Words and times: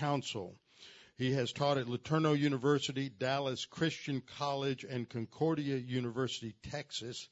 Council. 0.00 0.56
He 1.18 1.32
has 1.32 1.52
taught 1.52 1.76
at 1.76 1.86
LeTourneau 1.86 2.32
University, 2.38 3.10
Dallas 3.10 3.66
Christian 3.66 4.22
College, 4.38 4.82
and 4.84 5.06
Concordia 5.06 5.76
University, 5.76 6.54
Texas. 6.70 7.28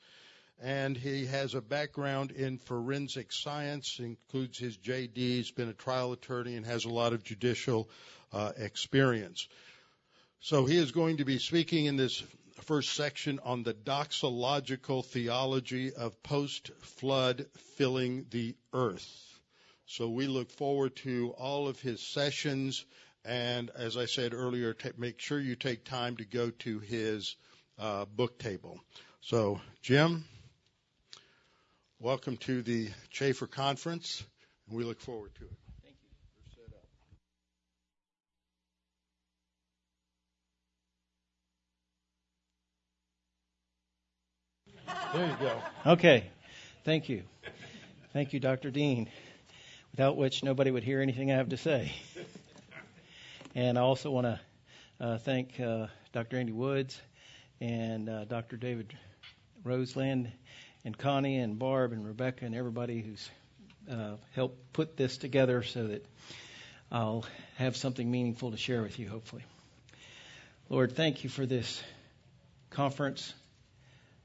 And 0.60 0.94
he 0.94 1.24
has 1.24 1.54
a 1.54 1.62
background 1.62 2.30
in 2.30 2.58
forensic 2.58 3.32
science, 3.32 3.98
includes 3.98 4.58
his 4.58 4.76
JD. 4.76 5.16
He's 5.16 5.50
been 5.50 5.70
a 5.70 5.72
trial 5.72 6.12
attorney 6.12 6.56
and 6.56 6.66
has 6.66 6.84
a 6.84 6.90
lot 6.90 7.14
of 7.14 7.24
judicial 7.24 7.88
uh, 8.34 8.52
experience. 8.58 9.48
So 10.40 10.66
he 10.66 10.76
is 10.76 10.92
going 10.92 11.16
to 11.16 11.24
be 11.24 11.38
speaking 11.38 11.86
in 11.86 11.96
this 11.96 12.22
first 12.64 12.92
section 12.92 13.40
on 13.44 13.62
the 13.62 13.72
doxological 13.72 15.06
theology 15.06 15.94
of 15.94 16.22
post 16.22 16.70
flood 16.82 17.46
filling 17.76 18.26
the 18.30 18.54
earth. 18.74 19.27
So 19.90 20.06
we 20.10 20.26
look 20.26 20.50
forward 20.50 20.94
to 20.96 21.30
all 21.38 21.66
of 21.66 21.80
his 21.80 22.02
sessions 22.02 22.84
and 23.24 23.70
as 23.74 23.96
I 23.96 24.04
said 24.04 24.34
earlier, 24.34 24.74
t- 24.74 24.90
make 24.98 25.18
sure 25.18 25.40
you 25.40 25.56
take 25.56 25.84
time 25.84 26.18
to 26.18 26.24
go 26.26 26.50
to 26.50 26.78
his 26.78 27.36
uh, 27.78 28.04
book 28.04 28.38
table. 28.38 28.78
So, 29.22 29.60
Jim, 29.82 30.24
welcome 32.00 32.36
to 32.38 32.60
the 32.62 32.90
Chafer 33.10 33.46
Conference, 33.46 34.22
and 34.68 34.76
we 34.76 34.84
look 34.84 35.00
forward 35.00 35.34
to 35.36 35.44
it. 35.44 35.56
Thank 35.82 35.96
you. 45.14 45.18
There 45.18 45.26
you 45.26 45.36
go. 45.40 45.62
Okay. 45.92 46.24
Thank 46.84 47.08
you. 47.08 47.22
Thank 48.12 48.32
you, 48.34 48.40
Dr. 48.40 48.70
Dean, 48.70 49.08
without 49.98 50.16
which 50.16 50.44
nobody 50.44 50.70
would 50.70 50.84
hear 50.84 51.02
anything 51.02 51.32
I 51.32 51.34
have 51.34 51.48
to 51.48 51.56
say. 51.56 51.92
And 53.56 53.76
I 53.76 53.80
also 53.80 54.12
want 54.12 54.26
to 54.26 54.40
uh, 55.00 55.18
thank 55.18 55.58
uh, 55.58 55.88
Dr. 56.12 56.36
Andy 56.36 56.52
Woods 56.52 57.00
and 57.60 58.08
uh, 58.08 58.24
Dr. 58.26 58.56
David 58.56 58.96
Roseland 59.64 60.30
and 60.84 60.96
Connie 60.96 61.38
and 61.38 61.58
Barb 61.58 61.90
and 61.90 62.06
Rebecca 62.06 62.44
and 62.44 62.54
everybody 62.54 63.00
who's 63.00 63.28
uh, 63.90 64.12
helped 64.36 64.72
put 64.72 64.96
this 64.96 65.16
together 65.16 65.64
so 65.64 65.88
that 65.88 66.06
I'll 66.92 67.24
have 67.56 67.76
something 67.76 68.08
meaningful 68.08 68.52
to 68.52 68.56
share 68.56 68.82
with 68.82 69.00
you, 69.00 69.08
hopefully. 69.08 69.44
Lord, 70.68 70.94
thank 70.94 71.24
you 71.24 71.30
for 71.30 71.44
this 71.44 71.82
conference. 72.70 73.34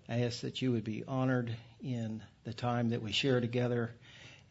I 0.08 0.20
ask 0.20 0.42
that 0.42 0.62
you 0.62 0.74
would 0.74 0.84
be 0.84 1.04
honored 1.08 1.56
in 1.82 2.22
the 2.44 2.54
time 2.54 2.90
that 2.90 3.02
we 3.02 3.12
share 3.12 3.42
together 3.42 3.90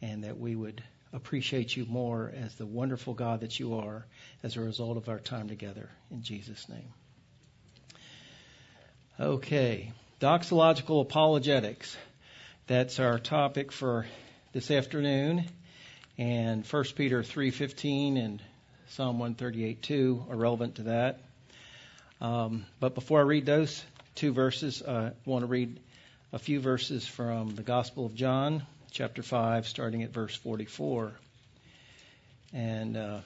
and 0.01 0.25
that 0.25 0.41
we 0.41 0.57
would 0.57 0.83
appreciate 1.13 1.77
you 1.77 1.85
more 1.87 2.33
as 2.35 2.55
the 2.55 2.67
wonderful 2.67 3.15
God 3.15 3.41
that 3.41 3.59
you 3.61 3.75
are 3.75 4.07
as 4.43 4.57
a 4.57 4.61
result 4.61 4.97
of 4.97 5.09
our 5.09 5.19
time 5.19 5.49
together. 5.49 5.89
In 6.11 6.23
Jesus' 6.23 6.69
name. 6.69 6.93
Okay, 9.21 9.93
doxological 10.21 11.03
apologetics. 11.03 11.97
That's 12.67 12.99
our 12.99 13.19
topic 13.19 13.73
for 13.73 14.07
this 14.53 14.71
afternoon. 14.71 15.45
And 16.19 16.65
1 16.65 16.85
Peter 16.97 17.23
3:15 17.23 18.17
and 18.17 18.43
Psalm 18.89 19.19
138:2 19.19 20.27
are 20.31 20.37
relevant 20.37 20.77
to 20.77 20.83
that. 20.85 21.21
Um, 22.21 22.67
but 22.81 22.95
before 22.95 23.21
I 23.21 23.25
read 23.25 23.47
those 23.47 23.85
two 24.15 24.33
verses, 24.33 24.83
I 24.83 25.13
want 25.25 25.43
to 25.43 25.47
read 25.47 25.81
a 26.33 26.39
few 26.39 26.61
verses 26.61 27.07
from 27.07 27.55
the 27.55 27.63
Gospel 27.63 28.07
of 28.07 28.15
John, 28.15 28.67
chapter 28.93 29.23
5, 29.23 29.67
starting 29.67 30.03
at 30.03 30.11
verse 30.11 30.37
44. 30.37 31.13
And 32.53 32.97
uh, 32.97 33.21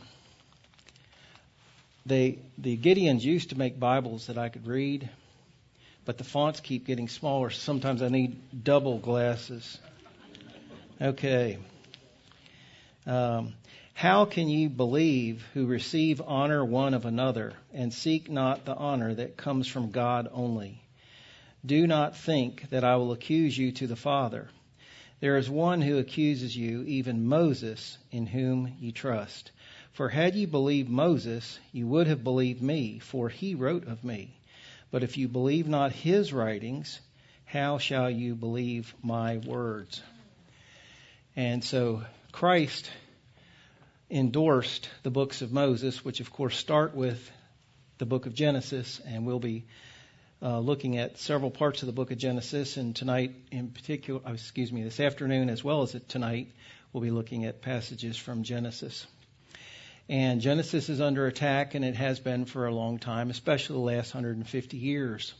they, 2.06 2.38
the 2.56 2.76
Gideons 2.76 3.22
used 3.22 3.50
to 3.50 3.58
make 3.58 3.78
Bibles 3.78 4.28
that 4.28 4.38
I 4.38 4.48
could 4.48 4.68
read, 4.68 5.10
but 6.04 6.18
the 6.18 6.24
fonts 6.24 6.60
keep 6.60 6.86
getting 6.86 7.08
smaller. 7.08 7.50
Sometimes 7.50 8.00
I 8.00 8.08
need 8.08 8.62
double 8.62 8.98
glasses. 8.98 9.80
Okay. 11.02 11.58
Um, 13.04 13.54
how 13.92 14.24
can 14.24 14.48
ye 14.48 14.68
believe 14.68 15.44
who 15.52 15.66
receive 15.66 16.22
honor 16.24 16.64
one 16.64 16.94
of 16.94 17.06
another 17.06 17.54
and 17.74 17.92
seek 17.92 18.30
not 18.30 18.64
the 18.64 18.74
honor 18.74 19.14
that 19.14 19.36
comes 19.36 19.66
from 19.66 19.90
God 19.90 20.28
only? 20.32 20.80
Do 21.64 21.88
not 21.88 22.16
think 22.16 22.70
that 22.70 22.84
I 22.84 22.96
will 22.96 23.10
accuse 23.10 23.58
you 23.58 23.72
to 23.72 23.88
the 23.88 23.96
Father. 23.96 24.48
There 25.20 25.36
is 25.38 25.48
one 25.48 25.80
who 25.80 25.98
accuses 25.98 26.56
you, 26.56 26.82
even 26.82 27.26
Moses, 27.26 27.96
in 28.10 28.26
whom 28.26 28.76
you 28.78 28.92
trust. 28.92 29.50
For 29.92 30.10
had 30.10 30.34
you 30.34 30.46
believed 30.46 30.90
Moses, 30.90 31.58
you 31.72 31.86
would 31.86 32.06
have 32.06 32.22
believed 32.22 32.60
me, 32.60 32.98
for 32.98 33.30
he 33.30 33.54
wrote 33.54 33.86
of 33.86 34.04
me. 34.04 34.38
But 34.90 35.02
if 35.02 35.16
you 35.16 35.26
believe 35.26 35.66
not 35.66 35.92
his 35.92 36.32
writings, 36.32 37.00
how 37.46 37.78
shall 37.78 38.10
you 38.10 38.34
believe 38.34 38.94
my 39.02 39.38
words? 39.38 40.02
And 41.34 41.64
so 41.64 42.04
Christ 42.30 42.90
endorsed 44.10 44.88
the 45.02 45.10
books 45.10 45.40
of 45.40 45.50
Moses, 45.50 46.04
which 46.04 46.20
of 46.20 46.30
course 46.30 46.56
start 46.56 46.94
with 46.94 47.30
the 47.98 48.06
book 48.06 48.26
of 48.26 48.34
Genesis, 48.34 49.00
and 49.06 49.24
we'll 49.24 49.38
be 49.38 49.64
uh, 50.42 50.58
looking 50.58 50.98
at 50.98 51.18
several 51.18 51.50
parts 51.50 51.82
of 51.82 51.86
the 51.86 51.92
book 51.92 52.10
of 52.10 52.18
Genesis, 52.18 52.76
and 52.76 52.94
tonight, 52.94 53.34
in 53.50 53.68
particular, 53.68 54.20
uh, 54.26 54.32
excuse 54.32 54.70
me, 54.70 54.82
this 54.82 55.00
afternoon 55.00 55.48
as 55.48 55.64
well 55.64 55.82
as 55.82 55.96
tonight, 56.08 56.52
we'll 56.92 57.02
be 57.02 57.10
looking 57.10 57.46
at 57.46 57.62
passages 57.62 58.16
from 58.16 58.42
Genesis. 58.42 59.06
And 60.08 60.40
Genesis 60.40 60.88
is 60.88 61.00
under 61.00 61.26
attack, 61.26 61.74
and 61.74 61.84
it 61.84 61.96
has 61.96 62.20
been 62.20 62.44
for 62.44 62.66
a 62.66 62.74
long 62.74 62.98
time, 62.98 63.30
especially 63.30 63.74
the 63.74 63.96
last 63.96 64.14
150 64.14 64.76
years. 64.76 65.34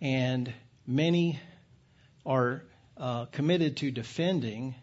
And 0.00 0.52
many 0.86 1.38
are 2.24 2.62
uh, 2.96 3.26
committed 3.26 3.76
to 3.78 3.90
defending 3.90 4.74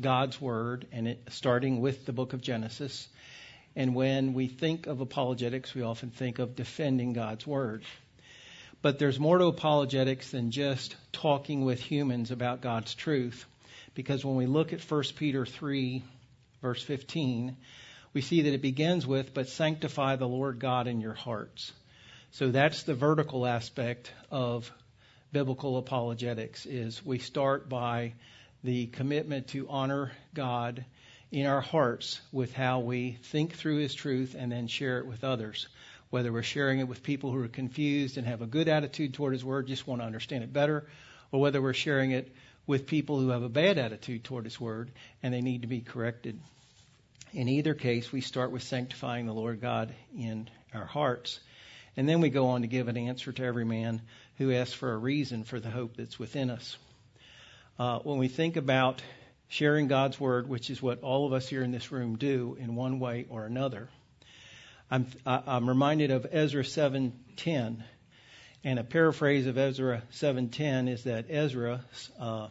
God's 0.00 0.40
word, 0.40 0.86
and 0.92 1.08
it, 1.08 1.22
starting 1.30 1.80
with 1.80 2.04
the 2.04 2.12
book 2.12 2.32
of 2.32 2.42
Genesis. 2.42 3.08
And 3.74 3.94
when 3.94 4.34
we 4.34 4.48
think 4.48 4.86
of 4.86 5.00
apologetics, 5.00 5.74
we 5.74 5.82
often 5.82 6.10
think 6.10 6.38
of 6.38 6.56
defending 6.56 7.12
God's 7.12 7.46
word. 7.46 7.84
But 8.86 9.00
there's 9.00 9.18
more 9.18 9.36
to 9.36 9.46
apologetics 9.46 10.30
than 10.30 10.52
just 10.52 10.94
talking 11.10 11.64
with 11.64 11.80
humans 11.80 12.30
about 12.30 12.60
God's 12.60 12.94
truth. 12.94 13.44
Because 13.96 14.24
when 14.24 14.36
we 14.36 14.46
look 14.46 14.72
at 14.72 14.80
1 14.80 15.02
Peter 15.16 15.44
3, 15.44 16.04
verse 16.62 16.84
15, 16.84 17.56
we 18.12 18.20
see 18.20 18.42
that 18.42 18.52
it 18.52 18.62
begins 18.62 19.04
with, 19.04 19.34
but 19.34 19.48
sanctify 19.48 20.14
the 20.14 20.28
Lord 20.28 20.60
God 20.60 20.86
in 20.86 21.00
your 21.00 21.14
hearts. 21.14 21.72
So 22.30 22.52
that's 22.52 22.84
the 22.84 22.94
vertical 22.94 23.44
aspect 23.44 24.12
of 24.30 24.70
biblical 25.32 25.78
apologetics 25.78 26.64
is 26.64 27.04
we 27.04 27.18
start 27.18 27.68
by 27.68 28.12
the 28.62 28.86
commitment 28.86 29.48
to 29.48 29.68
honor 29.68 30.12
God 30.32 30.84
in 31.32 31.46
our 31.46 31.60
hearts 31.60 32.20
with 32.30 32.54
how 32.54 32.78
we 32.78 33.18
think 33.20 33.54
through 33.54 33.78
his 33.78 33.94
truth 33.94 34.36
and 34.38 34.52
then 34.52 34.68
share 34.68 35.00
it 35.00 35.06
with 35.06 35.24
others 35.24 35.66
whether 36.10 36.32
we're 36.32 36.42
sharing 36.42 36.78
it 36.78 36.88
with 36.88 37.02
people 37.02 37.30
who 37.30 37.42
are 37.42 37.48
confused 37.48 38.16
and 38.16 38.26
have 38.26 38.42
a 38.42 38.46
good 38.46 38.68
attitude 38.68 39.14
toward 39.14 39.32
His 39.32 39.44
Word, 39.44 39.66
just 39.66 39.86
want 39.86 40.00
to 40.00 40.06
understand 40.06 40.44
it 40.44 40.52
better, 40.52 40.86
or 41.32 41.40
whether 41.40 41.60
we're 41.60 41.72
sharing 41.72 42.12
it 42.12 42.32
with 42.66 42.86
people 42.86 43.20
who 43.20 43.30
have 43.30 43.42
a 43.42 43.48
bad 43.48 43.78
attitude 43.78 44.24
toward 44.24 44.44
His 44.44 44.60
Word 44.60 44.90
and 45.22 45.32
they 45.32 45.40
need 45.40 45.62
to 45.62 45.68
be 45.68 45.80
corrected. 45.80 46.38
In 47.32 47.48
either 47.48 47.74
case, 47.74 48.10
we 48.12 48.20
start 48.20 48.50
with 48.50 48.62
sanctifying 48.62 49.26
the 49.26 49.34
Lord 49.34 49.60
God 49.60 49.94
in 50.16 50.48
our 50.72 50.86
hearts. 50.86 51.40
And 51.96 52.08
then 52.08 52.20
we 52.20 52.30
go 52.30 52.48
on 52.48 52.62
to 52.62 52.68
give 52.68 52.88
an 52.88 52.96
answer 52.96 53.32
to 53.32 53.44
every 53.44 53.64
man 53.64 54.02
who 54.38 54.52
asks 54.52 54.74
for 54.74 54.92
a 54.92 54.98
reason 54.98 55.44
for 55.44 55.60
the 55.60 55.70
hope 55.70 55.96
that's 55.96 56.18
within 56.18 56.50
us. 56.50 56.76
Uh, 57.78 57.98
when 58.00 58.18
we 58.18 58.28
think 58.28 58.56
about 58.56 59.02
sharing 59.48 59.86
God's 59.86 60.18
Word, 60.18 60.48
which 60.48 60.70
is 60.70 60.82
what 60.82 61.02
all 61.02 61.26
of 61.26 61.32
us 61.32 61.48
here 61.48 61.62
in 61.62 61.72
this 61.72 61.92
room 61.92 62.16
do 62.16 62.56
in 62.58 62.74
one 62.74 63.00
way 63.00 63.26
or 63.28 63.46
another, 63.46 63.88
I'm, 64.90 65.06
I'm 65.26 65.68
reminded 65.68 66.12
of 66.12 66.26
Ezra 66.30 66.62
7:10, 66.62 67.82
and 68.62 68.78
a 68.78 68.84
paraphrase 68.84 69.46
of 69.46 69.58
Ezra 69.58 70.02
7:10 70.12 70.88
is 70.88 71.04
that 71.04 71.26
Ezra 71.28 71.84
uh, 72.20 72.48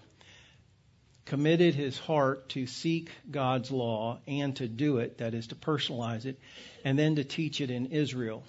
committed 1.24 1.76
his 1.76 1.98
heart 1.98 2.50
to 2.50 2.68
seek 2.68 3.10
God's 3.32 3.72
law 3.72 4.20
and 4.28 4.54
to 4.58 4.68
do 4.68 4.98
it, 4.98 5.20
that 5.20 5.34
is 5.34 5.48
to 5.48 5.56
personalize 5.56 6.26
it, 6.26 6.38
and 6.84 7.00
then 7.00 7.16
to 7.16 7.24
teach 7.24 7.62
it 7.62 7.72
in 7.72 7.88
Israel. 7.88 8.44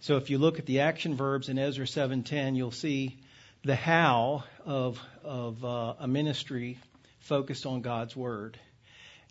So 0.00 0.16
if 0.16 0.30
you 0.30 0.38
look 0.38 0.58
at 0.58 0.66
the 0.66 0.80
action 0.80 1.16
verbs 1.16 1.50
in 1.50 1.58
Ezra 1.58 1.84
7:10, 1.84 2.56
you'll 2.56 2.70
see 2.70 3.18
the 3.62 3.76
how 3.76 4.44
of 4.64 4.98
of 5.22 5.62
uh, 5.62 5.94
a 5.98 6.08
ministry 6.08 6.78
focused 7.18 7.66
on 7.66 7.82
God's 7.82 8.16
word 8.16 8.58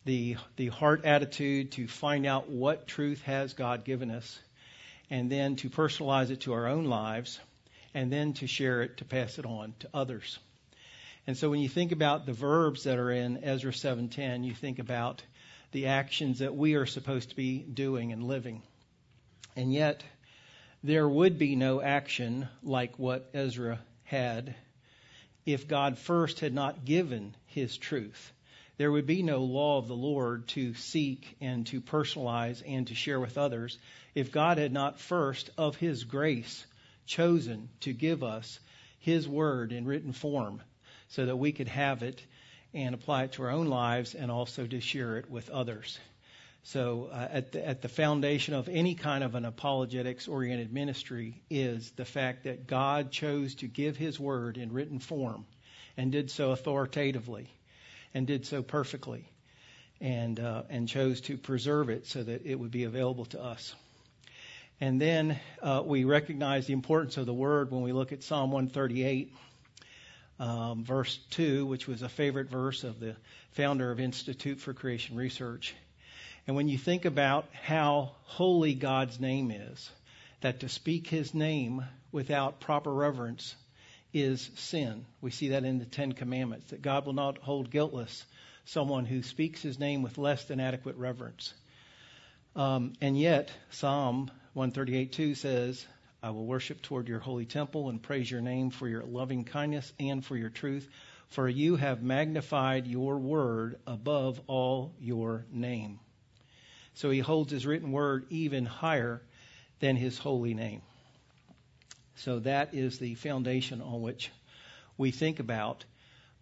the, 0.06 0.38
the 0.56 0.68
heart 0.68 1.04
attitude 1.04 1.72
to 1.74 1.88
find 1.88 2.26
out 2.26 2.50
what 2.50 2.88
truth 2.88 3.22
has 3.24 3.54
God 3.54 3.84
given 3.84 4.12
us, 4.12 4.40
and 5.10 5.32
then 5.32 5.56
to 5.58 5.70
personalize 5.70 6.30
it 6.30 6.42
to 6.42 6.54
our 6.54 6.68
own 6.68 6.86
lives, 6.86 7.40
and 7.94 8.12
then 8.12 8.34
to 8.34 8.48
share 8.48 8.84
it, 8.84 8.98
to 8.98 9.06
pass 9.06 9.40
it 9.40 9.46
on 9.46 9.74
to 9.80 9.90
others. 9.94 10.40
And 11.28 11.36
so 11.36 11.50
when 11.50 11.60
you 11.60 11.70
think 11.70 11.92
about 11.92 12.26
the 12.26 12.34
verbs 12.34 12.84
that 12.84 13.00
are 13.00 13.12
in 13.12 13.44
Ezra 13.44 13.72
7:10, 13.74 14.44
you 14.44 14.54
think 14.54 14.78
about 14.78 15.24
the 15.72 15.88
actions 15.88 16.40
that 16.40 16.56
we 16.56 16.76
are 16.76 16.86
supposed 16.86 17.30
to 17.30 17.36
be 17.36 17.60
doing 17.60 18.12
and 18.12 18.24
living. 18.24 18.62
And 19.56 19.74
yet, 19.74 20.04
there 20.84 21.10
would 21.10 21.40
be 21.40 21.56
no 21.56 21.82
action 21.82 22.48
like 22.62 23.00
what 23.00 23.30
Ezra 23.34 23.80
had 24.04 24.54
if 25.46 25.68
God 25.68 25.98
first 25.98 26.42
had 26.42 26.54
not 26.54 26.86
given 26.86 27.36
his 27.48 27.78
truth. 27.78 28.32
There 28.78 28.92
would 28.92 29.06
be 29.06 29.24
no 29.24 29.44
law 29.44 29.78
of 29.78 29.88
the 29.88 29.96
Lord 29.96 30.50
to 30.50 30.74
seek 30.74 31.38
and 31.40 31.66
to 31.68 31.80
personalize 31.80 32.62
and 32.66 32.88
to 32.88 32.96
share 32.96 33.20
with 33.20 33.38
others 33.38 33.78
if 34.14 34.34
God 34.34 34.58
had 34.58 34.74
not 34.74 35.00
first, 35.00 35.50
of 35.58 35.78
his 35.78 36.04
grace, 36.04 36.66
chosen 37.06 37.70
to 37.82 37.94
give 37.94 38.22
us 38.24 38.60
his 39.00 39.28
word 39.28 39.72
in 39.72 39.86
written 39.86 40.12
form 40.12 40.62
so 41.10 41.26
that 41.26 41.38
we 41.38 41.54
could 41.54 41.70
have 41.70 42.04
it 42.04 42.22
and 42.74 42.94
apply 42.94 43.24
it 43.24 43.32
to 43.34 43.44
our 43.44 43.52
own 43.52 43.68
lives 43.68 44.14
and 44.14 44.30
also 44.30 44.68
to 44.68 44.82
share 44.82 45.18
it 45.18 45.30
with 45.30 45.50
others. 45.50 45.98
So, 46.64 47.10
uh, 47.12 47.28
at, 47.32 47.52
the, 47.52 47.66
at 47.66 47.82
the 47.82 47.88
foundation 47.88 48.56
of 48.56 48.68
any 48.68 48.96
kind 48.96 49.24
of 49.24 49.36
an 49.36 49.46
apologetics 49.46 50.28
oriented 50.28 50.74
ministry 50.74 51.42
is 51.50 51.92
the 51.92 52.06
fact 52.06 52.46
that 52.46 52.68
God 52.68 53.12
chose 53.12 53.56
to 53.56 53.68
give 53.68 53.96
His 53.96 54.20
word 54.20 54.58
in 54.58 54.74
written 54.74 55.00
form 55.00 55.46
and 55.96 56.12
did 56.12 56.32
so 56.32 56.52
authoritatively 56.52 57.50
and 58.16 58.26
did 58.26 58.46
so 58.46 58.64
perfectly 58.64 59.30
and, 60.00 60.40
uh, 60.40 60.64
and 60.70 60.88
chose 60.88 61.22
to 61.22 61.38
preserve 61.38 61.90
it 61.90 62.08
so 62.08 62.24
that 62.24 62.46
it 62.46 62.56
would 62.56 62.72
be 62.72 62.86
available 62.86 63.26
to 63.26 63.44
us. 63.44 63.76
And 64.80 65.00
then 65.00 65.38
uh, 65.62 65.84
we 65.86 66.06
recognize 66.06 66.66
the 66.66 66.74
importance 66.74 67.18
of 67.18 67.26
the 67.26 67.34
word 67.34 67.72
when 67.72 67.82
we 67.82 67.92
look 67.92 68.14
at 68.14 68.24
Psalm 68.24 68.52
138, 68.52 69.34
um, 70.40 70.84
verse 70.84 71.18
2, 71.32 71.66
which 71.66 71.88
was 71.88 72.02
a 72.02 72.10
favorite 72.10 72.50
verse 72.50 72.84
of 72.86 73.00
the 73.00 73.16
founder 73.52 73.92
of 73.92 74.00
Institute 74.00 74.60
for 74.60 74.74
Creation 74.74 75.18
Research. 75.18 75.76
And 76.48 76.56
when 76.56 76.70
you 76.70 76.78
think 76.78 77.06
about 77.06 77.48
how 77.64 78.12
holy 78.24 78.76
God's 78.76 79.20
name 79.20 79.52
is, 79.52 79.90
that 80.40 80.62
to 80.62 80.70
speak 80.70 81.08
his 81.08 81.34
name 81.34 81.84
without 82.12 82.62
proper 82.62 82.94
reverence 82.94 83.56
is 84.16 84.50
sin. 84.56 85.06
We 85.20 85.30
see 85.30 85.50
that 85.50 85.66
in 85.66 85.78
the 85.78 85.86
Ten 85.86 86.14
Commandments, 86.14 86.70
that 86.70 86.82
God 86.82 87.06
will 87.06 87.14
not 87.14 87.38
hold 87.38 87.70
guiltless 87.70 88.26
someone 88.64 89.06
who 89.06 89.22
speaks 89.22 89.62
his 89.62 89.78
name 89.78 90.04
with 90.04 90.18
less 90.18 90.46
than 90.46 90.62
adequate 90.62 90.96
reverence. 90.96 91.54
Um, 92.56 92.94
and 93.02 93.20
yet, 93.20 93.52
Psalm 93.72 94.32
138:2 94.56 95.36
says, 95.36 95.86
I 96.24 96.30
will 96.30 96.46
worship 96.46 96.82
toward 96.82 97.10
your 97.10 97.20
holy 97.20 97.46
temple 97.46 97.90
and 97.90 98.02
praise 98.02 98.32
your 98.32 98.40
name 98.40 98.70
for 98.70 98.88
your 98.88 99.04
loving 99.04 99.44
kindness 99.44 99.92
and 100.00 100.24
for 100.24 100.38
your 100.38 100.50
truth, 100.50 100.90
for 101.28 101.50
you 101.50 101.76
have 101.76 102.02
magnified 102.02 102.88
your 102.88 103.18
word 103.18 103.80
above 103.86 104.40
all 104.48 104.94
your 104.98 105.46
name. 105.52 106.00
So 106.94 107.10
he 107.10 107.20
holds 107.20 107.52
his 107.52 107.66
written 107.66 107.92
word 107.92 108.28
even 108.30 108.66
higher 108.66 109.22
than 109.82 109.98
his 109.98 110.18
holy 110.18 110.54
name. 110.54 110.82
So 112.16 112.40
that 112.40 112.74
is 112.74 113.00
the 113.00 113.16
foundation 113.16 113.82
on 113.82 114.02
which 114.02 114.32
we 114.98 115.12
think 115.12 115.40
about 115.40 115.84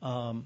um, 0.02 0.46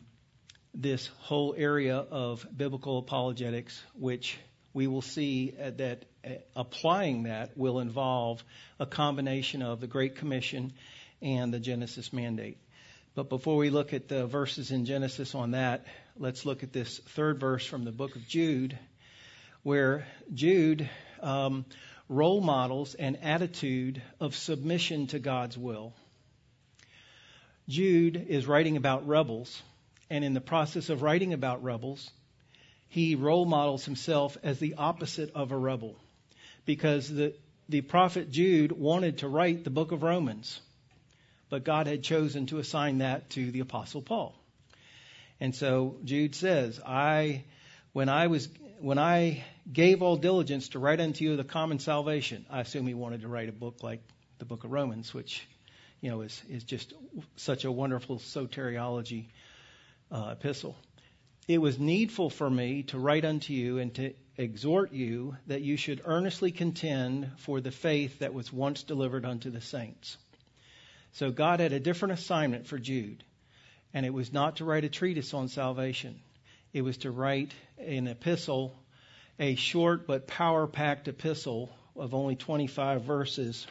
this 0.74 1.08
whole 1.20 1.54
area 1.58 1.98
of 1.98 2.46
biblical 2.56 3.00
apologetics, 3.00 3.82
which 3.94 4.38
we 4.74 4.88
will 4.88 5.02
see 5.02 5.52
that 5.58 6.06
uh, 6.24 6.30
applying 6.56 7.24
that 7.24 7.58
will 7.58 7.80
involve 7.80 8.44
a 8.80 8.86
combination 8.86 9.62
of 9.62 9.80
the 9.82 9.88
Great 9.88 10.16
Commission 10.16 10.74
and 11.22 11.54
the 11.54 11.60
Genesis 11.60 12.14
mandate. 12.14 12.58
But 13.16 13.30
before 13.30 13.58
we 13.58 13.72
look 13.72 13.94
at 13.94 14.08
the 14.08 14.28
verses 14.28 14.72
in 14.72 14.86
Genesis 14.86 15.34
on 15.34 15.52
that, 15.52 15.86
let's 16.18 16.46
look 16.46 16.62
at 16.62 16.72
this 16.72 17.00
third 17.00 17.40
verse 17.40 17.66
from 17.66 17.84
the 17.84 17.92
book 17.92 18.16
of 18.16 18.28
Jude 18.28 18.78
where 19.64 20.08
Jude 20.34 20.90
um, 21.22 21.66
role 22.10 22.42
models 22.42 22.96
an 22.96 23.18
attitude 23.18 24.02
of 24.20 24.36
submission 24.36 25.08
to 25.08 25.20
God's 25.20 25.58
will. 25.58 25.94
Jude 27.68 28.26
is 28.30 28.46
writing 28.46 28.78
about 28.78 29.08
rebels, 29.08 29.62
and 30.10 30.24
in 30.24 30.34
the 30.34 30.42
process 30.42 30.90
of 30.90 31.02
writing 31.02 31.34
about 31.34 31.64
rebels, 31.64 32.10
he 32.88 33.16
role 33.16 33.46
models 33.46 33.84
himself 33.84 34.38
as 34.42 34.60
the 34.60 34.76
opposite 34.76 35.32
of 35.36 35.52
a 35.52 35.58
rebel. 35.58 35.96
Because 36.66 37.10
the, 37.10 37.34
the 37.68 37.82
prophet 37.82 38.32
Jude 38.32 38.72
wanted 38.72 39.20
to 39.20 39.28
write 39.28 39.64
the 39.66 39.70
book 39.70 39.92
of 39.92 40.04
Romans, 40.04 40.62
but 41.50 41.66
God 41.66 41.88
had 41.88 42.04
chosen 42.04 42.46
to 42.48 42.60
assign 42.60 43.00
that 43.00 43.30
to 43.32 43.52
the 43.52 43.60
apostle 43.60 44.02
Paul. 44.02 44.34
And 45.40 45.54
so 45.54 45.98
Jude 46.06 46.36
says, 46.36 46.80
I, 46.86 47.44
when 47.92 48.08
I 48.10 48.28
was 48.28 48.48
when 48.80 48.98
I 48.98 49.44
gave 49.72 50.02
all 50.02 50.18
diligence 50.18 50.70
to 50.70 50.80
write 50.80 51.00
unto 51.00 51.26
you 51.26 51.36
the 51.36 51.44
common 51.44 51.80
salvation, 51.80 52.46
I 52.50 52.62
assume 52.62 52.88
he 52.88 52.94
wanted 52.94 53.22
to 53.22 53.28
write 53.28 53.50
a 53.50 53.54
book 53.54 53.82
like 53.82 54.02
the 54.38 54.46
book 54.46 54.64
of 54.64 54.72
Romans, 54.72 55.14
which, 55.14 55.48
you 56.02 56.10
know, 56.10 56.22
is, 56.22 56.42
is 56.50 56.64
just 56.64 56.94
such 57.36 57.66
a 57.66 57.72
wonderful 57.72 58.20
soteriology 58.20 59.26
uh, 60.12 60.30
epistle. 60.34 60.76
It 61.48 61.60
was 61.60 61.80
needful 61.80 62.30
for 62.30 62.50
me 62.50 62.84
to 62.84 63.00
write 63.00 63.26
unto 63.26 63.54
you 63.54 63.80
and 63.80 63.94
to 63.96 64.14
exhort 64.38 64.94
you 64.94 65.36
that 65.48 65.62
you 65.62 65.78
should 65.78 66.02
earnestly 66.06 66.52
contend 66.52 67.32
for 67.38 67.62
the 67.62 67.72
faith 67.72 68.20
that 68.20 68.34
was 68.34 68.54
once 68.54 68.84
delivered 68.84 69.26
unto 69.26 69.50
the 69.50 69.62
saints. 69.62 70.18
So 71.14 71.32
God 71.32 71.62
had 71.62 71.74
a 71.74 71.80
different 71.80 72.14
assignment 72.14 72.68
for 72.68 72.78
Jude, 72.78 73.24
and 73.94 74.06
it 74.06 74.14
was 74.14 74.32
not 74.32 74.58
to 74.58 74.66
write 74.66 74.84
a 74.84 74.90
treatise 74.90 75.34
on 75.34 75.48
salvation. 75.48 76.20
It 76.74 76.82
was 76.82 76.98
to 76.98 77.12
write 77.12 77.54
an 77.78 78.08
epistle, 78.08 78.76
a 79.40 79.56
short 79.56 80.06
but 80.06 80.28
power 80.28 80.68
packed 80.68 81.08
epistle 81.08 81.70
of 81.96 82.14
only 82.14 82.36
25 82.36 83.04
verses 83.04 83.66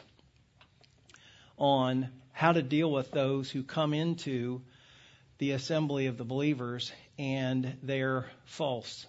on 1.57 2.09
how 2.31 2.51
to 2.51 2.61
deal 2.61 2.91
with 2.91 3.11
those 3.11 3.49
who 3.49 3.63
come 3.63 3.93
into 3.93 4.61
the 5.37 5.51
assembly 5.51 6.07
of 6.07 6.17
the 6.17 6.23
believers 6.23 6.91
and 7.17 7.77
they're 7.83 8.25
false 8.45 9.05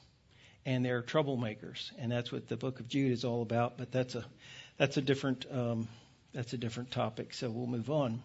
and 0.67 0.85
they're 0.85 1.03
troublemakers. 1.03 1.91
And 1.99 2.13
that's 2.13 2.31
what 2.31 2.49
the 2.49 2.57
book 2.57 2.81
of 2.81 2.89
Jude 2.89 3.13
is 3.13 3.25
all 3.25 3.43
about, 3.43 3.79
but 3.79 3.91
that's 3.91 4.15
a, 4.15 4.25
that's 4.77 4.97
a 4.99 5.03
different, 5.03 5.47
um, 5.51 5.89
that's 6.33 6.53
a 6.53 6.59
different 6.59 6.91
topic, 6.91 7.33
so 7.33 7.51
we'll 7.51 7.67
move 7.67 7.91
on. 7.91 8.23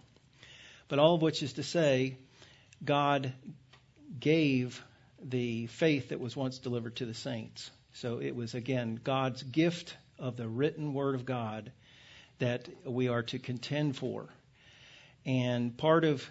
But 0.90 1.00
all 1.00 1.16
of 1.16 1.22
which 1.22 1.42
is 1.42 1.54
to 1.54 1.64
say, 1.64 2.18
God 2.84 3.32
gave 4.20 4.84
the 5.24 5.68
faith 5.68 6.10
that 6.10 6.20
was 6.20 6.36
once 6.36 6.60
delivered 6.60 6.98
to 6.98 7.06
the 7.06 7.14
saints. 7.14 7.72
So 7.94 8.20
it 8.22 8.36
was, 8.36 8.54
again, 8.56 9.00
God's 9.04 9.44
gift 9.44 9.96
of 10.20 10.38
the 10.38 10.48
written 10.48 10.94
word 10.94 11.16
of 11.16 11.26
God 11.26 11.72
that 12.40 12.68
we 12.86 13.08
are 13.08 13.24
to 13.24 13.40
contend 13.40 13.96
for. 13.96 14.28
And 15.26 15.78
part 15.78 16.04
of, 16.04 16.30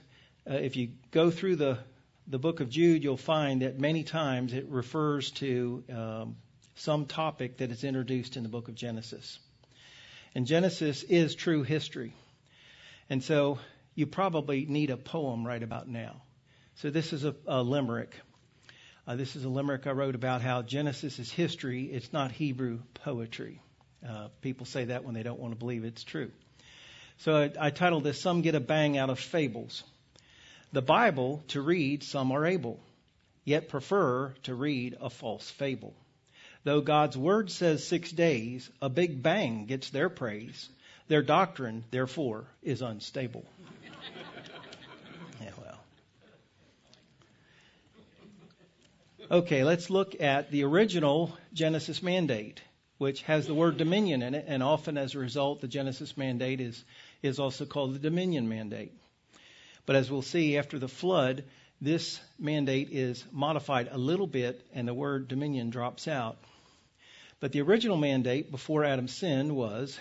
uh, 0.51 0.55
if 0.55 0.77
you 0.77 0.91
go 1.11 1.31
through 1.31 1.57
the, 1.57 1.79
the 2.27 2.39
book 2.39 2.61
of 2.61 2.69
Jude, 2.69 3.03
you'll 3.03 3.17
find 3.17 3.63
that 3.63 3.79
many 3.79 4.03
times 4.03 4.53
it 4.53 4.67
refers 4.69 5.31
to 5.33 5.85
um, 5.91 6.37
some 6.75 7.07
topic 7.07 7.59
that 7.59 7.71
is 7.71 7.85
introduced 7.85 8.37
in 8.37 8.43
the 8.43 8.49
book 8.49 8.69
of 8.69 8.75
Genesis. 8.75 9.39
And 10.35 10.47
Genesis 10.47 11.03
is 11.03 11.35
true 11.35 11.63
history. 11.63 12.13
And 13.09 13.23
so 13.23 13.59
you 13.95 14.07
probably 14.07 14.65
need 14.67 14.91
a 14.91 14.97
poem 14.97 15.47
right 15.47 15.63
about 15.63 15.89
now. 15.89 16.23
So 16.77 16.91
this 16.91 17.13
is 17.13 17.25
a, 17.25 17.35
a 17.47 17.63
limerick. 17.63 18.15
Uh, 19.05 19.17
this 19.17 19.35
is 19.35 19.45
a 19.45 19.49
limerick 19.49 19.89
I 19.89 19.91
wrote 19.91 20.15
about 20.15 20.43
how 20.43 20.63
Genesis 20.63 21.19
is 21.19 21.31
history, 21.31 21.87
it's 21.87 22.13
not 22.13 22.31
Hebrew 22.31 22.79
poetry. 22.95 23.61
Uh, 24.09 24.29
people 24.43 24.65
say 24.65 24.85
that 24.87 25.03
when 25.03 25.15
they 25.15 25.25
don't 25.25 25.41
want 25.41 25.53
to 25.53 25.59
believe 25.59 25.85
it's 25.85 26.05
true. 26.05 26.31
So 27.19 27.37
I, 27.37 27.67
I 27.67 27.71
titled 27.71 28.05
this 28.05 28.21
Some 28.21 28.43
Get 28.43 28.55
a 28.55 28.61
Bang 28.61 28.97
Out 28.97 29.11
of 29.11 29.19
Fables. 29.19 29.83
The 30.73 30.83
Bible 30.83 31.43
to 31.49 31.61
read, 31.61 32.05
some 32.05 32.31
are 32.31 32.47
able, 32.47 32.79
yet 33.45 33.69
prefer 33.69 34.35
to 34.45 34.55
read 34.55 34.97
a 35.01 35.11
false 35.11 35.51
fable. 35.51 35.95
Though 36.63 36.81
God's 36.81 37.19
word 37.19 37.51
says 37.51 37.85
six 37.85 38.13
days, 38.13 38.71
a 38.81 38.89
big 38.89 39.21
bang 39.21 39.67
gets 39.67 39.91
their 39.91 40.11
praise. 40.11 40.69
Their 41.09 41.23
doctrine, 41.23 41.85
therefore, 41.91 42.45
is 42.63 42.83
unstable. 42.83 43.45
Okay, 49.33 49.65
let's 49.65 49.89
look 49.89 50.21
at 50.21 50.51
the 50.51 50.65
original 50.65 51.35
Genesis 51.55 52.03
mandate, 52.03 52.61
which 52.99 53.23
has 53.23 53.47
the 53.47 53.55
word 53.55 53.79
dominion 53.79 54.21
in 54.21 54.35
it, 54.35 54.45
and 54.47 54.63
often 54.63 54.99
as 54.99 55.15
a 55.15 55.19
result, 55.19 55.63
the 55.63 55.69
Genesis 55.69 56.19
mandate 56.19 56.61
is, 56.61 56.85
is 57.23 57.39
also 57.39 57.65
called 57.65 57.95
the 57.95 57.99
dominion 57.99 58.47
mandate. 58.47 58.93
But 59.87 59.97
as 59.97 60.11
we'll 60.11 60.21
see 60.21 60.59
after 60.59 60.79
the 60.79 60.87
flood, 60.87 61.45
this 61.81 62.21
mandate 62.39 62.91
is 62.91 63.25
modified 63.33 63.89
a 63.91 63.97
little 63.97 64.27
bit, 64.27 64.67
and 64.75 64.87
the 64.87 64.93
word 64.93 65.29
dominion 65.29 65.71
drops 65.71 66.07
out. 66.07 66.37
But 67.41 67.53
the 67.53 67.63
original 67.63 67.97
mandate 67.97 68.51
before 68.51 68.85
Adam 68.85 69.09
sinned 69.09 69.57
was 69.57 69.99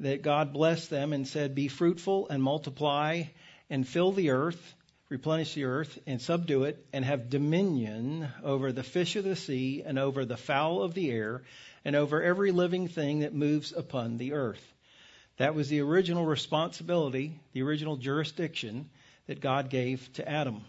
that 0.00 0.20
God 0.20 0.52
blessed 0.52 0.90
them 0.90 1.14
and 1.14 1.26
said, 1.26 1.54
Be 1.54 1.68
fruitful 1.68 2.28
and 2.28 2.42
multiply 2.42 3.22
and 3.70 3.88
fill 3.88 4.12
the 4.12 4.28
earth 4.28 4.74
replenish 5.08 5.54
the 5.54 5.64
earth 5.64 5.98
and 6.06 6.20
subdue 6.20 6.64
it, 6.64 6.84
and 6.92 7.04
have 7.04 7.30
dominion 7.30 8.28
over 8.42 8.72
the 8.72 8.82
fish 8.82 9.16
of 9.16 9.24
the 9.24 9.36
sea, 9.36 9.82
and 9.84 9.98
over 9.98 10.24
the 10.24 10.36
fowl 10.36 10.82
of 10.82 10.94
the 10.94 11.10
air, 11.10 11.42
and 11.84 11.94
over 11.94 12.22
every 12.22 12.50
living 12.50 12.88
thing 12.88 13.20
that 13.20 13.34
moves 13.34 13.72
upon 13.72 14.16
the 14.16 14.32
earth. 14.32 14.72
That 15.36 15.54
was 15.54 15.68
the 15.68 15.80
original 15.80 16.24
responsibility, 16.24 17.38
the 17.52 17.62
original 17.62 17.96
jurisdiction 17.96 18.88
that 19.26 19.40
God 19.40 19.68
gave 19.68 20.12
to 20.14 20.28
Adam. 20.28 20.62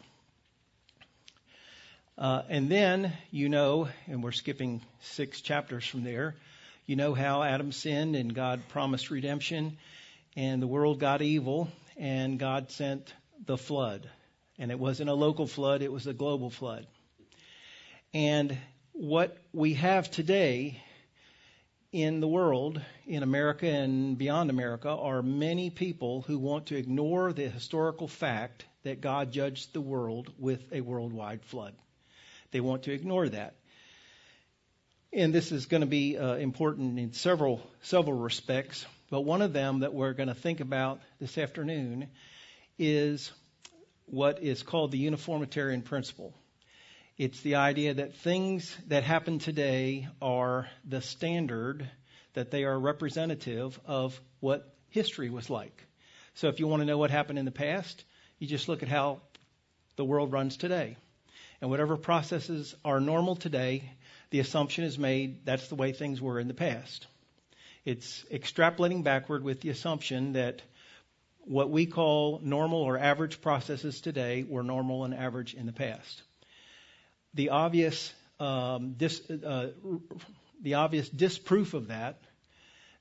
Uh, 2.18 2.44
and 2.50 2.70
then, 2.70 3.12
you 3.32 3.50
know, 3.50 3.89
and 4.08 4.24
we're 4.24 4.32
skipping 4.32 4.82
six 5.01 5.42
chapters 5.42 5.86
from 5.86 6.04
there, 6.04 6.36
you 6.86 6.96
know 6.96 7.13
how 7.13 7.42
Adam 7.42 7.72
sinned 7.72 8.15
and 8.15 8.34
God 8.34 8.62
promised 8.70 9.10
redemption, 9.10 9.77
and 10.36 10.62
the 10.62 10.68
world 10.68 11.00
got 11.00 11.22
evil, 11.22 11.68
and 11.98 12.38
God 12.38 12.70
sent 12.70 13.13
the 13.46 13.58
flood. 13.58 14.08
And 14.57 14.71
it 14.71 14.79
wasn't 14.79 15.09
a 15.09 15.13
local 15.13 15.47
flood, 15.47 15.81
it 15.81 15.91
was 15.91 16.07
a 16.07 16.13
global 16.13 16.50
flood. 16.50 16.88
And 18.13 18.57
what 18.93 19.38
we 19.51 19.74
have 19.74 20.09
today 20.09 20.81
in 21.91 22.19
the 22.19 22.27
world, 22.27 22.81
in 23.05 23.24
America 23.24 23.67
and 23.67 24.17
beyond 24.17 24.50
America, 24.50 24.89
are 24.89 25.21
many 25.21 25.69
people 25.69 26.21
who 26.21 26.38
want 26.38 26.67
to 26.67 26.77
ignore 26.77 27.33
the 27.33 27.50
historical 27.50 28.07
fact 28.07 28.65
that 28.83 29.01
God 29.01 29.31
judged 29.31 29.74
the 29.74 29.81
world 29.81 30.31
with 30.38 30.62
a 30.71 30.81
worldwide 30.81 31.43
flood. 31.43 31.74
They 32.51 32.59
want 32.62 32.83
to 32.83 32.91
ignore 32.91 33.27
that. 33.29 33.55
And 35.12 35.33
this 35.33 35.51
is 35.51 35.65
going 35.65 35.81
to 35.81 35.88
be 35.88 36.17
uh, 36.17 36.35
important 36.35 37.00
in 37.00 37.13
several 37.13 37.62
several 37.81 38.17
respects, 38.17 38.85
but 39.09 39.21
one 39.21 39.41
of 39.41 39.53
them 39.53 39.79
that 39.79 39.93
we're 39.93 40.13
going 40.13 40.29
to 40.29 40.35
think 40.35 40.59
about 40.59 41.01
this 41.19 41.38
afternoon 41.38 42.07
is 42.77 43.31
what 44.05 44.41
is 44.43 44.63
called 44.63 44.91
the 44.91 45.00
uniformitarian 45.00 45.81
principle. 45.81 46.33
It's 47.17 47.39
the 47.41 47.55
idea 47.55 47.93
that 47.93 48.15
things 48.15 48.75
that 48.88 49.03
happen 49.03 49.39
today 49.39 50.07
are 50.21 50.67
the 50.83 51.01
standard, 51.01 51.89
that 52.33 52.51
they 52.51 52.65
are 52.65 52.77
representative 52.77 53.79
of 53.85 54.19
what 54.41 54.75
history 54.89 55.29
was 55.29 55.50
like. 55.50 55.85
So 56.33 56.50
if 56.50 56.59
you 56.59 56.67
want 56.67 56.81
to 56.81 56.85
know 56.85 56.97
what 56.97 57.12
happened 57.12 57.39
in 57.39 57.45
the 57.45 57.51
past, 57.51 58.03
you 58.38 58.47
just 58.47 58.67
look 58.67 58.83
at 58.83 58.89
how 58.89 59.21
the 59.95 60.03
world 60.03 60.33
runs 60.33 60.57
today. 60.57 60.97
And 61.62 61.69
whatever 61.69 61.95
processes 61.95 62.75
are 62.83 63.00
normal 63.00 63.35
today, 63.38 63.89
the 64.29 64.41
assumption 64.41 64.83
is 64.83 65.00
made 65.00 65.45
that's 65.45 65.69
the 65.69 65.75
way 65.75 65.93
things 65.93 66.21
were 66.21 66.39
in 66.39 66.50
the 66.50 66.53
past. 66.53 67.07
It's 67.85 68.25
extrapolating 68.31 69.03
backward 69.03 69.43
with 69.43 69.62
the 69.62 69.69
assumption 69.69 70.33
that 70.33 70.62
what 71.46 71.70
we 71.70 71.86
call 71.86 72.40
normal 72.44 72.82
or 72.82 72.98
average 72.98 73.42
processes 73.42 74.02
today 74.02 74.44
were 74.48 74.64
normal 74.64 75.04
and 75.04 75.14
average 75.14 75.54
in 75.54 75.66
the 75.66 75.74
past 75.74 76.22
the 77.36 77.50
obvious 77.50 78.14
um, 78.40 78.96
dis, 78.98 79.22
uh, 79.30 79.68
the 80.62 80.75
obvious 80.75 81.08
disproof 81.10 81.74
of 81.74 81.90
that, 81.90 82.18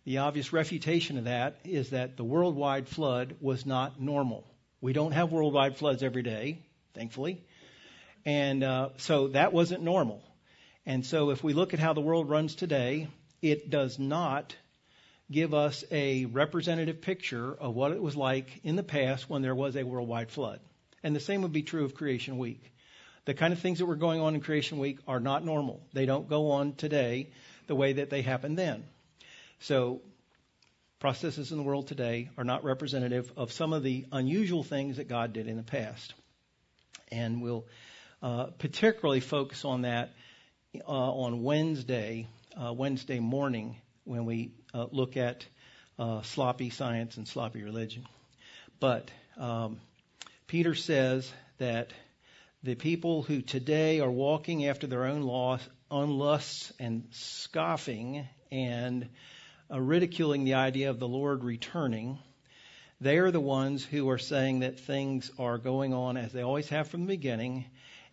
the 0.05 0.19
obvious 0.19 0.53
refutation 0.53 1.17
of 1.17 1.25
that 1.25 1.61
is 1.65 1.91
that 1.91 2.17
the 2.17 2.25
worldwide 2.25 2.89
flood 2.89 3.37
was 3.41 3.65
not 3.65 4.01
normal. 4.01 4.45
We 4.81 4.93
don't 4.93 5.13
have 5.13 5.33
worldwide 5.33 5.77
floods 5.77 6.03
every 6.03 6.23
day, 6.23 6.59
thankfully, 6.95 7.41
and 8.27 8.63
uh, 8.63 8.91
so 8.99 9.29
that 9.29 9.53
wasn't 9.53 9.83
normal. 9.83 10.23
And 10.85 11.07
so, 11.07 11.31
if 11.31 11.43
we 11.43 11.55
look 11.55 11.73
at 11.73 11.81
how 11.81 11.95
the 11.95 12.03
world 12.03 12.29
runs 12.29 12.55
today, 12.55 13.09
it 13.41 13.71
does 13.71 13.99
not 13.99 14.55
give 15.31 15.54
us 15.54 15.85
a 15.90 16.26
representative 16.26 17.00
picture 17.00 17.54
of 17.54 17.75
what 17.75 17.93
it 17.93 18.02
was 18.02 18.16
like 18.16 18.61
in 18.62 18.76
the 18.76 18.83
past 18.83 19.28
when 19.28 19.43
there 19.43 19.54
was 19.54 19.76
a 19.76 19.85
worldwide 19.85 20.31
flood. 20.31 20.61
And 21.02 21.14
the 21.14 21.21
same 21.21 21.43
would 21.43 21.52
be 21.52 21.62
true 21.62 21.85
of 21.85 21.95
Creation 21.95 22.38
Week 22.38 22.71
the 23.25 23.35
kind 23.35 23.52
of 23.52 23.59
things 23.59 23.78
that 23.78 23.87
were 23.87 23.97
going 23.97 24.21
on 24.21 24.35
in 24.35 24.40
Creation 24.40 24.78
Week 24.78 24.99
are 25.09 25.21
not 25.21 25.45
normal. 25.45 25.81
They 25.93 26.07
don't 26.07 26.28
go 26.28 26.52
on 26.52 26.75
today 26.75 27.31
the 27.66 27.75
way 27.75 27.95
that 27.95 28.11
they 28.11 28.23
happened 28.23 28.59
then. 28.59 28.85
So, 29.61 30.02
processes 30.99 31.50
in 31.50 31.59
the 31.59 31.64
world 31.64 31.88
today 31.88 32.31
are 32.37 32.45
not 32.45 32.64
representative 32.64 33.33
of 33.37 33.52
some 33.52 33.73
of 33.73 33.83
the 33.83 34.07
unusual 34.12 34.62
things 34.62 34.99
that 34.99 35.09
God 35.09 35.33
did 35.33 35.49
in 35.49 35.57
the 35.57 35.62
past. 35.62 36.14
And 37.11 37.40
we'll 37.40 37.66
uh, 38.23 38.47
particularly 38.59 39.21
focus 39.21 39.64
on 39.64 39.83
that 39.83 40.12
uh, 40.87 40.90
on 40.90 41.43
Wednesday, 41.43 42.26
uh, 42.61 42.73
Wednesday 42.73 43.21
morning, 43.21 43.76
when 44.04 44.25
we 44.25 44.52
uh, 44.73 44.87
look 44.90 45.16
at 45.16 45.46
uh, 45.99 46.23
sloppy 46.23 46.70
science 46.70 47.16
and 47.16 47.26
sloppy 47.26 47.62
religion. 47.62 48.06
But 48.80 49.11
um, 49.37 49.78
Peter 50.46 50.75
says 50.75 51.32
that 51.58 51.92
the 52.62 52.75
people 52.75 53.23
who 53.23 53.42
today 53.42 54.00
are 54.00 54.11
walking 54.11 54.66
after 54.66 54.87
their 54.87 55.04
own 55.04 55.23
lusts 55.90 56.73
and 56.78 57.04
scoffing 57.11 58.26
and 58.50 59.08
uh, 59.70 59.80
ridiculing 59.80 60.44
the 60.44 60.54
idea 60.54 60.90
of 60.90 60.99
the 60.99 61.08
Lord 61.08 61.44
returning, 61.44 62.18
they 63.00 63.18
are 63.18 63.30
the 63.30 63.40
ones 63.40 63.84
who 63.84 64.08
are 64.08 64.18
saying 64.18 64.61
that 64.61 64.80
things 64.80 65.30
are 65.38 65.58
going 65.58 65.92
on 65.92 66.16
as 66.16 66.32
they 66.32 66.42
always 66.42 66.68
have 66.68 66.88
from 66.88 67.02
the 67.02 67.06
beginning, 67.06 67.66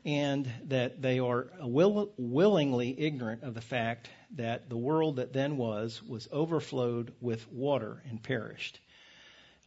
and 0.06 0.52
that 0.68 1.02
they 1.02 1.20
are 1.20 1.48
will, 1.62 2.12
willingly 2.18 3.00
ignorant 3.00 3.44
of 3.44 3.54
the 3.54 3.62
fact 3.62 4.10
that 4.36 4.70
the 4.70 4.78
world 4.78 5.18
that 5.18 5.34
then 5.34 5.58
was 5.58 6.02
was 6.04 6.28
overflowed 6.32 7.14
with 7.22 7.46
water 7.52 8.02
and 8.10 8.22
perished. 8.22 8.80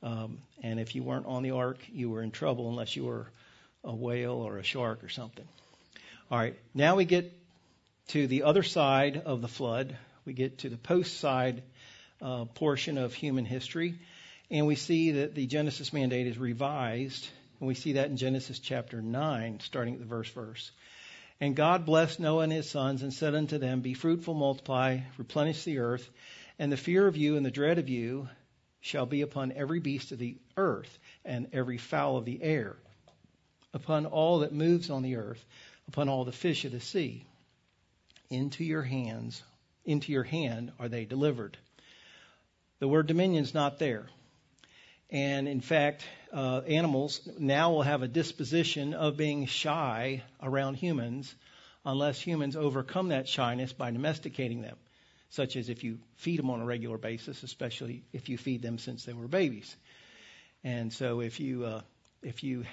Um, 0.03 0.39
and 0.63 0.81
if 0.81 0.95
you 0.95 1.03
weren't 1.03 1.27
on 1.27 1.43
the 1.43 1.53
ark, 1.53 1.79
you 1.93 2.11
were 2.11 2.23
in 2.23 2.31
trouble 2.31 2.69
unless 2.69 2.97
you 2.97 3.05
were 3.05 3.31
a 3.85 3.95
whale 3.95 4.35
or 4.35 4.59
a 4.59 4.63
shark 4.63 5.05
or 5.05 5.09
something. 5.09 5.47
All 6.31 6.39
right, 6.39 6.59
now 6.75 6.97
we 6.97 7.05
get 7.05 7.33
to 8.09 8.27
the 8.27 8.43
other 8.43 8.63
side 8.63 9.23
of 9.25 9.41
the 9.41 9.49
flood. 9.49 9.97
We 10.25 10.33
get 10.33 10.59
to 10.59 10.69
the 10.69 10.77
post 10.77 11.19
side 11.21 11.63
uh, 12.21 12.47
portion 12.47 12.99
of 12.99 13.15
human 13.15 13.45
history, 13.45 13.95
and 14.51 14.67
we 14.67 14.75
see 14.75 15.13
that 15.13 15.35
the 15.35 15.47
Genesis 15.47 15.93
mandate 15.93 16.27
is 16.27 16.39
revised, 16.39 17.29
and 17.65 17.69
we 17.69 17.75
see 17.75 17.93
that 17.93 18.11
in 18.11 18.19
Genesis 18.19 18.59
chapter 18.59 19.01
9, 19.01 19.61
starting 19.61 19.95
at 19.95 20.01
the 20.01 20.05
verse 20.05 20.29
verse. 20.29 20.71
And 21.41 21.57
God 21.57 21.87
blessed 21.87 22.21
Noah 22.21 22.43
and 22.43 22.53
his 22.53 22.69
sons 22.69 23.03
and 23.03 23.11
said 23.11 23.35
unto 23.35 23.57
them, 23.57 23.81
Be 23.81 23.95
fruitful, 23.95 24.35
multiply, 24.35 24.99
replenish 25.17 25.65
the 25.65 25.79
earth, 25.79 26.07
and 26.59 26.71
the 26.71 26.77
fear 26.77 27.07
of 27.07 27.17
you 27.17 27.39
and 27.39 27.47
the 27.47 27.51
dread 27.51 27.79
of 27.79 27.89
you 27.89 28.29
shall 28.83 29.07
be 29.07 29.23
upon 29.23 29.53
every 29.53 29.81
beast 29.81 30.13
of 30.13 30.19
the 30.19 30.37
earth 30.59 30.99
and 31.25 31.49
every 31.55 31.79
fowl 31.79 32.19
of 32.19 32.27
the 32.27 32.43
air 32.43 32.77
upon 33.73 34.05
all 34.05 34.41
that 34.41 34.53
moves 34.53 34.91
on 34.91 35.01
the 35.01 35.17
earth, 35.17 35.43
upon 35.89 36.11
all 36.11 36.27
the 36.27 36.33
fish 36.33 36.67
of 36.67 36.73
the 36.73 36.81
sea. 36.81 37.25
Into 38.29 38.63
your 38.63 38.83
hands, 38.83 39.43
into 39.87 40.13
your 40.13 40.25
hand 40.25 40.71
are 40.79 40.91
they 40.91 41.07
delivered. 41.07 41.57
The 42.81 42.89
word 42.89 43.07
dominion 43.07 43.43
is 43.43 43.55
not 43.55 43.79
there. 43.79 44.05
And 45.11 45.47
in 45.47 45.61
fact, 45.61 46.05
uh, 46.33 46.63
animals 46.67 47.29
now 47.39 47.73
will 47.73 47.83
have 47.83 48.03
a 48.03 48.09
disposition 48.09 48.95
of 48.95 49.17
being 49.17 49.47
shy 49.47 50.23
around 50.43 50.75
humans 50.75 51.35
unless 51.85 52.21
humans 52.21 52.57
overcome 52.57 53.09
that 53.09 53.29
shyness 53.29 53.73
by 53.73 53.91
domesticating 53.91 54.63
them, 54.63 54.77
such 55.31 55.57
as 55.57 55.69
if 55.69 55.85
you 55.85 55.99
feed 56.17 56.39
them 56.39 56.51
on 56.51 56.61
a 56.61 56.65
regular 56.65 56.99
basis, 56.99 57.43
especially 57.43 58.03
if 58.13 58.29
you 58.29 58.39
feed 58.39 58.63
them 58.63 58.79
since 58.79 59.05
they 59.05 59.13
were 59.13 59.29
babies. 59.29 59.77
And 60.65 60.93
so 60.93 61.21
if 61.21 61.41
you 61.41 61.65
uh, 61.65 61.83
if 62.23 62.43
you 62.43 62.65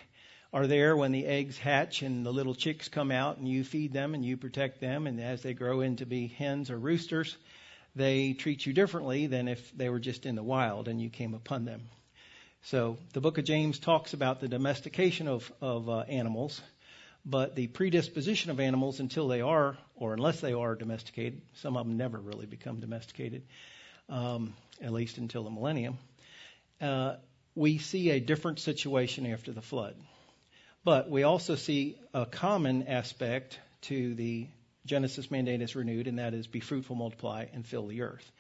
are 0.54 0.68
there 0.68 0.98
when 0.98 1.12
the 1.12 1.26
eggs 1.26 1.58
hatch 1.58 2.02
and 2.02 2.26
the 2.26 2.34
little 2.34 2.56
chicks 2.56 2.90
come 2.90 3.12
out 3.12 3.38
and 3.38 3.48
you 3.48 3.64
feed 3.64 3.94
them 3.94 4.14
and 4.14 4.26
you 4.26 4.36
protect 4.36 4.82
them. 4.82 5.08
And 5.08 5.20
as 5.20 5.42
they 5.42 5.54
grow 5.54 5.82
into 5.82 6.06
be 6.06 6.28
hens 6.28 6.70
or 6.70 6.78
roosters, 6.78 7.38
they 7.96 8.34
treat 8.34 8.66
you 8.66 8.74
differently 8.74 9.28
than 9.28 9.48
if 9.48 9.76
they 9.78 9.90
were 9.90 10.00
just 10.00 10.26
in 10.26 10.36
the 10.36 10.44
wild 10.44 10.88
and 10.88 11.02
you 11.02 11.10
came 11.10 11.34
upon 11.34 11.66
them. 11.66 11.82
So 12.63 12.98
the 13.13 13.22
book 13.22 13.38
of 13.39 13.46
James 13.46 13.80
talks 13.80 14.13
about 14.13 14.39
the 14.39 14.48
domestication 14.48 15.27
of, 15.27 15.51
of 15.62 15.89
uh, 15.89 16.00
animals, 16.01 16.62
but 17.25 17.56
the 17.56 17.68
predisposition 17.68 18.51
of 18.51 18.60
animals 18.60 19.00
until 19.00 19.27
they 19.27 19.41
are, 19.41 19.77
or 19.96 20.13
unless 20.13 20.41
they 20.41 20.53
are 20.53 20.75
domesticated, 20.75 21.41
some 21.56 21.75
of 21.75 21.88
them 21.88 21.98
never 21.98 22.20
really 22.20 22.46
become 22.46 22.80
domesticated, 22.80 23.41
um, 24.10 24.53
at 24.82 24.94
least 24.94 25.18
until 25.18 25.44
the 25.44 25.50
millennium, 25.50 25.98
uh, 26.82 27.15
we 27.56 27.80
see 27.80 28.12
a 28.12 28.20
different 28.20 28.60
situation 28.60 29.25
after 29.25 29.51
the 29.51 29.62
flood. 29.62 29.96
But 30.84 31.10
we 31.10 31.24
also 31.24 31.56
see 31.56 31.98
a 32.13 32.25
common 32.25 32.88
aspect 32.88 33.60
to 33.82 34.13
the 34.15 34.48
Genesis 34.86 35.30
mandate 35.30 35.62
as 35.62 35.75
renewed, 35.75 36.08
and 36.08 36.20
that 36.20 36.34
is 36.34 36.48
be 36.48 36.60
fruitful, 36.60 36.96
multiply, 36.96 37.46
and 37.53 37.65
fill 37.65 37.88
the 37.88 38.01
earth. 38.01 38.32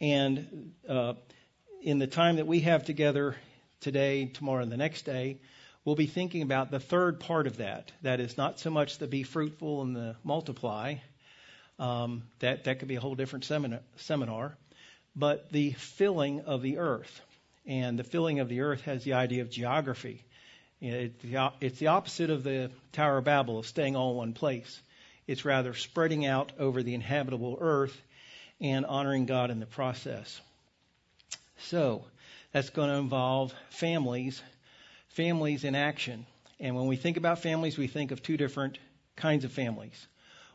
And 0.00 0.72
uh, 0.88 1.14
in 1.82 1.98
the 1.98 2.06
time 2.06 2.36
that 2.36 2.46
we 2.46 2.60
have 2.60 2.84
together 2.84 3.36
today, 3.80 4.26
tomorrow, 4.26 4.62
and 4.62 4.72
the 4.72 4.76
next 4.76 5.02
day, 5.02 5.38
we'll 5.84 5.96
be 5.96 6.06
thinking 6.06 6.42
about 6.42 6.70
the 6.70 6.80
third 6.80 7.20
part 7.20 7.46
of 7.46 7.58
that. 7.58 7.92
That 8.02 8.20
is 8.20 8.36
not 8.38 8.60
so 8.60 8.70
much 8.70 8.98
the 8.98 9.06
be 9.06 9.22
fruitful 9.22 9.82
and 9.82 9.94
the 9.94 10.16
multiply. 10.24 10.96
Um, 11.78 12.22
that 12.38 12.64
that 12.64 12.78
could 12.78 12.88
be 12.88 12.96
a 12.96 13.00
whole 13.00 13.14
different 13.14 13.44
seminar, 13.44 13.80
seminar, 13.96 14.56
but 15.16 15.50
the 15.50 15.72
filling 15.72 16.42
of 16.42 16.62
the 16.62 16.78
earth. 16.78 17.20
And 17.66 17.98
the 17.98 18.04
filling 18.04 18.40
of 18.40 18.48
the 18.48 18.60
earth 18.60 18.82
has 18.82 19.04
the 19.04 19.14
idea 19.14 19.42
of 19.42 19.50
geography 19.50 20.24
the, 20.82 21.52
it's 21.60 21.78
the 21.78 21.86
opposite 21.88 22.30
of 22.30 22.42
the 22.42 22.70
Tower 22.92 23.18
of 23.18 23.24
Babel 23.24 23.58
of 23.58 23.66
staying 23.66 23.94
all 23.94 24.12
in 24.12 24.16
one 24.16 24.32
place. 24.32 24.80
It's 25.26 25.44
rather 25.44 25.74
spreading 25.74 26.26
out 26.26 26.52
over 26.58 26.82
the 26.82 26.94
inhabitable 26.94 27.56
earth 27.60 28.00
and 28.60 28.84
honoring 28.84 29.26
God 29.26 29.50
in 29.50 29.60
the 29.60 29.66
process. 29.66 30.40
So 31.66 32.04
that's 32.52 32.70
going 32.70 32.90
to 32.90 32.96
involve 32.96 33.54
families, 33.70 34.42
families 35.08 35.64
in 35.64 35.74
action. 35.74 36.26
And 36.60 36.76
when 36.76 36.86
we 36.86 36.96
think 36.96 37.16
about 37.16 37.38
families, 37.38 37.78
we 37.78 37.86
think 37.86 38.10
of 38.10 38.22
two 38.22 38.36
different 38.36 38.78
kinds 39.16 39.44
of 39.44 39.52
families. 39.52 40.06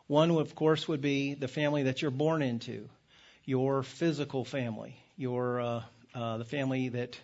One, 0.08 0.32
of 0.32 0.56
course, 0.56 0.88
would 0.88 1.02
be 1.02 1.34
the 1.34 1.48
family 1.48 1.84
that 1.84 2.02
you're 2.02 2.12
born 2.12 2.42
into, 2.42 2.90
your 3.46 3.84
physical 3.84 4.46
family, 4.46 4.96
your 5.18 5.60
uh, 5.60 5.84
uh, 6.14 6.38
the 6.38 6.46
family 6.46 6.90
that 6.90 7.20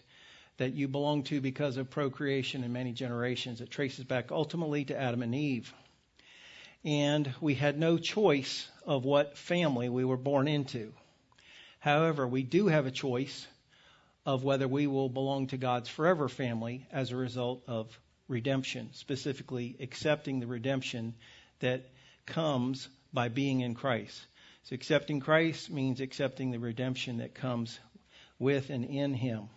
that 0.58 0.74
you 0.74 0.88
belong 0.88 1.24
to 1.24 1.42
because 1.42 1.78
of 1.78 1.90
procreation 1.90 2.64
and 2.64 2.74
many 2.74 2.94
generations. 2.94 3.60
It 3.60 3.72
traces 3.72 4.06
back 4.06 4.32
ultimately 4.32 4.86
to 4.86 5.00
Adam 5.00 5.24
and 5.24 5.34
Eve. 5.34 5.74
And 6.84 7.34
we 7.42 7.56
had 7.56 7.80
no 7.80 7.98
choice 7.98 8.68
of 8.86 9.04
what 9.04 9.38
family 9.38 9.90
we 9.90 10.06
were 10.06 10.18
born 10.18 10.48
into. 10.48 10.94
However, 11.80 12.28
we 12.28 12.44
do 12.44 12.68
have 12.68 12.86
a 12.86 12.92
choice 12.92 13.48
of 14.26 14.44
whether 14.44 14.68
we 14.68 14.88
will 14.88 15.10
belong 15.10 15.48
to 15.48 15.58
God's 15.58 15.90
forever 15.90 16.30
family 16.30 16.88
as 16.92 17.12
a 17.12 17.18
result 17.18 17.64
of 17.68 18.00
redemption, 18.28 18.90
specifically 18.94 19.76
accepting 19.80 20.40
the 20.40 20.48
redemption 20.48 21.14
that 21.60 21.90
comes 22.26 22.88
by 23.12 23.30
being 23.30 23.62
in 23.62 23.76
Christ. 23.76 24.26
So 24.64 24.76
accepting 24.76 25.20
Christ 25.20 25.70
means 25.70 26.00
accepting 26.00 26.52
the 26.52 26.60
redemption 26.60 27.18
that 27.18 27.36
comes 27.36 27.80
with 28.40 28.70
and 28.70 28.86
in 28.86 29.14
him. 29.14 29.50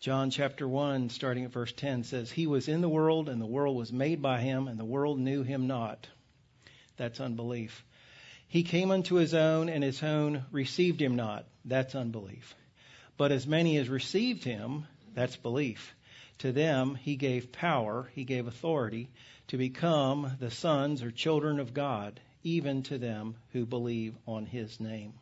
John 0.00 0.30
chapter 0.30 0.68
1, 0.68 1.10
starting 1.10 1.44
at 1.44 1.50
verse 1.50 1.72
10, 1.72 2.04
says, 2.04 2.30
He 2.30 2.46
was 2.46 2.68
in 2.68 2.82
the 2.82 2.88
world, 2.88 3.28
and 3.28 3.40
the 3.40 3.46
world 3.46 3.76
was 3.76 3.92
made 3.92 4.22
by 4.22 4.40
him, 4.40 4.68
and 4.68 4.78
the 4.78 4.84
world 4.84 5.18
knew 5.18 5.42
him 5.42 5.66
not. 5.66 6.06
That's 6.96 7.20
unbelief. 7.20 7.84
He 8.46 8.62
came 8.62 8.92
unto 8.92 9.16
his 9.16 9.34
own, 9.34 9.68
and 9.68 9.82
his 9.82 10.02
own 10.02 10.44
received 10.52 11.02
him 11.02 11.16
not. 11.16 11.46
That's 11.64 11.96
unbelief. 11.96 12.54
But 13.18 13.32
as 13.32 13.48
many 13.48 13.76
as 13.76 13.88
received 13.88 14.44
him, 14.44 14.86
that's 15.12 15.36
belief. 15.36 15.94
To 16.38 16.52
them 16.52 16.94
he 16.94 17.16
gave 17.16 17.50
power, 17.50 18.08
he 18.14 18.22
gave 18.22 18.46
authority 18.46 19.10
to 19.48 19.58
become 19.58 20.36
the 20.38 20.52
sons 20.52 21.02
or 21.02 21.10
children 21.10 21.58
of 21.58 21.74
God, 21.74 22.20
even 22.44 22.84
to 22.84 22.96
them 22.96 23.34
who 23.52 23.66
believe 23.66 24.14
on 24.26 24.46
his 24.46 24.78
name. 24.78 25.14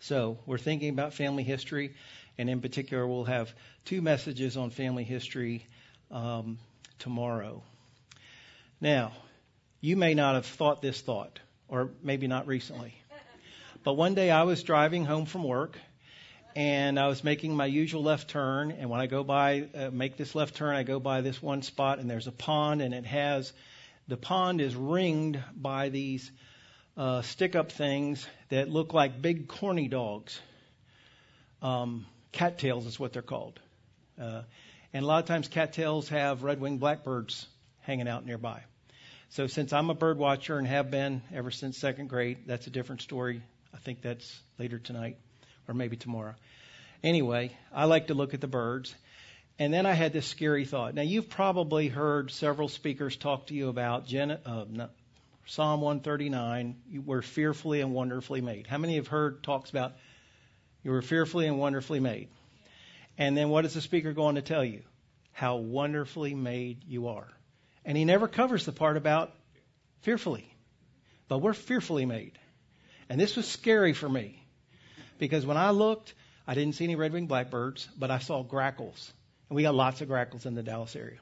So, 0.00 0.38
we're 0.46 0.58
thinking 0.58 0.88
about 0.88 1.12
family 1.12 1.42
history, 1.42 1.94
and 2.38 2.48
in 2.48 2.62
particular, 2.62 3.06
we'll 3.06 3.24
have 3.24 3.54
two 3.84 4.00
messages 4.00 4.56
on 4.56 4.70
family 4.70 5.04
history 5.04 5.66
um, 6.10 6.58
tomorrow. 6.98 7.62
Now, 8.80 9.12
you 9.82 9.96
may 9.96 10.14
not 10.14 10.34
have 10.34 10.46
thought 10.46 10.80
this 10.80 11.00
thought, 11.00 11.40
or 11.68 11.90
maybe 12.02 12.26
not 12.26 12.46
recently. 12.46 12.94
But 13.82 13.94
one 13.94 14.14
day 14.14 14.30
I 14.30 14.44
was 14.44 14.62
driving 14.62 15.04
home 15.04 15.26
from 15.26 15.44
work 15.44 15.78
and 16.56 17.00
I 17.00 17.08
was 17.08 17.24
making 17.24 17.56
my 17.56 17.66
usual 17.66 18.02
left 18.02 18.28
turn. 18.28 18.70
And 18.70 18.88
when 18.88 19.00
I 19.00 19.06
go 19.06 19.24
by, 19.24 19.68
uh, 19.74 19.90
make 19.90 20.16
this 20.16 20.34
left 20.34 20.54
turn, 20.54 20.76
I 20.76 20.82
go 20.82 21.00
by 21.00 21.20
this 21.20 21.42
one 21.42 21.62
spot, 21.62 21.98
and 21.98 22.08
there's 22.08 22.26
a 22.26 22.32
pond, 22.32 22.80
and 22.80 22.94
it 22.94 23.06
has 23.06 23.52
the 24.06 24.16
pond 24.16 24.60
is 24.60 24.76
ringed 24.76 25.42
by 25.56 25.88
these 25.88 26.30
uh, 26.96 27.22
stick-up 27.22 27.72
things 27.72 28.26
that 28.50 28.68
look 28.68 28.92
like 28.92 29.20
big 29.20 29.48
corny 29.48 29.88
dogs. 29.88 30.38
Um, 31.62 32.06
cattails 32.30 32.86
is 32.86 33.00
what 33.00 33.12
they're 33.12 33.22
called. 33.22 33.58
Uh, 34.20 34.42
and 34.92 35.04
a 35.04 35.08
lot 35.08 35.22
of 35.22 35.26
times 35.26 35.48
cattails 35.48 36.08
have 36.10 36.44
red-winged 36.44 36.78
blackbirds 36.78 37.46
hanging 37.80 38.06
out 38.06 38.24
nearby. 38.26 38.62
So 39.30 39.48
since 39.48 39.72
I'm 39.72 39.90
a 39.90 39.94
bird 39.94 40.18
watcher 40.18 40.58
and 40.58 40.68
have 40.68 40.90
been 40.90 41.22
ever 41.32 41.50
since 41.50 41.78
second 41.78 42.08
grade, 42.08 42.40
that's 42.46 42.68
a 42.68 42.70
different 42.70 43.02
story. 43.02 43.42
I 43.74 43.78
think 43.78 44.02
that's 44.02 44.40
later 44.58 44.78
tonight 44.78 45.16
or 45.68 45.74
maybe 45.74 45.96
tomorrow. 45.96 46.34
Anyway, 47.02 47.56
I 47.72 47.84
like 47.84 48.06
to 48.08 48.14
look 48.14 48.34
at 48.34 48.40
the 48.40 48.46
birds. 48.46 48.94
And 49.58 49.72
then 49.72 49.86
I 49.86 49.92
had 49.92 50.12
this 50.12 50.26
scary 50.26 50.64
thought. 50.64 50.94
Now, 50.94 51.02
you've 51.02 51.28
probably 51.28 51.88
heard 51.88 52.30
several 52.30 52.68
speakers 52.68 53.16
talk 53.16 53.46
to 53.46 53.54
you 53.54 53.68
about 53.68 54.06
Gen- 54.06 54.32
uh, 54.32 54.64
no, 54.68 54.88
Psalm 55.46 55.80
139. 55.80 56.76
You 56.90 57.02
were 57.02 57.22
fearfully 57.22 57.80
and 57.80 57.94
wonderfully 57.94 58.40
made. 58.40 58.66
How 58.66 58.78
many 58.78 58.96
have 58.96 59.06
heard 59.06 59.42
talks 59.42 59.70
about 59.70 59.92
you 60.82 60.90
were 60.90 61.02
fearfully 61.02 61.46
and 61.46 61.58
wonderfully 61.58 62.00
made? 62.00 62.28
And 63.16 63.36
then 63.36 63.48
what 63.48 63.64
is 63.64 63.74
the 63.74 63.80
speaker 63.80 64.12
going 64.12 64.34
to 64.34 64.42
tell 64.42 64.64
you? 64.64 64.82
How 65.32 65.56
wonderfully 65.56 66.34
made 66.34 66.82
you 66.84 67.08
are. 67.08 67.28
And 67.84 67.96
he 67.96 68.04
never 68.04 68.26
covers 68.26 68.64
the 68.66 68.72
part 68.72 68.96
about 68.96 69.32
fearfully. 70.02 70.52
But 71.28 71.38
we're 71.38 71.54
fearfully 71.54 72.06
made. 72.06 72.38
And 73.08 73.20
this 73.20 73.36
was 73.36 73.46
scary 73.46 73.92
for 73.92 74.08
me 74.08 74.43
because 75.24 75.46
when 75.46 75.56
I 75.56 75.70
looked, 75.70 76.12
I 76.46 76.52
didn't 76.52 76.74
see 76.74 76.84
any 76.84 76.96
red 76.96 77.10
winged 77.14 77.28
blackbirds, 77.28 77.88
but 77.98 78.10
I 78.10 78.18
saw 78.18 78.42
grackles. 78.42 79.10
And 79.48 79.56
we 79.56 79.62
got 79.62 79.74
lots 79.74 80.02
of 80.02 80.08
grackles 80.08 80.44
in 80.44 80.54
the 80.54 80.62
Dallas 80.62 80.94
area. 80.94 81.16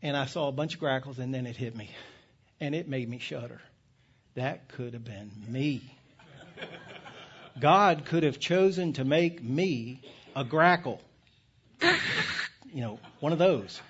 And 0.00 0.16
I 0.16 0.26
saw 0.26 0.46
a 0.46 0.52
bunch 0.52 0.74
of 0.74 0.80
grackles, 0.80 1.18
and 1.18 1.34
then 1.34 1.44
it 1.44 1.56
hit 1.56 1.74
me. 1.74 1.90
And 2.60 2.72
it 2.72 2.86
made 2.86 3.08
me 3.08 3.18
shudder. 3.18 3.60
That 4.36 4.68
could 4.68 4.92
have 4.92 5.04
been 5.04 5.32
me. 5.48 5.82
God 7.58 8.04
could 8.04 8.22
have 8.22 8.38
chosen 8.38 8.92
to 8.92 9.04
make 9.04 9.42
me 9.42 10.00
a 10.36 10.44
grackle. 10.44 11.00
You 12.72 12.80
know, 12.80 13.00
one 13.18 13.32
of 13.32 13.40
those. 13.40 13.80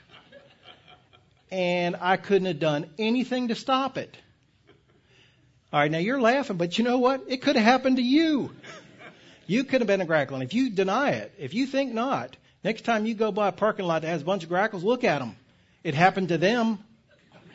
And 1.51 1.95
I 2.01 2.17
couldn't 2.17 2.47
have 2.47 2.59
done 2.59 2.89
anything 2.99 3.49
to 3.49 3.55
stop 3.55 3.99
it. 3.99 4.17
All 5.75 5.79
right, 5.79 5.91
now 5.91 5.99
you're 5.99 6.23
laughing, 6.23 6.57
but 6.57 6.79
you 6.79 6.85
know 6.85 6.99
what? 6.99 7.25
It 7.29 7.43
could 7.43 7.57
have 7.57 7.65
happened 7.67 7.99
to 7.99 8.03
you. 8.03 8.51
You 9.51 9.65
could 9.65 9.81
have 9.81 9.89
been 9.89 10.01
a 10.01 10.07
grackle. 10.07 10.37
And 10.37 10.45
if 10.45 10.55
you 10.55 10.71
deny 10.71 11.11
it, 11.11 11.35
if 11.37 11.55
you 11.55 11.67
think 11.67 11.93
not, 11.93 12.37
next 12.63 12.83
time 12.83 13.05
you 13.05 13.15
go 13.15 13.33
by 13.33 13.49
a 13.49 13.53
parking 13.53 13.85
lot 13.85 14.03
that 14.03 14.09
has 14.09 14.23
a 14.23 14.25
bunch 14.25 14.45
of 14.45 14.49
grackles, 14.49 14.85
look 14.85 15.03
at 15.03 15.19
them. 15.19 15.35
It 15.83 15.93
happened 15.93 16.29
to 16.29 16.39
them. 16.39 16.79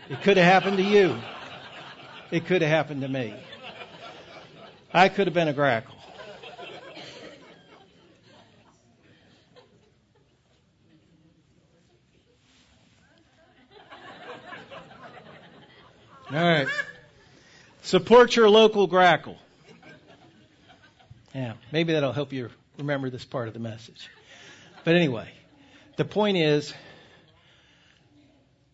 It 0.09 0.21
could 0.21 0.35
have 0.35 0.45
happened 0.45 0.75
to 0.75 0.83
you. 0.83 1.17
It 2.31 2.47
could 2.47 2.61
have 2.61 2.69
happened 2.69 2.99
to 3.03 3.07
me. 3.07 3.33
I 4.93 5.07
could 5.07 5.25
have 5.27 5.33
been 5.33 5.47
a 5.47 5.53
grackle. 5.53 5.95
All 16.29 16.43
right. 16.43 16.67
Support 17.83 18.35
your 18.35 18.49
local 18.49 18.85
grackle. 18.85 19.37
Maybe 21.71 21.93
that'll 21.93 22.13
help 22.13 22.31
you 22.31 22.49
remember 22.77 23.09
this 23.09 23.25
part 23.25 23.47
of 23.47 23.53
the 23.53 23.59
message. 23.59 24.09
But 24.83 24.95
anyway, 24.95 25.29
the 25.97 26.05
point 26.05 26.37
is, 26.37 26.73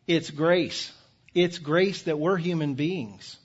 it's 0.07 0.29
grace. 0.29 0.91
It's 1.33 1.57
grace 1.57 2.03
that 2.03 2.19
we're 2.19 2.37
human 2.37 2.73
beings. 2.73 3.37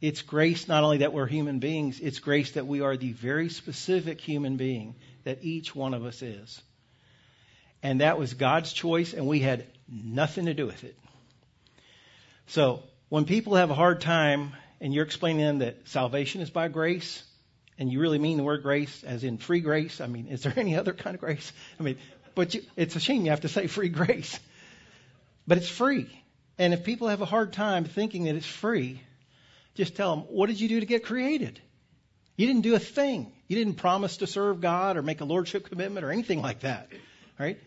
It's 0.00 0.22
grace 0.22 0.68
not 0.68 0.84
only 0.84 0.98
that 0.98 1.12
we're 1.12 1.26
human 1.26 1.58
beings, 1.58 2.00
it's 2.00 2.18
grace 2.18 2.52
that 2.52 2.66
we 2.66 2.80
are 2.80 2.96
the 2.96 3.12
very 3.12 3.48
specific 3.48 4.20
human 4.20 4.56
being 4.56 4.96
that 5.24 5.38
each 5.42 5.74
one 5.74 5.94
of 5.94 6.04
us 6.04 6.22
is. 6.22 6.62
And 7.82 8.00
that 8.00 8.18
was 8.18 8.34
God's 8.34 8.72
choice, 8.72 9.12
and 9.12 9.26
we 9.26 9.40
had 9.40 9.66
nothing 9.88 10.46
to 10.46 10.54
do 10.54 10.66
with 10.66 10.84
it. 10.84 10.96
So, 12.46 12.82
when 13.08 13.24
people 13.24 13.56
have 13.56 13.70
a 13.70 13.74
hard 13.74 14.00
time 14.00 14.52
and 14.80 14.92
you're 14.92 15.04
explaining 15.04 15.40
to 15.40 15.46
them 15.46 15.58
that 15.58 15.88
salvation 15.88 16.40
is 16.40 16.50
by 16.50 16.68
grace, 16.68 17.22
and 17.78 17.90
you 17.90 18.00
really 18.00 18.18
mean 18.18 18.36
the 18.36 18.44
word 18.44 18.62
grace 18.62 19.02
as 19.04 19.24
in 19.24 19.38
free 19.38 19.60
grace, 19.60 20.00
I 20.00 20.06
mean, 20.06 20.28
is 20.28 20.42
there 20.42 20.52
any 20.56 20.76
other 20.76 20.92
kind 20.92 21.14
of 21.14 21.20
grace? 21.20 21.52
I 21.78 21.82
mean, 21.82 21.98
but 22.34 22.54
you, 22.54 22.62
it's 22.76 22.96
a 22.96 23.00
shame 23.00 23.24
you 23.24 23.30
have 23.30 23.42
to 23.42 23.48
say 23.48 23.66
free 23.66 23.88
grace. 23.88 24.38
But 25.46 25.58
it's 25.58 25.68
free. 25.68 26.08
And 26.58 26.72
if 26.72 26.84
people 26.84 27.08
have 27.08 27.20
a 27.20 27.26
hard 27.26 27.52
time 27.52 27.84
thinking 27.84 28.24
that 28.24 28.36
it's 28.36 28.46
free, 28.46 29.00
just 29.74 29.96
tell 29.96 30.14
them, 30.14 30.24
what 30.28 30.46
did 30.46 30.60
you 30.60 30.68
do 30.68 30.80
to 30.80 30.86
get 30.86 31.04
created? 31.04 31.60
You 32.36 32.46
didn't 32.46 32.62
do 32.62 32.74
a 32.74 32.80
thing. 32.80 33.32
You 33.48 33.56
didn't 33.56 33.74
promise 33.74 34.18
to 34.18 34.26
serve 34.26 34.60
God 34.60 34.96
or 34.96 35.02
make 35.02 35.20
a 35.20 35.24
lordship 35.24 35.68
commitment 35.68 36.04
or 36.04 36.10
anything 36.10 36.40
like 36.40 36.60
that. 36.60 36.88
Right? 37.38 37.58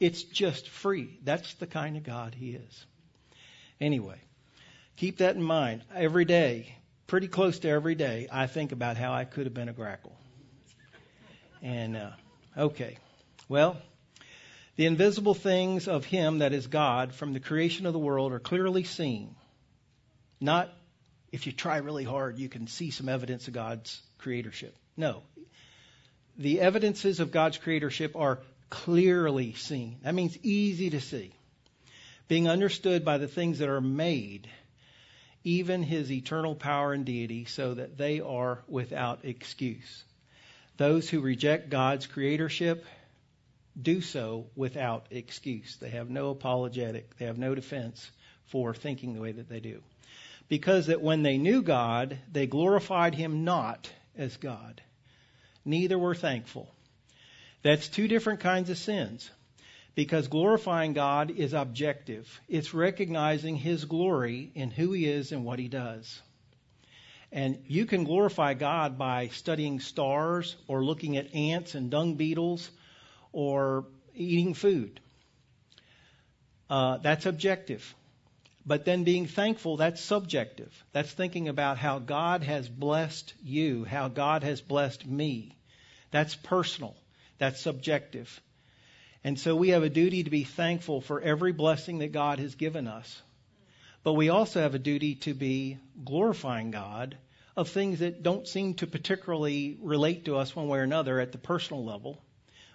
It's 0.00 0.22
just 0.22 0.68
free. 0.68 1.18
That's 1.22 1.54
the 1.54 1.66
kind 1.66 1.96
of 1.96 2.02
God 2.02 2.34
He 2.34 2.52
is. 2.52 2.86
Anyway, 3.80 4.20
keep 4.96 5.18
that 5.18 5.36
in 5.36 5.42
mind 5.42 5.82
every 5.94 6.24
day 6.24 6.74
pretty 7.06 7.28
close 7.28 7.58
to 7.60 7.68
every 7.68 7.94
day, 7.94 8.28
I 8.30 8.46
think 8.46 8.72
about 8.72 8.96
how 8.96 9.12
I 9.12 9.24
could 9.24 9.44
have 9.46 9.54
been 9.54 9.68
a 9.68 9.72
grackle. 9.72 10.16
And, 11.62 11.96
uh, 11.96 12.10
okay. 12.56 12.98
Well, 13.48 13.76
the 14.76 14.86
invisible 14.86 15.34
things 15.34 15.88
of 15.88 16.04
Him 16.04 16.38
that 16.38 16.52
is 16.52 16.66
God 16.66 17.14
from 17.14 17.32
the 17.32 17.40
creation 17.40 17.86
of 17.86 17.92
the 17.92 17.98
world 17.98 18.32
are 18.32 18.40
clearly 18.40 18.84
seen. 18.84 19.34
Not 20.40 20.72
if 21.30 21.46
you 21.46 21.52
try 21.52 21.78
really 21.78 22.04
hard, 22.04 22.38
you 22.38 22.48
can 22.48 22.66
see 22.66 22.90
some 22.90 23.08
evidence 23.08 23.48
of 23.48 23.54
God's 23.54 24.02
creatorship. 24.18 24.76
No. 24.96 25.22
The 26.36 26.60
evidences 26.60 27.20
of 27.20 27.30
God's 27.30 27.58
creatorship 27.58 28.16
are 28.16 28.40
clearly 28.68 29.54
seen. 29.54 29.98
That 30.02 30.14
means 30.14 30.36
easy 30.42 30.90
to 30.90 31.00
see. 31.00 31.32
being 32.32 32.48
understood 32.48 33.04
by 33.04 33.18
the 33.18 33.28
things 33.28 33.58
that 33.58 33.68
are 33.68 33.82
made, 33.82 34.48
even 35.44 35.82
his 35.82 36.10
eternal 36.10 36.54
power 36.54 36.92
and 36.92 37.04
deity, 37.04 37.44
so 37.44 37.74
that 37.74 37.98
they 37.98 38.20
are 38.20 38.62
without 38.68 39.20
excuse. 39.24 40.04
Those 40.76 41.08
who 41.08 41.20
reject 41.20 41.70
God's 41.70 42.06
creatorship 42.06 42.84
do 43.80 44.00
so 44.00 44.46
without 44.54 45.06
excuse. 45.10 45.76
They 45.76 45.90
have 45.90 46.10
no 46.10 46.30
apologetic, 46.30 47.16
they 47.18 47.26
have 47.26 47.38
no 47.38 47.54
defense 47.54 48.10
for 48.46 48.74
thinking 48.74 49.14
the 49.14 49.20
way 49.20 49.32
that 49.32 49.48
they 49.48 49.60
do. 49.60 49.82
Because 50.48 50.86
that 50.86 51.00
when 51.00 51.22
they 51.22 51.38
knew 51.38 51.62
God, 51.62 52.18
they 52.30 52.46
glorified 52.46 53.14
him 53.14 53.44
not 53.44 53.90
as 54.16 54.36
God, 54.36 54.82
neither 55.64 55.98
were 55.98 56.14
thankful. 56.14 56.68
That's 57.62 57.88
two 57.88 58.08
different 58.08 58.40
kinds 58.40 58.68
of 58.68 58.76
sins. 58.76 59.30
Because 59.94 60.28
glorifying 60.28 60.94
God 60.94 61.30
is 61.30 61.52
objective. 61.52 62.40
It's 62.48 62.72
recognizing 62.72 63.56
His 63.56 63.84
glory 63.84 64.50
in 64.54 64.70
who 64.70 64.92
He 64.92 65.06
is 65.06 65.32
and 65.32 65.44
what 65.44 65.58
He 65.58 65.68
does. 65.68 66.20
And 67.30 67.62
you 67.66 67.86
can 67.86 68.04
glorify 68.04 68.54
God 68.54 68.98
by 68.98 69.28
studying 69.28 69.80
stars 69.80 70.54
or 70.68 70.84
looking 70.84 71.16
at 71.16 71.34
ants 71.34 71.74
and 71.74 71.90
dung 71.90 72.14
beetles 72.14 72.70
or 73.32 73.86
eating 74.14 74.54
food. 74.54 75.00
Uh, 76.68 76.98
that's 76.98 77.26
objective. 77.26 77.94
But 78.64 78.84
then 78.84 79.04
being 79.04 79.26
thankful, 79.26 79.78
that's 79.78 80.00
subjective. 80.00 80.72
That's 80.92 81.10
thinking 81.10 81.48
about 81.48 81.78
how 81.78 81.98
God 81.98 82.44
has 82.44 82.68
blessed 82.68 83.34
you, 83.42 83.84
how 83.84 84.08
God 84.08 84.44
has 84.44 84.60
blessed 84.60 85.06
me. 85.06 85.56
That's 86.10 86.34
personal. 86.34 86.94
That's 87.38 87.60
subjective. 87.60 88.40
And 89.24 89.38
so 89.38 89.54
we 89.54 89.68
have 89.68 89.82
a 89.82 89.88
duty 89.88 90.24
to 90.24 90.30
be 90.30 90.44
thankful 90.44 91.00
for 91.00 91.20
every 91.20 91.52
blessing 91.52 91.98
that 91.98 92.12
God 92.12 92.38
has 92.40 92.54
given 92.54 92.88
us. 92.88 93.22
But 94.02 94.14
we 94.14 94.30
also 94.30 94.60
have 94.60 94.74
a 94.74 94.80
duty 94.80 95.14
to 95.16 95.34
be 95.34 95.78
glorifying 96.04 96.72
God 96.72 97.16
of 97.56 97.68
things 97.68 98.00
that 98.00 98.22
don't 98.22 98.48
seem 98.48 98.74
to 98.74 98.86
particularly 98.86 99.76
relate 99.80 100.24
to 100.24 100.36
us 100.36 100.56
one 100.56 100.66
way 100.66 100.80
or 100.80 100.82
another 100.82 101.20
at 101.20 101.30
the 101.30 101.38
personal 101.38 101.84
level, 101.84 102.20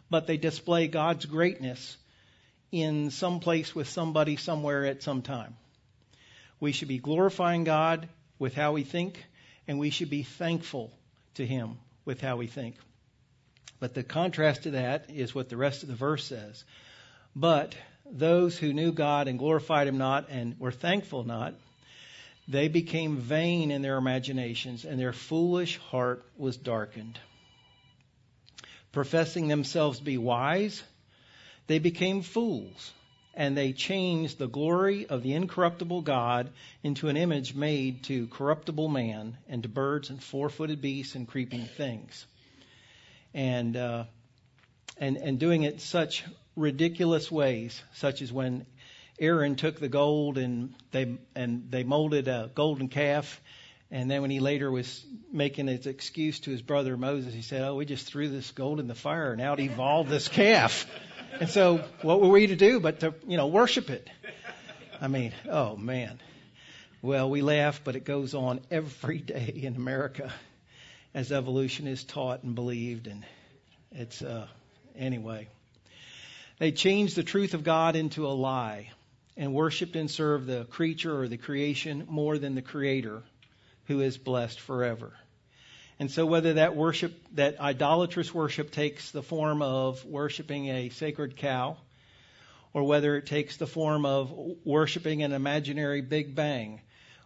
but 0.09 0.27
they 0.27 0.37
display 0.37 0.87
God's 0.87 1.25
greatness 1.25 1.97
in 2.71 3.11
some 3.11 3.39
place 3.39 3.73
with 3.73 3.89
somebody 3.89 4.37
somewhere 4.37 4.85
at 4.85 5.03
some 5.03 5.21
time. 5.21 5.55
We 6.59 6.71
should 6.71 6.87
be 6.87 6.99
glorifying 6.99 7.65
God 7.65 8.07
with 8.39 8.53
how 8.53 8.73
we 8.73 8.83
think, 8.83 9.23
and 9.67 9.79
we 9.79 9.89
should 9.89 10.09
be 10.09 10.23
thankful 10.23 10.91
to 11.35 11.45
Him 11.45 11.77
with 12.05 12.21
how 12.21 12.37
we 12.37 12.47
think. 12.47 12.75
But 13.79 13.93
the 13.93 14.03
contrast 14.03 14.63
to 14.63 14.71
that 14.71 15.09
is 15.09 15.35
what 15.35 15.49
the 15.49 15.57
rest 15.57 15.83
of 15.83 15.89
the 15.89 15.95
verse 15.95 16.25
says. 16.25 16.63
But 17.35 17.75
those 18.09 18.57
who 18.57 18.73
knew 18.73 18.91
God 18.91 19.27
and 19.27 19.37
glorified 19.37 19.87
Him 19.87 19.99
not 19.99 20.29
and 20.29 20.59
were 20.59 20.71
thankful 20.71 21.23
not, 21.23 21.53
they 22.47 22.69
became 22.69 23.17
vain 23.17 23.69
in 23.69 23.83
their 23.83 23.97
imaginations, 23.97 24.83
and 24.85 24.99
their 24.99 25.13
foolish 25.13 25.77
heart 25.77 26.25
was 26.37 26.57
darkened. 26.57 27.19
Professing 28.91 29.47
themselves 29.47 29.99
to 29.99 30.03
be 30.03 30.17
wise, 30.17 30.81
they 31.67 31.77
became 31.77 32.23
fools, 32.23 32.93
and 33.35 33.55
they 33.55 33.73
changed 33.73 34.39
the 34.39 34.47
glory 34.47 35.05
of 35.05 35.21
the 35.21 35.33
incorruptible 35.33 36.01
God 36.01 36.49
into 36.81 37.09
an 37.09 37.17
image 37.17 37.53
made 37.53 38.03
to 38.05 38.25
corruptible 38.27 38.87
man, 38.87 39.37
and 39.47 39.61
to 39.61 39.69
birds 39.69 40.09
and 40.09 40.23
four 40.23 40.49
footed 40.49 40.81
beasts 40.81 41.13
and 41.13 41.27
creeping 41.27 41.65
things 41.65 42.25
and 43.33 43.75
uh, 43.75 44.05
and 44.97 45.17
and 45.17 45.39
doing 45.39 45.63
it 45.63 45.81
such 45.81 46.23
ridiculous 46.55 47.31
ways, 47.31 47.81
such 47.93 48.21
as 48.21 48.31
when 48.33 48.65
Aaron 49.19 49.55
took 49.55 49.79
the 49.79 49.89
gold 49.89 50.37
and 50.37 50.73
they 50.91 51.17
and 51.35 51.69
they 51.69 51.83
molded 51.83 52.27
a 52.27 52.51
golden 52.53 52.87
calf, 52.87 53.41
and 53.91 54.09
then 54.09 54.21
when 54.21 54.31
he 54.31 54.39
later 54.39 54.69
was 54.69 55.05
making 55.31 55.67
his 55.67 55.87
excuse 55.87 56.39
to 56.41 56.51
his 56.51 56.61
brother 56.61 56.97
Moses, 56.97 57.33
he 57.33 57.41
said, 57.41 57.61
"Oh, 57.61 57.75
we 57.75 57.85
just 57.85 58.07
threw 58.07 58.29
this 58.29 58.51
gold 58.51 58.79
in 58.79 58.87
the 58.87 58.95
fire 58.95 59.31
and 59.31 59.41
out 59.41 59.59
evolved 59.59 60.09
this 60.09 60.27
calf." 60.27 60.85
And 61.39 61.49
so, 61.49 61.83
what 62.01 62.19
were 62.21 62.29
we 62.29 62.47
to 62.47 62.55
do 62.55 62.79
but 62.79 63.01
to 63.01 63.13
you 63.27 63.37
know 63.37 63.47
worship 63.47 63.89
it? 63.89 64.09
I 64.99 65.07
mean, 65.07 65.33
oh 65.49 65.75
man. 65.75 66.19
Well, 67.03 67.29
we 67.29 67.43
laugh, 67.43 67.81
but 67.83 67.95
it 67.95 68.05
goes 68.05 68.33
on 68.33 68.59
every 68.71 69.19
day 69.19 69.53
in 69.55 69.75
America 69.75 70.33
as 71.17 71.31
evolution 71.31 71.87
is 71.87 72.03
taught 72.03 72.43
and 72.43 72.53
believed. 72.53 73.07
And 73.07 73.25
it's, 73.91 74.21
uh, 74.21 74.45
anyway. 74.95 75.47
They 76.59 76.71
changed 76.71 77.15
the 77.15 77.23
truth 77.23 77.55
of 77.55 77.63
God 77.63 77.95
into 77.95 78.27
a 78.27 78.29
lie 78.29 78.91
and 79.35 79.51
worshiped 79.51 79.95
and 79.95 80.11
served 80.11 80.45
the 80.45 80.65
creature 80.65 81.19
or 81.19 81.27
the 81.27 81.37
creation 81.37 82.05
more 82.07 82.37
than 82.37 82.53
the 82.53 82.61
creator 82.61 83.23
who 83.85 84.01
is 84.01 84.15
blessed 84.15 84.59
forever. 84.59 85.11
And 85.99 86.11
so 86.11 86.23
whether 86.23 86.53
that 86.53 86.75
worship, 86.75 87.19
that 87.33 87.59
idolatrous 87.59 88.31
worship 88.31 88.69
takes 88.69 89.09
the 89.09 89.23
form 89.23 89.63
of 89.63 90.05
worshiping 90.05 90.67
a 90.67 90.89
sacred 90.89 91.35
cow, 91.35 91.77
or 92.73 92.83
whether 92.83 93.17
it 93.17 93.25
takes 93.25 93.57
the 93.57 93.65
form 93.65 94.05
of 94.05 94.31
worshiping 94.63 95.23
an 95.23 95.33
imaginary 95.33 96.01
Big 96.01 96.35
Bang, 96.35 96.79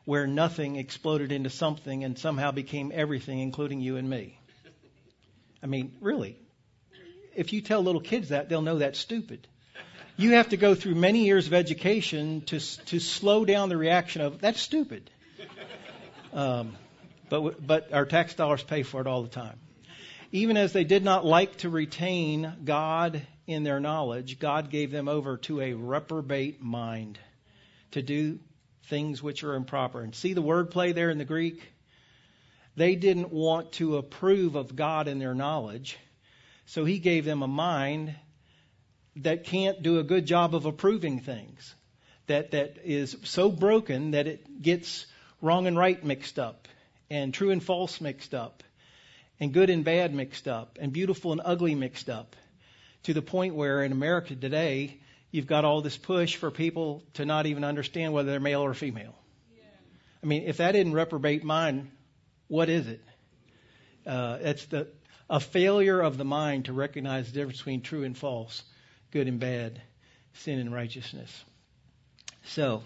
where 0.06 0.28
nothing 0.28 0.76
exploded 0.76 1.32
into 1.32 1.50
something 1.50 2.04
and 2.04 2.18
somehow 2.18 2.52
became 2.52 2.92
everything, 2.94 3.40
including 3.40 3.82
you 3.82 3.98
and 3.98 4.10
me. 4.10 4.40
I 5.64 5.68
mean, 5.68 5.96
really, 6.02 6.38
if 7.36 7.54
you 7.54 7.62
tell 7.62 7.82
little 7.82 8.02
kids 8.02 8.30
that, 8.30 8.50
they'll 8.50 8.62
know 8.62 8.80
that's 8.80 9.00
stupid. 9.00 9.48
You 10.18 10.32
have 10.34 10.50
to 10.50 10.58
go 10.58 10.76
through 10.76 10.96
many 10.96 11.26
years 11.26 11.48
of 11.48 11.54
education 11.54 12.42
to 12.42 12.60
to 12.60 13.00
slow 13.00 13.46
down 13.46 13.70
the 13.70 13.78
reaction 13.78 14.22
of 14.22 14.40
that's 14.42 14.62
stupid. 14.62 15.10
Um, 16.34 16.76
but 17.30 17.66
but 17.66 17.94
our 17.94 18.06
tax 18.06 18.34
dollars 18.34 18.64
pay 18.64 18.84
for 18.84 19.02
it 19.02 19.08
all 19.08 19.24
the 19.24 19.30
time. 19.30 19.58
Even 20.32 20.58
as 20.58 20.74
they 20.74 20.84
did 20.84 21.04
not 21.04 21.26
like 21.26 21.58
to 21.58 21.70
retain 21.70 22.54
God 22.64 23.22
in 23.48 23.64
their 23.64 23.80
knowledge, 23.80 24.40
God 24.40 24.70
gave 24.70 24.92
them 24.92 25.08
over 25.08 25.38
to 25.38 25.60
a 25.60 25.74
reprobate 25.74 26.62
mind 26.62 27.20
to 27.92 28.02
do 28.02 28.40
things 28.86 29.22
which 29.22 29.44
are 29.44 29.56
improper. 29.56 30.02
And 30.02 30.14
see 30.16 30.34
the 30.34 30.44
wordplay 30.44 30.94
there 30.94 31.10
in 31.10 31.18
the 31.18 31.26
Greek? 31.26 31.62
They 32.76 32.96
didn't 32.96 33.32
want 33.32 33.74
to 33.74 33.98
approve 33.98 34.56
of 34.56 34.76
God 34.76 35.08
in 35.08 35.20
their 35.20 35.36
knowledge, 35.36 35.98
so 36.66 36.86
he 36.86 37.00
gave 37.00 37.26
them 37.26 37.42
a 37.42 37.48
mind 37.48 38.16
that 39.18 39.44
can't 39.44 39.84
do 39.84 40.00
a 40.00 40.04
good 40.04 40.26
job 40.26 40.56
of 40.56 40.66
approving 40.66 41.20
things, 41.20 41.76
that, 42.28 42.52
that 42.52 42.78
is 42.86 43.18
so 43.24 43.52
broken 43.52 44.12
that 44.12 44.26
it 44.28 44.62
gets 44.62 45.06
wrong 45.42 45.68
and 45.68 45.78
right 45.78 46.02
mixed 46.04 46.40
up, 46.40 46.70
and 47.10 47.34
true 47.34 47.52
and 47.52 47.62
false 47.62 48.00
mixed 48.00 48.34
up, 48.34 48.64
and 49.40 49.54
good 49.54 49.70
and 49.70 49.84
bad 49.84 50.14
mixed 50.14 50.48
up, 50.48 50.78
and 50.80 50.94
beautiful 50.94 51.34
and 51.34 51.42
ugly 51.44 51.76
mixed 51.76 52.10
up, 52.10 52.38
to 53.04 53.14
the 53.14 53.22
point 53.22 53.56
where 53.56 53.84
in 53.84 53.92
America 53.92 54.34
today, 54.34 55.01
you've 55.32 55.48
got 55.48 55.66
all 55.66 55.82
this 55.82 55.98
push 55.98 56.36
for 56.36 56.52
people 56.52 57.04
to 57.16 57.26
not 57.26 57.46
even 57.46 57.64
understand 57.64 58.14
whether 58.14 58.32
they're 58.32 58.40
male 58.40 58.62
or 58.62 58.74
female. 58.74 59.16
Yeah. 59.56 59.64
I 60.24 60.26
mean, 60.26 60.44
if 60.44 60.58
that 60.58 60.74
didn't 60.74 60.94
reprobate 60.94 61.44
mind, 61.44 61.90
what 62.48 62.70
is 62.70 62.88
it? 62.88 63.02
Uh, 64.06 64.38
it's 64.42 64.66
the 64.66 64.88
a 65.32 65.40
failure 65.40 66.02
of 66.02 66.18
the 66.18 66.26
mind 66.26 66.66
to 66.66 66.74
recognize 66.74 67.28
the 67.28 67.40
difference 67.40 67.60
between 67.60 67.82
true 67.82 68.04
and 68.04 68.18
false, 68.18 68.64
good 69.12 69.30
and 69.30 69.40
bad, 69.40 69.82
sin 70.34 70.60
and 70.60 70.74
righteousness. 70.74 71.46
So, 72.48 72.84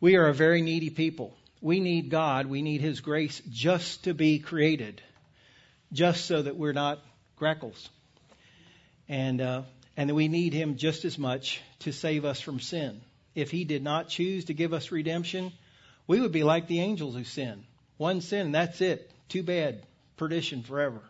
we 0.00 0.14
are 0.14 0.28
a 0.28 0.34
very 0.34 0.62
needy 0.62 0.90
people. 0.90 1.36
We 1.60 1.80
need 1.80 2.08
God. 2.08 2.46
We 2.46 2.62
need 2.62 2.80
His 2.80 3.00
grace 3.00 3.42
just 3.50 4.04
to 4.04 4.14
be 4.14 4.38
created, 4.38 5.02
just 5.92 6.26
so 6.26 6.40
that 6.40 6.56
we're 6.56 6.72
not 6.72 7.02
grackles. 7.34 7.88
And 9.08 9.40
uh, 9.40 9.62
and 9.96 10.10
that 10.10 10.14
we 10.14 10.28
need 10.28 10.52
Him 10.52 10.76
just 10.76 11.04
as 11.04 11.18
much 11.18 11.60
to 11.80 11.92
save 11.92 12.24
us 12.24 12.40
from 12.40 12.60
sin. 12.60 13.00
If 13.34 13.50
He 13.50 13.64
did 13.64 13.82
not 13.82 14.08
choose 14.08 14.46
to 14.46 14.54
give 14.54 14.72
us 14.72 14.90
redemption, 14.90 15.52
we 16.06 16.20
would 16.20 16.32
be 16.32 16.44
like 16.44 16.66
the 16.66 16.80
angels 16.80 17.14
who 17.14 17.24
sin. 17.24 17.64
One 17.96 18.20
sin, 18.20 18.52
that's 18.52 18.80
it. 18.80 19.10
Too 19.28 19.42
bad. 19.42 19.82
Perdition 20.16 20.62
forever. 20.62 21.00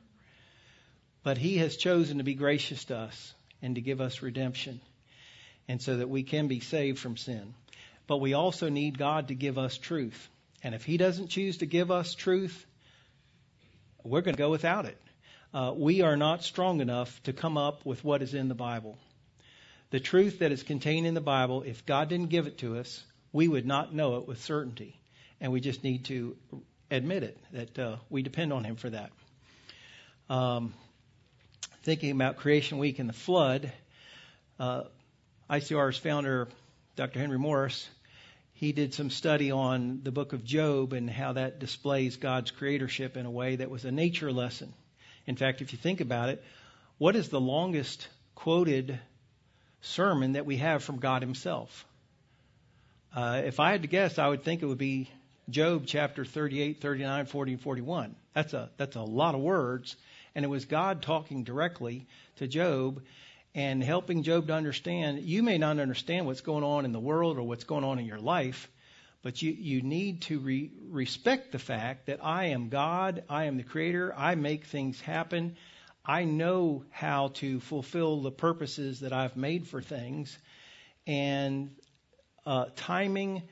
But 1.22 1.38
He 1.38 1.58
has 1.58 1.76
chosen 1.76 2.18
to 2.18 2.24
be 2.24 2.34
gracious 2.34 2.84
to 2.86 2.96
us 2.96 3.34
and 3.62 3.76
to 3.76 3.80
give 3.80 4.00
us 4.00 4.20
redemption, 4.20 4.80
and 5.68 5.80
so 5.80 5.96
that 5.96 6.10
we 6.10 6.22
can 6.22 6.48
be 6.48 6.60
saved 6.60 6.98
from 6.98 7.16
sin. 7.16 7.54
But 8.06 8.18
we 8.18 8.34
also 8.34 8.68
need 8.68 8.98
God 8.98 9.28
to 9.28 9.34
give 9.34 9.56
us 9.56 9.78
truth. 9.78 10.28
And 10.62 10.74
if 10.74 10.84
He 10.84 10.98
doesn't 10.98 11.28
choose 11.28 11.58
to 11.58 11.66
give 11.66 11.90
us 11.90 12.14
truth, 12.14 12.66
we're 14.02 14.20
going 14.20 14.36
to 14.36 14.42
go 14.42 14.50
without 14.50 14.84
it 14.84 14.98
uh, 15.54 15.72
we 15.74 16.02
are 16.02 16.16
not 16.16 16.42
strong 16.42 16.80
enough 16.80 17.22
to 17.22 17.32
come 17.32 17.56
up 17.56 17.86
with 17.86 18.02
what 18.02 18.22
is 18.22 18.34
in 18.34 18.48
the 18.48 18.56
Bible. 18.56 18.98
The 19.90 20.00
truth 20.00 20.40
that 20.40 20.50
is 20.50 20.64
contained 20.64 21.06
in 21.06 21.14
the 21.14 21.20
Bible, 21.20 21.62
if 21.62 21.86
God 21.86 22.08
didn't 22.08 22.30
give 22.30 22.48
it 22.48 22.58
to 22.58 22.78
us, 22.78 23.04
we 23.32 23.46
would 23.46 23.64
not 23.64 23.94
know 23.94 24.16
it 24.16 24.26
with 24.26 24.42
certainty. 24.42 24.98
And 25.40 25.52
we 25.52 25.60
just 25.60 25.84
need 25.84 26.06
to 26.06 26.36
admit 26.90 27.22
it, 27.22 27.38
that 27.52 27.78
uh, 27.78 27.96
we 28.10 28.22
depend 28.22 28.52
on 28.52 28.64
Him 28.64 28.74
for 28.74 28.90
that. 28.90 29.12
Um, 30.28 30.74
thinking 31.84 32.10
about 32.10 32.36
Creation 32.36 32.78
Week 32.78 32.98
and 32.98 33.08
the 33.08 33.14
flood, 33.14 33.72
uh, 34.58 34.82
ICR's 35.48 35.98
founder, 35.98 36.48
Dr. 36.96 37.20
Henry 37.20 37.38
Morris, 37.38 37.88
he 38.54 38.72
did 38.72 38.92
some 38.92 39.10
study 39.10 39.52
on 39.52 40.00
the 40.02 40.10
book 40.10 40.32
of 40.32 40.44
Job 40.44 40.92
and 40.92 41.08
how 41.08 41.34
that 41.34 41.60
displays 41.60 42.16
God's 42.16 42.50
creatorship 42.50 43.16
in 43.16 43.24
a 43.24 43.30
way 43.30 43.56
that 43.56 43.70
was 43.70 43.84
a 43.84 43.92
nature 43.92 44.32
lesson. 44.32 44.72
In 45.26 45.36
fact, 45.36 45.62
if 45.62 45.72
you 45.72 45.78
think 45.78 46.00
about 46.00 46.28
it, 46.28 46.42
what 46.98 47.16
is 47.16 47.28
the 47.28 47.40
longest 47.40 48.08
quoted 48.34 48.98
sermon 49.80 50.32
that 50.32 50.46
we 50.46 50.58
have 50.58 50.82
from 50.82 50.98
God 50.98 51.22
Himself? 51.22 51.84
Uh, 53.14 53.42
if 53.44 53.60
I 53.60 53.70
had 53.70 53.82
to 53.82 53.88
guess, 53.88 54.18
I 54.18 54.28
would 54.28 54.42
think 54.42 54.62
it 54.62 54.66
would 54.66 54.78
be 54.78 55.08
Job 55.48 55.84
chapter 55.86 56.24
38, 56.24 56.80
39, 56.80 57.26
40, 57.26 57.52
and 57.52 57.60
41. 57.60 58.16
That's 58.34 58.54
a, 58.54 58.70
that's 58.76 58.96
a 58.96 59.02
lot 59.02 59.34
of 59.34 59.40
words. 59.40 59.96
And 60.34 60.44
it 60.44 60.48
was 60.48 60.64
God 60.64 61.02
talking 61.02 61.44
directly 61.44 62.06
to 62.36 62.48
Job 62.48 63.02
and 63.54 63.82
helping 63.84 64.24
Job 64.24 64.48
to 64.48 64.54
understand 64.54 65.20
you 65.20 65.42
may 65.42 65.58
not 65.58 65.78
understand 65.78 66.26
what's 66.26 66.40
going 66.40 66.64
on 66.64 66.84
in 66.84 66.92
the 66.92 67.00
world 67.00 67.38
or 67.38 67.42
what's 67.42 67.64
going 67.64 67.84
on 67.84 67.98
in 67.98 68.04
your 68.04 68.18
life, 68.18 68.68
but 69.24 69.40
you, 69.40 69.52
you 69.52 69.80
need 69.80 70.20
to 70.20 70.38
re- 70.38 70.70
respect 70.90 71.50
the 71.50 71.58
fact 71.58 72.06
that 72.06 72.22
I 72.22 72.48
am 72.48 72.68
God, 72.68 73.24
I 73.26 73.44
am 73.44 73.56
the 73.56 73.62
creator, 73.62 74.14
I 74.14 74.34
make 74.34 74.66
things 74.66 75.00
happen. 75.00 75.56
I 76.04 76.24
know 76.24 76.84
how 76.90 77.28
to 77.36 77.58
fulfill 77.60 78.20
the 78.20 78.30
purposes 78.30 79.00
that 79.00 79.14
I've 79.14 79.34
made 79.34 79.66
for 79.66 79.80
things. 79.80 80.38
And 81.06 81.74
uh, 82.44 82.66
timing 82.76 83.44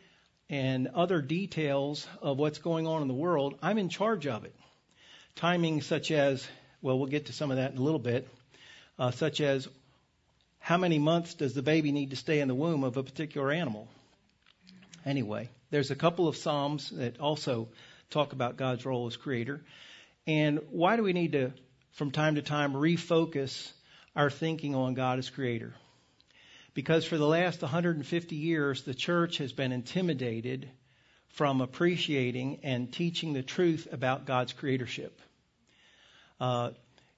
and 0.50 0.88
other 0.88 1.22
details 1.22 2.06
of 2.20 2.36
what's 2.36 2.58
going 2.58 2.86
on 2.86 3.00
in 3.00 3.08
the 3.08 3.14
world, 3.14 3.54
I'm 3.62 3.78
in 3.78 3.88
charge 3.88 4.26
of 4.26 4.44
it. 4.44 4.54
Timing, 5.36 5.80
such 5.80 6.10
as, 6.10 6.46
well, 6.82 6.98
we'll 6.98 7.08
get 7.08 7.26
to 7.26 7.32
some 7.32 7.50
of 7.50 7.56
that 7.56 7.72
in 7.72 7.78
a 7.78 7.82
little 7.82 7.98
bit, 7.98 8.28
uh, 8.98 9.10
such 9.10 9.40
as 9.40 9.66
how 10.58 10.76
many 10.76 10.98
months 10.98 11.32
does 11.32 11.54
the 11.54 11.62
baby 11.62 11.92
need 11.92 12.10
to 12.10 12.16
stay 12.16 12.40
in 12.40 12.48
the 12.48 12.54
womb 12.54 12.84
of 12.84 12.98
a 12.98 13.02
particular 13.02 13.50
animal? 13.50 13.88
Anyway, 15.06 15.48
there's 15.72 15.90
a 15.90 15.96
couple 15.96 16.28
of 16.28 16.36
Psalms 16.36 16.90
that 16.90 17.18
also 17.18 17.66
talk 18.10 18.34
about 18.34 18.58
God's 18.58 18.84
role 18.84 19.06
as 19.06 19.16
creator. 19.16 19.62
And 20.26 20.60
why 20.70 20.96
do 20.96 21.02
we 21.02 21.14
need 21.14 21.32
to, 21.32 21.52
from 21.92 22.10
time 22.10 22.34
to 22.34 22.42
time, 22.42 22.74
refocus 22.74 23.72
our 24.14 24.28
thinking 24.28 24.74
on 24.74 24.92
God 24.92 25.18
as 25.18 25.30
creator? 25.30 25.72
Because 26.74 27.06
for 27.06 27.16
the 27.16 27.26
last 27.26 27.62
150 27.62 28.36
years, 28.36 28.82
the 28.82 28.92
church 28.92 29.38
has 29.38 29.54
been 29.54 29.72
intimidated 29.72 30.68
from 31.30 31.62
appreciating 31.62 32.60
and 32.62 32.92
teaching 32.92 33.32
the 33.32 33.42
truth 33.42 33.88
about 33.90 34.26
God's 34.26 34.52
creatorship. 34.52 35.18
Uh, 36.38 36.72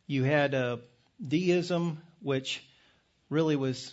you 0.07 0.23
had 0.23 0.55
a 0.55 0.79
deism, 1.27 2.01
which 2.23 2.65
really 3.31 3.57
was 3.57 3.93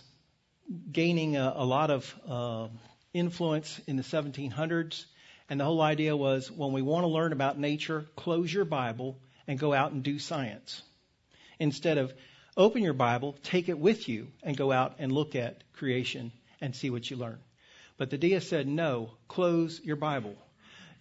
gaining 0.92 1.36
a, 1.36 1.52
a 1.56 1.64
lot 1.64 1.90
of 1.90 2.14
uh, 2.28 2.68
influence 3.14 3.80
in 3.86 3.96
the 3.96 4.02
1700s. 4.02 5.04
And 5.48 5.60
the 5.60 5.64
whole 5.64 5.82
idea 5.82 6.16
was 6.16 6.50
when 6.50 6.72
we 6.72 6.82
want 6.82 7.04
to 7.04 7.08
learn 7.08 7.32
about 7.32 7.58
nature, 7.58 8.06
close 8.16 8.52
your 8.52 8.64
Bible 8.64 9.18
and 9.46 9.58
go 9.58 9.72
out 9.72 9.92
and 9.92 10.02
do 10.02 10.18
science. 10.18 10.82
Instead 11.58 11.98
of 11.98 12.12
Open 12.56 12.82
your 12.82 12.92
Bible, 12.92 13.34
take 13.42 13.70
it 13.70 13.78
with 13.78 14.10
you, 14.10 14.28
and 14.42 14.56
go 14.56 14.70
out 14.72 14.96
and 14.98 15.10
look 15.10 15.34
at 15.34 15.64
creation 15.72 16.32
and 16.60 16.76
see 16.76 16.90
what 16.90 17.10
you 17.10 17.16
learn. 17.16 17.38
But 17.96 18.10
the 18.10 18.18
deist 18.18 18.50
said, 18.50 18.68
no, 18.68 19.12
close 19.26 19.80
your 19.82 19.96
Bible. 19.96 20.36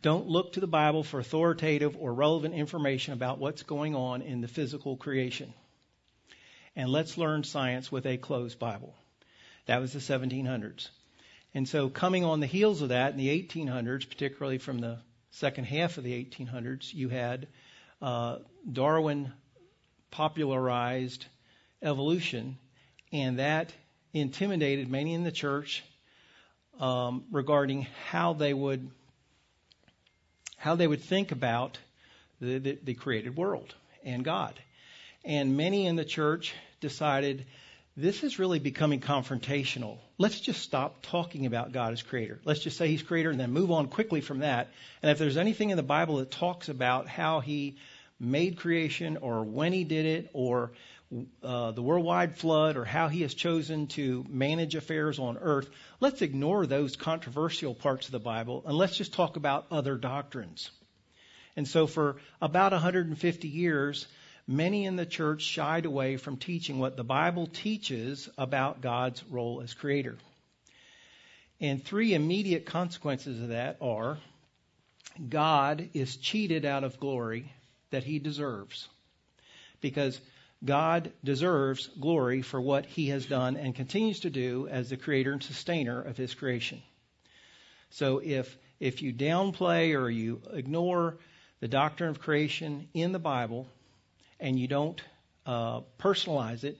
Don't 0.02 0.28
look 0.28 0.54
to 0.54 0.62
the 0.62 0.68
Bible 0.68 1.04
for 1.04 1.20
authoritative 1.20 1.98
or 1.98 2.14
relevant 2.14 2.56
information 2.56 3.14
about 3.14 3.38
what's 3.38 3.64
going 3.64 3.96
on 3.96 4.22
in 4.22 4.40
the 4.40 4.48
physical 4.48 4.96
creation. 4.96 5.54
And 6.74 6.90
let's 6.90 7.18
learn 7.18 7.44
science 7.44 7.92
with 7.92 8.06
a 8.06 8.16
closed 8.16 8.58
Bible. 8.58 8.96
That 9.66 9.82
was 9.82 9.92
the 9.92 10.00
1700s. 10.00 10.88
And 11.54 11.68
so, 11.68 11.90
coming 11.90 12.24
on 12.24 12.40
the 12.40 12.48
heels 12.48 12.82
of 12.82 12.90
that 12.90 13.12
in 13.12 13.18
the 13.18 13.28
1800s, 13.28 14.08
particularly 14.08 14.58
from 14.58 14.80
the 14.80 15.00
second 15.32 15.66
half 15.66 15.98
of 15.98 16.04
the 16.04 16.14
1800s, 16.14 16.94
you 16.94 17.10
had 17.10 17.48
uh, 18.02 18.38
Darwin 18.72 19.34
popularized 20.12 21.26
evolution, 21.82 22.58
and 23.12 23.40
that 23.40 23.74
intimidated 24.14 24.90
many 24.90 25.14
in 25.14 25.24
the 25.24 25.32
church 25.32 25.84
um, 26.80 27.26
regarding 27.32 27.88
how 28.10 28.34
they 28.34 28.54
would 28.54 28.90
how 30.58 30.76
they 30.76 30.86
would 30.86 31.02
think 31.02 31.32
about 31.32 31.80
the, 32.40 32.60
the, 32.60 32.78
the 32.84 32.94
created 32.94 33.36
world 33.36 33.74
and 34.04 34.24
God. 34.24 34.54
And 35.26 35.58
many 35.58 35.88
in 35.88 35.96
the 35.96 36.06
church 36.06 36.54
decided 36.82 37.46
this 37.98 38.24
is 38.24 38.40
really 38.40 38.60
becoming 38.60 39.02
confrontational. 39.02 39.98
Let's 40.18 40.40
just 40.40 40.62
stop 40.62 41.02
talking 41.02 41.46
about 41.46 41.74
God 41.74 41.92
as 41.92 42.02
creator. 42.02 42.40
Let's 42.46 42.62
just 42.62 42.78
say 42.78 42.88
he's 42.88 43.04
creator 43.04 43.30
and 43.30 43.40
then 43.40 43.52
move 43.52 43.72
on 43.72 43.88
quickly 43.88 44.22
from 44.22 44.40
that. 44.40 44.70
And 45.02 45.12
if 45.12 45.18
there's 45.18 45.38
anything 45.38 45.72
in 45.72 45.78
the 45.78 45.84
Bible 45.84 46.18
that 46.18 46.32
talks 46.32 46.70
about 46.70 47.08
how 47.08 47.42
he 47.42 47.78
made 48.20 48.58
creation 48.58 49.18
or 49.18 49.44
when 49.44 49.74
he 49.74 49.84
did 49.84 50.06
it 50.06 50.30
or 50.32 50.72
uh, 51.44 51.72
the 51.72 51.82
worldwide 51.82 52.38
flood 52.38 52.78
or 52.78 52.86
how 52.86 53.10
he 53.10 53.24
has 53.24 53.34
chosen 53.34 53.88
to 53.88 54.26
manage 54.30 54.76
affairs 54.76 55.20
on 55.20 55.38
earth, 55.38 55.70
let's 56.00 56.22
ignore 56.22 56.66
those 56.66 56.96
controversial 56.96 57.76
parts 57.76 58.06
of 58.06 58.14
the 58.14 58.20
Bible 58.20 58.64
and 58.66 58.78
let's 58.78 58.96
just 58.96 59.14
talk 59.14 59.36
about 59.36 59.66
other 59.70 59.98
doctrines. 59.98 60.72
And 61.58 61.68
so, 61.68 61.86
for 61.86 62.16
about 62.42 62.72
150 62.72 63.48
years, 63.50 64.08
many 64.52 64.86
in 64.86 64.96
the 64.96 65.06
church 65.06 65.42
shied 65.42 65.86
away 65.86 66.18
from 66.18 66.38
teaching 66.38 66.80
what 66.80 66.98
the 66.98 67.04
Bible 67.04 67.48
teaches 67.48 68.30
about 68.38 68.82
God's 68.82 69.24
role 69.26 69.62
as 69.62 69.74
creator. 69.74 70.18
And 71.60 71.84
three 71.84 72.14
immediate 72.14 72.66
consequences 72.66 73.42
of 73.42 73.50
that 73.50 73.78
are 73.82 74.18
God 75.30 75.90
is 75.94 76.18
cheated 76.18 76.66
out 76.66 76.84
of 76.84 77.00
glory 77.00 77.52
that 77.92 78.04
he 78.04 78.20
deserves. 78.20 78.88
Because 79.80 80.20
God 80.64 81.12
deserves 81.24 81.88
glory 82.00 82.42
for 82.42 82.62
what 82.62 82.86
he 82.86 83.08
has 83.10 83.26
done 83.26 83.58
and 83.58 83.76
continues 83.76 84.22
to 84.22 84.30
do 84.30 84.68
as 84.68 84.90
the 84.90 84.98
creator 84.98 85.34
and 85.34 85.42
sustainer 85.42 86.02
of 86.02 86.18
his 86.18 86.34
creation. 86.34 86.82
So 87.90 88.22
if 88.24 88.58
if 88.80 89.02
you 89.04 89.14
downplay 89.14 90.00
or 90.00 90.10
you 90.10 90.42
ignore 90.52 91.18
the 91.60 91.68
doctrine 91.68 92.10
of 92.10 92.20
creation 92.20 92.88
in 92.94 93.12
the 93.12 93.20
Bible 93.20 93.68
and 94.42 94.60
you 94.60 94.68
don't 94.68 95.02
uh, 95.46 95.82
personalize 96.00 96.64
it, 96.64 96.78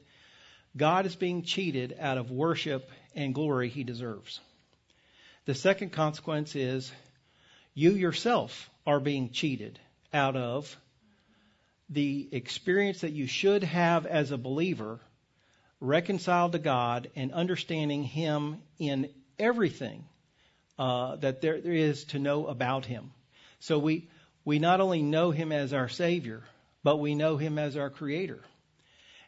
God 0.76 1.06
is 1.06 1.16
being 1.16 1.44
cheated 1.44 1.96
out 2.00 2.18
of 2.18 2.32
worship 2.32 2.90
and 3.16 3.34
glory 3.34 3.70
he 3.70 3.84
deserves. 3.84 4.40
The 5.46 5.56
second 5.56 5.92
consequence 5.92 6.56
is 6.56 6.92
you 7.74 7.92
yourself 7.92 8.70
are 8.86 9.00
being 9.00 9.32
cheated 9.32 9.80
out 10.14 10.36
of 10.36 10.76
the 11.90 12.30
experience 12.32 13.02
that 13.02 13.12
you 13.12 13.28
should 13.28 13.64
have 13.64 14.06
as 14.06 14.32
a 14.32 14.38
believer, 14.38 15.00
reconciled 15.80 16.54
to 16.54 16.60
God 16.60 17.10
and 17.16 17.34
understanding 17.34 18.04
Him 18.04 18.58
in 18.80 19.10
everything 19.38 20.06
uh, 20.80 21.18
that 21.18 21.42
there, 21.42 21.60
there 21.60 21.74
is 21.74 22.06
to 22.06 22.20
know 22.20 22.48
about 22.48 22.86
Him. 22.86 23.12
So 23.60 23.78
we 23.78 24.08
we 24.46 24.58
not 24.58 24.80
only 24.80 25.02
know 25.02 25.32
Him 25.32 25.52
as 25.52 25.74
our 25.74 25.90
Savior, 25.90 26.44
but 26.84 26.98
we 26.98 27.16
know 27.16 27.38
Him 27.38 27.58
as 27.58 27.78
our 27.78 27.90
Creator. 27.90 28.40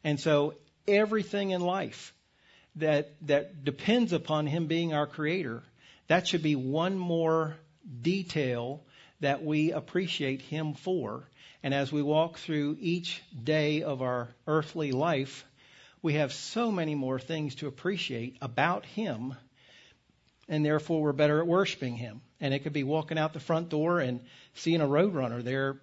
And 0.03 0.19
so 0.19 0.55
everything 0.87 1.51
in 1.51 1.61
life 1.61 2.13
that 2.75 3.15
that 3.27 3.63
depends 3.63 4.13
upon 4.13 4.47
Him 4.47 4.67
being 4.67 4.93
our 4.93 5.07
Creator, 5.07 5.63
that 6.07 6.27
should 6.27 6.43
be 6.43 6.55
one 6.55 6.97
more 6.97 7.55
detail 8.01 8.83
that 9.19 9.43
we 9.43 9.71
appreciate 9.71 10.41
Him 10.41 10.73
for 10.73 11.27
and 11.63 11.73
as 11.73 11.93
we 11.93 12.01
walk 12.01 12.37
through 12.37 12.75
each 12.81 13.23
day 13.41 13.83
of 13.83 14.01
our 14.01 14.27
earthly 14.45 14.91
life, 14.91 15.45
we 16.01 16.15
have 16.15 16.33
so 16.33 16.73
many 16.73 16.93
more 16.93 17.19
things 17.19 17.55
to 17.55 17.67
appreciate 17.67 18.35
about 18.41 18.85
Him, 18.85 19.33
and 20.49 20.65
therefore 20.65 21.01
we're 21.01 21.13
better 21.13 21.39
at 21.39 21.47
worshiping 21.47 21.95
Him. 21.95 22.19
And 22.41 22.53
it 22.53 22.59
could 22.59 22.73
be 22.73 22.83
walking 22.83 23.17
out 23.17 23.31
the 23.31 23.39
front 23.39 23.69
door 23.69 24.01
and 24.01 24.19
seeing 24.55 24.81
a 24.81 24.87
roadrunner 24.87 25.41
there 25.41 25.79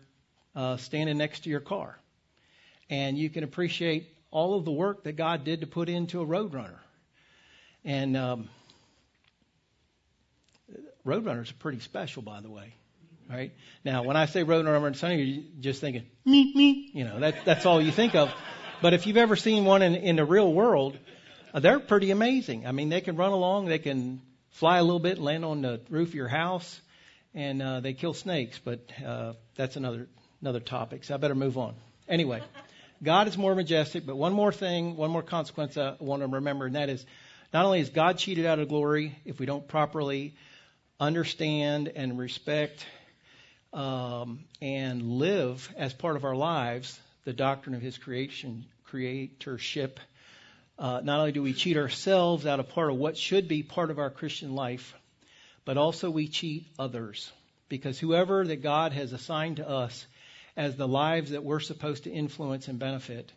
uh, 0.55 0.77
standing 0.77 1.19
next 1.19 1.45
to 1.45 1.51
your 1.51 1.61
car. 1.61 1.99
And 2.89 3.17
you 3.17 3.31
can 3.31 3.45
appreciate 3.45 4.09
all 4.31 4.55
of 4.55 4.65
the 4.65 4.73
work 4.73 5.05
that 5.05 5.13
God 5.13 5.45
did 5.45 5.61
to 5.61 5.67
put 5.67 5.89
into 5.89 6.21
a 6.21 6.27
roadrunner. 6.27 6.79
And 7.85 8.17
um, 8.17 8.49
roadrunners 11.07 11.51
are 11.51 11.55
pretty 11.55 11.81
special, 11.81 12.23
by 12.23 12.41
the 12.41 12.51
way 12.51 12.75
right? 13.31 13.53
Now, 13.85 14.03
when 14.03 14.17
I 14.17 14.27
say 14.27 14.45
roadrunner 14.45 14.85
and 14.87 14.97
Sunny, 14.97 15.23
you're 15.23 15.45
just 15.61 15.81
thinking, 15.81 16.07
me, 16.25 16.53
me, 16.55 16.91
you 16.93 17.05
know, 17.05 17.21
that, 17.21 17.45
that's 17.45 17.65
all 17.65 17.81
you 17.81 17.93
think 17.93 18.15
of. 18.15 18.33
But 18.83 18.93
if 18.93 19.07
you've 19.07 19.17
ever 19.17 19.37
seen 19.37 19.65
one 19.65 19.83
in, 19.83 19.95
in 19.95 20.17
the 20.17 20.25
real 20.25 20.53
world, 20.53 20.99
uh, 21.55 21.61
they're 21.61 21.81
pretty 21.81 22.11
amazing. 22.11 22.67
I 22.67 22.73
mean, 22.73 22.89
they 22.89 23.01
can 23.01 23.17
run 23.17 23.33
along, 23.33 23.67
they 23.67 23.79
can 23.79 24.21
fly 24.51 24.79
a 24.79 24.83
little 24.83 25.01
bit, 25.01 25.19
land 25.19 25.45
on 25.45 25.63
the 25.63 25.81
roof 25.91 26.09
of 26.09 26.15
your 26.15 26.29
house, 26.29 26.81
and 27.35 27.63
uh, 27.63 27.81
they 27.81 27.93
kill 27.93 28.15
snakes. 28.15 28.59
But 28.59 28.91
uh, 29.05 29.35
that's 29.55 29.77
another 29.77 30.09
another 30.41 30.61
topic. 30.61 31.05
So 31.05 31.15
I 31.15 31.17
better 31.17 31.35
move 31.35 31.59
on. 31.59 31.75
Anyway, 32.09 32.43
God 33.03 33.29
is 33.29 33.39
more 33.39 33.55
majestic. 33.55 34.07
But 34.07 34.17
one 34.17 34.33
more 34.33 34.53
thing, 34.53 34.97
one 34.97 35.11
more 35.11 35.23
consequence 35.23 35.77
I 35.77 35.95
want 35.99 36.23
to 36.23 36.29
remember, 36.29 36.67
and 36.67 36.75
that 36.75 36.89
is, 36.89 37.05
Not 37.53 37.65
only 37.65 37.81
is 37.81 37.91
God 37.91 38.19
cheated 38.19 38.47
out 38.47 38.59
of 38.59 38.69
glory 38.69 39.17
if 39.25 39.39
we 39.39 39.47
don't 39.47 39.67
properly 39.67 40.35
understand 40.99 41.93
and 41.95 42.19
respect 42.19 42.85
um, 43.73 44.41
and 44.61 45.03
live 45.03 45.73
as 45.77 45.95
part 45.95 46.17
of 46.17 46.25
our 46.25 46.37
lives 46.37 46.99
the 47.25 47.33
doctrine 47.33 47.75
of 47.75 47.83
His 47.83 47.99
creation, 47.99 48.65
creatorship. 48.91 49.99
Uh, 50.79 51.01
not 51.05 51.21
only 51.21 51.33
do 51.33 51.43
we 51.43 51.53
cheat 51.53 51.77
ourselves 51.77 52.47
out 52.47 52.61
of 52.61 52.71
part 52.71 52.91
of 52.91 52.97
what 52.97 53.17
should 53.17 53.47
be 53.47 53.63
part 53.63 53.91
of 53.91 53.99
our 53.99 54.11
Christian 54.11 54.55
life, 54.55 54.95
but 55.65 55.77
also 55.77 56.11
we 56.11 56.29
cheat 56.29 56.67
others. 56.79 57.31
Because 57.69 57.99
whoever 57.99 58.45
that 58.45 58.63
God 58.63 58.93
has 58.93 59.13
assigned 59.13 59.57
to 59.59 59.69
us 59.69 60.07
as 60.61 60.77
the 60.77 60.87
lives 60.87 61.31
that 61.31 61.43
we're 61.43 61.59
supposed 61.59 62.05
to 62.05 62.11
influence 62.11 62.69
and 62.69 62.79
benefit, 62.79 63.33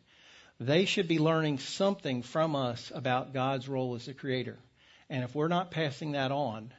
they 0.59 0.83
should 0.83 1.07
be 1.07 1.19
learning 1.19 1.57
something 1.57 2.21
from 2.21 2.53
us 2.53 2.91
about 2.93 3.33
God's 3.33 3.69
role 3.69 3.95
as 3.95 4.07
the 4.07 4.13
creator. 4.13 4.57
And 5.09 5.23
if 5.23 5.33
we're 5.33 5.47
not 5.47 5.71
passing 5.71 6.11
that 6.11 6.33
on, 6.33 6.73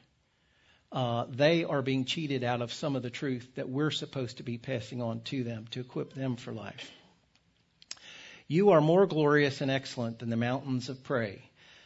uh, 0.91 1.25
they 1.31 1.63
are 1.63 1.81
being 1.81 2.05
cheated 2.05 2.43
out 2.43 2.61
of 2.61 2.71
some 2.71 2.95
of 2.95 3.01
the 3.01 3.09
truth 3.09 3.55
that 3.55 3.69
we're 3.69 3.89
supposed 3.89 4.37
to 4.37 4.43
be 4.43 4.59
passing 4.59 5.01
on 5.01 5.21
to 5.21 5.43
them 5.43 5.65
to 5.71 5.79
equip 5.79 6.13
them 6.13 6.35
for 6.35 6.53
life. 6.53 6.91
You 8.47 8.69
are 8.69 8.81
more 8.81 9.07
glorious 9.07 9.61
and 9.61 9.71
excellent 9.71 10.19
than 10.19 10.29
the 10.29 10.37
mountains 10.37 10.89
of 10.89 11.03
prey, 11.03 11.41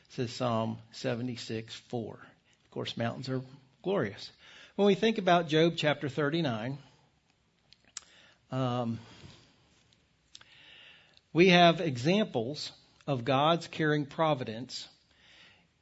says 0.09 0.33
Psalm 0.33 0.79
76 0.91 1.73
4. 1.73 2.13
Of 2.13 2.71
course, 2.71 2.97
mountains 2.97 3.29
are 3.29 3.41
glorious. 3.83 4.29
When 4.75 4.85
we 4.85 4.95
think 4.95 5.17
about 5.17 5.47
Job 5.47 5.75
chapter 5.77 6.09
39, 6.09 6.77
um, 8.51 8.99
we 11.33 11.49
have 11.49 11.81
examples 11.81 12.71
of 13.05 13.25
God's 13.25 13.67
caring 13.67 14.05
providence 14.05 14.87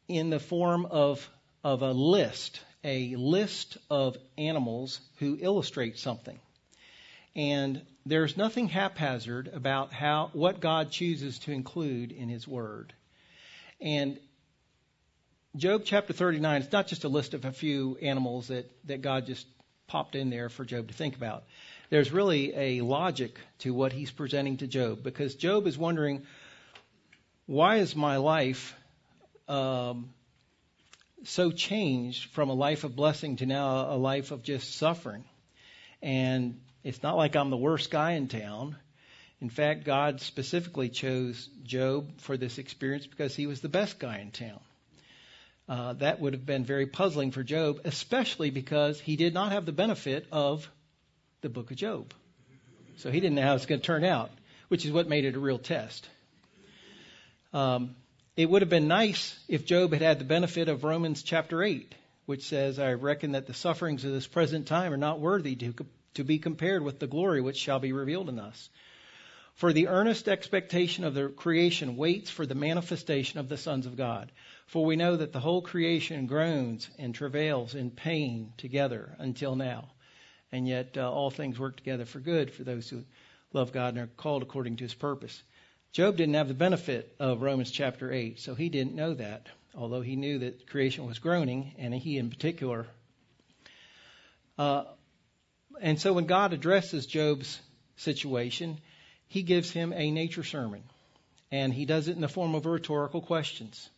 in 0.08 0.30
the 0.30 0.40
form 0.40 0.86
of, 0.86 1.30
of 1.64 1.82
a 1.82 1.92
list, 1.92 2.62
a 2.84 3.16
list 3.16 3.78
of 3.90 4.18
animals 4.38 5.00
who 5.20 5.38
illustrate 5.40 5.98
something. 5.98 6.40
And 7.36 7.82
there's 8.06 8.36
nothing 8.36 8.68
haphazard 8.68 9.50
about 9.54 9.94
how 9.94 10.30
what 10.34 10.60
God 10.60 10.92
chooses 10.92 11.40
to 11.40 11.52
include 11.52 12.12
in 12.12 12.30
his 12.30 12.48
word. 12.48 12.94
And 13.80 14.20
Job 15.56 15.84
chapter 15.86 16.14
39 16.14 16.64
is 16.64 16.72
not 16.72 16.88
just 16.88 17.04
a 17.04 17.10
list 17.10 17.34
of 17.34 17.46
a 17.46 17.52
few 17.52 17.98
animals 18.02 18.48
that, 18.48 18.70
that 18.88 19.02
God 19.02 19.26
just 19.26 19.46
popped 19.88 20.16
in 20.16 20.30
there 20.30 20.50
for 20.50 20.66
Job 20.66 20.88
to 20.88 20.94
think 20.94 21.16
about 21.16 21.44
there's 21.90 22.12
really 22.12 22.54
a 22.56 22.82
logic 22.82 23.40
to 23.60 23.74
what 23.74 23.94
he's 23.94 24.12
presenting 24.12 24.58
to 24.58 24.68
Job 24.68 25.04
because 25.04 25.36
Job 25.36 25.68
is 25.68 25.78
wondering, 25.78 26.24
why 27.46 27.78
is 27.78 27.96
my 27.96 28.18
life 28.18 28.76
um, 29.48 30.10
so 31.24 31.52
changed 31.52 32.32
from 32.32 32.50
a 32.50 32.54
life 32.54 32.84
of 32.84 32.96
blessing 32.96 33.38
to 33.38 33.46
now 33.46 33.92
a 33.92 33.98
life 33.98 34.32
of 34.32 34.44
just 34.44 34.76
suffering? 34.76 35.24
And 36.02 36.60
it's 36.84 37.02
not 37.02 37.16
like 37.16 37.36
I'm 37.36 37.50
the 37.50 37.58
worst 37.58 37.90
guy 37.90 38.12
in 38.14 38.28
town. 38.28 38.76
In 39.40 39.50
fact, 39.50 39.86
God 39.86 40.20
specifically 40.20 40.90
chose 40.90 41.48
Job 41.64 42.20
for 42.22 42.38
this 42.38 42.58
experience 42.58 43.08
because 43.08 43.36
he 43.36 43.48
was 43.48 43.62
the 43.62 43.70
best 43.70 44.00
guy 44.00 44.20
in 44.20 44.32
town. 44.32 44.60
Uh, 45.70 45.94
that 45.94 46.20
would 46.20 46.34
have 46.34 46.46
been 46.46 46.64
very 46.64 46.86
puzzling 46.86 47.32
for 47.32 47.44
Job, 47.44 47.82
especially 47.86 48.50
because 48.50 49.00
he 49.00 49.16
did 49.16 49.34
not 49.34 49.52
have 49.52 49.66
the 49.66 49.74
benefit 49.74 50.26
of 50.32 50.70
the 51.42 51.50
book 51.50 51.72
of 51.72 51.78
Job. 51.78 52.14
So 52.98 53.12
he 53.12 53.20
didn't 53.20 53.36
know 53.36 53.44
how 53.44 53.54
it's 53.54 53.68
going 53.68 53.80
to 53.80 53.86
turn 53.86 54.04
out, 54.04 54.32
which 54.70 54.86
is 54.86 54.92
what 54.92 55.08
made 55.08 55.26
it 55.26 55.36
a 55.36 55.40
real 55.40 55.60
test. 55.60 56.08
Um, 57.54 57.96
it 58.36 58.50
would 58.50 58.64
have 58.64 58.70
been 58.70 58.88
nice 58.88 59.38
if 59.48 59.66
Job 59.66 59.94
had 59.94 60.02
had 60.02 60.20
the 60.20 60.26
benefit 60.26 60.68
of 60.68 60.84
Romans 60.84 61.22
chapter 61.24 61.64
8, 61.64 61.94
which 62.26 62.44
says, 62.44 62.80
I 62.80 62.94
reckon 62.94 63.34
that 63.34 63.46
the 63.46 63.54
sufferings 63.54 64.04
of 64.04 64.12
this 64.12 64.28
present 64.28 64.68
time 64.68 64.94
are 64.94 64.98
not 64.98 65.20
worthy 65.20 65.56
to, 65.58 65.76
to 66.16 66.24
be 66.24 66.40
compared 66.40 66.84
with 66.84 67.00
the 67.00 67.08
glory 67.08 67.42
which 67.42 67.58
shall 67.58 67.80
be 67.80 67.94
revealed 67.94 68.30
in 68.30 68.40
us. 68.40 68.70
For 69.54 69.74
the 69.74 69.88
earnest 69.88 70.28
expectation 70.28 71.04
of 71.04 71.14
the 71.14 71.30
creation 71.30 71.98
waits 71.98 72.30
for 72.30 72.46
the 72.46 72.56
manifestation 72.56 73.40
of 73.40 73.50
the 73.50 73.58
sons 73.58 73.86
of 73.86 73.98
God. 73.98 74.32
For 74.68 74.86
we 74.86 74.96
know 74.96 75.16
that 75.16 75.34
the 75.34 75.40
whole 75.40 75.62
creation 75.62 76.28
groans 76.28 76.90
and 77.00 77.14
travails 77.14 77.74
in 77.74 77.90
pain 77.90 78.54
together 78.58 79.16
until 79.20 79.56
now 79.56 79.90
and 80.52 80.68
yet 80.68 80.98
uh, 80.98 81.12
all 81.12 81.30
things 81.30 81.60
work 81.60 81.78
together 81.78 82.06
for 82.06 82.20
good 82.20 82.52
for 82.52 82.64
those 82.64 82.90
who 82.90 83.04
love 83.54 83.72
God 83.72 83.96
and 83.96 84.04
are 84.04 84.08
called 84.08 84.42
according 84.42 84.78
to 84.78 84.84
his 84.84 84.94
purpose. 84.94 85.42
Job 85.92 86.18
didn't 86.18 86.36
have 86.36 86.48
the 86.48 86.54
benefit 86.54 87.16
of 87.20 87.42
Romans 87.42 87.72
chapter 87.72 88.12
8, 88.12 88.40
so 88.40 88.56
he 88.56 88.70
didn't 88.70 88.96
know 88.96 89.14
that, 89.14 89.48
although 89.76 90.02
he 90.02 90.16
knew 90.16 90.40
that 90.40 90.68
creation 90.68 91.06
was 91.06 91.20
groaning, 91.20 91.74
and 91.78 91.94
he 91.94 92.18
in 92.18 92.30
particular. 92.30 92.86
Uh, 94.58 94.84
and 95.82 96.00
so 96.00 96.14
when 96.14 96.26
God 96.26 96.54
addresses 96.54 97.06
Job's 97.06 97.60
situation, 97.96 98.78
he 99.28 99.44
gives 99.44 99.72
him 99.72 99.94
a 99.94 100.12
nature 100.12 100.44
sermon, 100.44 100.84
and 101.52 101.74
he 101.74 101.86
does 101.86 102.08
it 102.08 102.16
in 102.16 102.22
the 102.22 102.28
form 102.28 102.56
of 102.56 102.66
rhetorical 102.66 103.22
questions. 103.22 103.90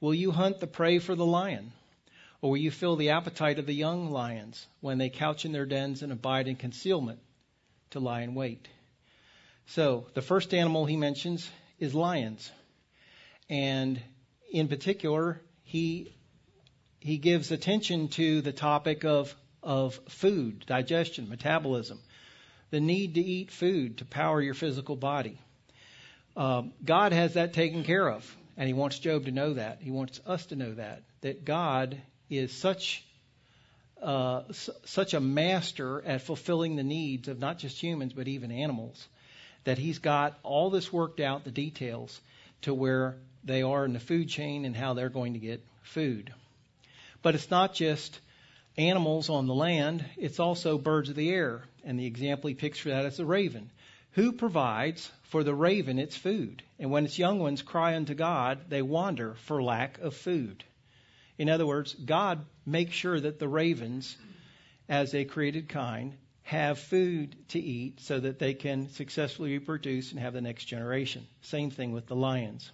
Will 0.00 0.14
you 0.14 0.30
hunt 0.30 0.60
the 0.60 0.66
prey 0.66 0.98
for 0.98 1.14
the 1.14 1.26
lion? 1.26 1.72
Or 2.40 2.50
will 2.50 2.58
you 2.58 2.70
fill 2.70 2.96
the 2.96 3.10
appetite 3.10 3.58
of 3.58 3.66
the 3.66 3.74
young 3.74 4.10
lions 4.10 4.66
when 4.80 4.98
they 4.98 5.08
couch 5.08 5.44
in 5.44 5.52
their 5.52 5.66
dens 5.66 6.02
and 6.02 6.12
abide 6.12 6.46
in 6.46 6.56
concealment 6.56 7.18
to 7.90 8.00
lie 8.00 8.20
in 8.20 8.34
wait? 8.34 8.68
So, 9.66 10.06
the 10.14 10.22
first 10.22 10.54
animal 10.54 10.86
he 10.86 10.96
mentions 10.96 11.50
is 11.78 11.94
lions. 11.94 12.50
And 13.50 14.00
in 14.50 14.68
particular, 14.68 15.40
he, 15.62 16.14
he 17.00 17.18
gives 17.18 17.50
attention 17.50 18.08
to 18.08 18.40
the 18.40 18.52
topic 18.52 19.04
of, 19.04 19.34
of 19.62 20.00
food, 20.08 20.64
digestion, 20.66 21.28
metabolism, 21.28 22.00
the 22.70 22.80
need 22.80 23.14
to 23.14 23.20
eat 23.20 23.50
food 23.50 23.98
to 23.98 24.04
power 24.04 24.40
your 24.40 24.54
physical 24.54 24.96
body. 24.96 25.38
Um, 26.36 26.72
God 26.84 27.12
has 27.12 27.34
that 27.34 27.52
taken 27.52 27.82
care 27.82 28.08
of, 28.08 28.36
and 28.56 28.68
He 28.68 28.74
wants 28.74 28.98
Job 28.98 29.24
to 29.24 29.32
know 29.32 29.54
that. 29.54 29.78
He 29.80 29.90
wants 29.90 30.20
us 30.24 30.46
to 30.46 30.56
know 30.56 30.74
that, 30.74 31.02
that 31.22 31.44
God 31.44 32.00
is 32.30 32.52
such 32.52 33.04
uh, 34.02 34.42
such 34.84 35.14
a 35.14 35.20
master 35.20 36.02
at 36.02 36.22
fulfilling 36.22 36.76
the 36.76 36.84
needs 36.84 37.26
of 37.26 37.40
not 37.40 37.58
just 37.58 37.82
humans 37.82 38.12
but 38.12 38.28
even 38.28 38.52
animals 38.52 39.08
that 39.64 39.78
he's 39.78 39.98
got 39.98 40.38
all 40.42 40.70
this 40.70 40.92
worked 40.92 41.20
out, 41.20 41.44
the 41.44 41.50
details, 41.50 42.20
to 42.62 42.72
where 42.72 43.16
they 43.44 43.62
are 43.62 43.84
in 43.84 43.92
the 43.92 44.00
food 44.00 44.28
chain 44.28 44.64
and 44.64 44.76
how 44.76 44.94
they're 44.94 45.08
going 45.08 45.34
to 45.34 45.38
get 45.38 45.62
food. 45.82 46.32
But 47.22 47.34
it's 47.34 47.50
not 47.50 47.74
just 47.74 48.18
animals 48.76 49.28
on 49.28 49.46
the 49.46 49.54
land, 49.54 50.04
it's 50.16 50.40
also 50.40 50.78
birds 50.78 51.10
of 51.10 51.16
the 51.16 51.30
air. 51.30 51.64
And 51.84 51.98
the 51.98 52.06
example 52.06 52.48
he 52.48 52.54
picks 52.54 52.78
for 52.78 52.90
that 52.90 53.04
is 53.04 53.16
the 53.16 53.26
raven. 53.26 53.70
Who 54.12 54.32
provides 54.32 55.10
for 55.24 55.44
the 55.44 55.54
raven 55.54 55.98
its 55.98 56.16
food? 56.16 56.62
And 56.78 56.90
when 56.90 57.04
its 57.04 57.18
young 57.18 57.38
ones 57.38 57.62
cry 57.62 57.96
unto 57.96 58.14
God, 58.14 58.60
they 58.68 58.82
wander 58.82 59.34
for 59.44 59.62
lack 59.62 59.98
of 59.98 60.14
food. 60.14 60.64
In 61.38 61.48
other 61.48 61.66
words, 61.66 61.94
God 61.94 62.44
makes 62.66 62.94
sure 62.94 63.18
that 63.18 63.38
the 63.38 63.48
ravens, 63.48 64.16
as 64.88 65.14
a 65.14 65.24
created 65.24 65.68
kind, 65.68 66.14
have 66.42 66.78
food 66.78 67.36
to 67.48 67.60
eat 67.60 68.00
so 68.00 68.18
that 68.18 68.38
they 68.38 68.54
can 68.54 68.88
successfully 68.90 69.52
reproduce 69.52 70.10
and 70.10 70.20
have 70.20 70.32
the 70.32 70.40
next 70.40 70.64
generation. 70.64 71.26
Same 71.42 71.70
thing 71.70 71.92
with 71.92 72.06
the 72.06 72.16
lions. 72.16 72.70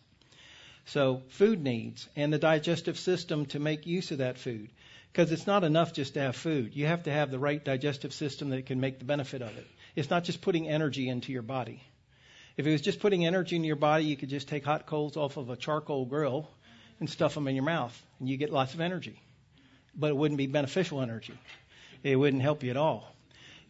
So, 0.86 1.22
food 1.28 1.62
needs 1.62 2.08
and 2.14 2.32
the 2.32 2.38
digestive 2.38 2.98
system 2.98 3.46
to 3.46 3.58
make 3.58 3.86
use 3.86 4.10
of 4.10 4.18
that 4.18 4.38
food. 4.38 4.70
Because 5.12 5.30
it's 5.30 5.46
not 5.46 5.62
enough 5.62 5.92
just 5.92 6.14
to 6.14 6.20
have 6.20 6.34
food. 6.34 6.74
You 6.74 6.86
have 6.86 7.04
to 7.04 7.12
have 7.12 7.30
the 7.30 7.38
right 7.38 7.64
digestive 7.64 8.12
system 8.12 8.50
that 8.50 8.66
can 8.66 8.80
make 8.80 8.98
the 8.98 9.04
benefit 9.04 9.42
of 9.42 9.56
it. 9.56 9.66
It's 9.94 10.10
not 10.10 10.24
just 10.24 10.40
putting 10.40 10.68
energy 10.68 11.08
into 11.08 11.32
your 11.32 11.42
body. 11.42 11.82
If 12.56 12.66
it 12.66 12.72
was 12.72 12.80
just 12.80 13.00
putting 13.00 13.24
energy 13.24 13.56
into 13.56 13.66
your 13.66 13.76
body, 13.76 14.04
you 14.04 14.16
could 14.16 14.28
just 14.28 14.48
take 14.48 14.64
hot 14.64 14.86
coals 14.86 15.16
off 15.16 15.36
of 15.36 15.50
a 15.50 15.56
charcoal 15.56 16.04
grill 16.04 16.50
and 17.00 17.08
stuff 17.08 17.34
them 17.34 17.48
in 17.48 17.54
your 17.54 17.64
mouth, 17.64 18.00
and 18.24 18.30
you 18.30 18.38
get 18.38 18.50
lots 18.50 18.72
of 18.72 18.80
energy. 18.80 19.20
But 19.94 20.08
it 20.08 20.16
wouldn't 20.16 20.38
be 20.38 20.46
beneficial 20.46 21.02
energy. 21.02 21.34
It 22.02 22.16
wouldn't 22.16 22.40
help 22.40 22.62
you 22.62 22.70
at 22.70 22.78
all. 22.78 23.14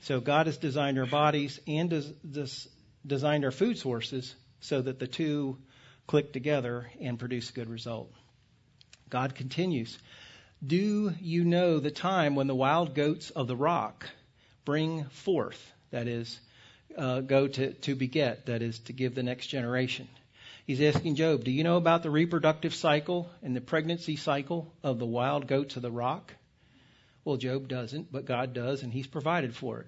So 0.03 0.21
God 0.21 0.47
has 0.47 0.59
designed 0.59 0.97
our 0.97 1.07
bodies 1.07 1.59
and 1.67 1.91
des- 1.91 2.69
designed 3.05 3.45
our 3.45 3.51
food 3.51 3.79
sources 3.79 4.33
so 4.61 4.81
that 4.81 5.01
the 5.01 5.09
two 5.09 5.59
click 6.07 6.33
together 6.33 6.89
and 7.01 7.19
produce 7.19 7.51
a 7.51 7.53
good 7.53 7.69
result. 7.69 8.13
God 9.11 9.35
continues. 9.35 9.99
Do 10.65 11.13
you 11.21 11.45
know 11.45 11.81
the 11.81 11.91
time 11.91 12.37
when 12.37 12.47
the 12.47 12.55
wild 12.55 12.95
goats 12.95 13.31
of 13.31 13.49
the 13.49 13.57
rock 13.57 14.09
bring 14.65 15.07
forth, 15.07 15.73
that 15.91 16.07
is, 16.07 16.39
uh, 16.97 17.23
go 17.23 17.49
to, 17.49 17.73
to 17.73 17.97
beget, 17.97 18.47
that 18.47 18.63
is, 18.63 18.79
to 18.85 18.93
give 18.93 19.17
the 19.17 19.25
next 19.25 19.49
generation? 19.49 20.07
He's 20.67 20.81
asking 20.81 21.17
Job, 21.17 21.45
Do 21.45 21.51
you 21.51 21.63
know 21.63 21.77
about 21.77 22.03
the 22.03 22.11
reproductive 22.11 22.75
cycle 22.75 23.31
and 23.43 23.55
the 23.55 23.61
pregnancy 23.61 24.17
cycle 24.17 24.73
of 24.83 24.99
the 24.99 25.07
wild 25.07 25.47
goats 25.47 25.77
of 25.77 25.83
the 25.83 25.91
rock? 25.91 26.33
Well, 27.25 27.37
Job 27.37 27.69
doesn't, 27.69 28.11
but 28.11 28.25
God 28.25 28.55
does, 28.55 28.83
and 28.83 28.93
he's 28.93 29.07
provided 29.07 29.55
for 29.55 29.81
it. 29.81 29.87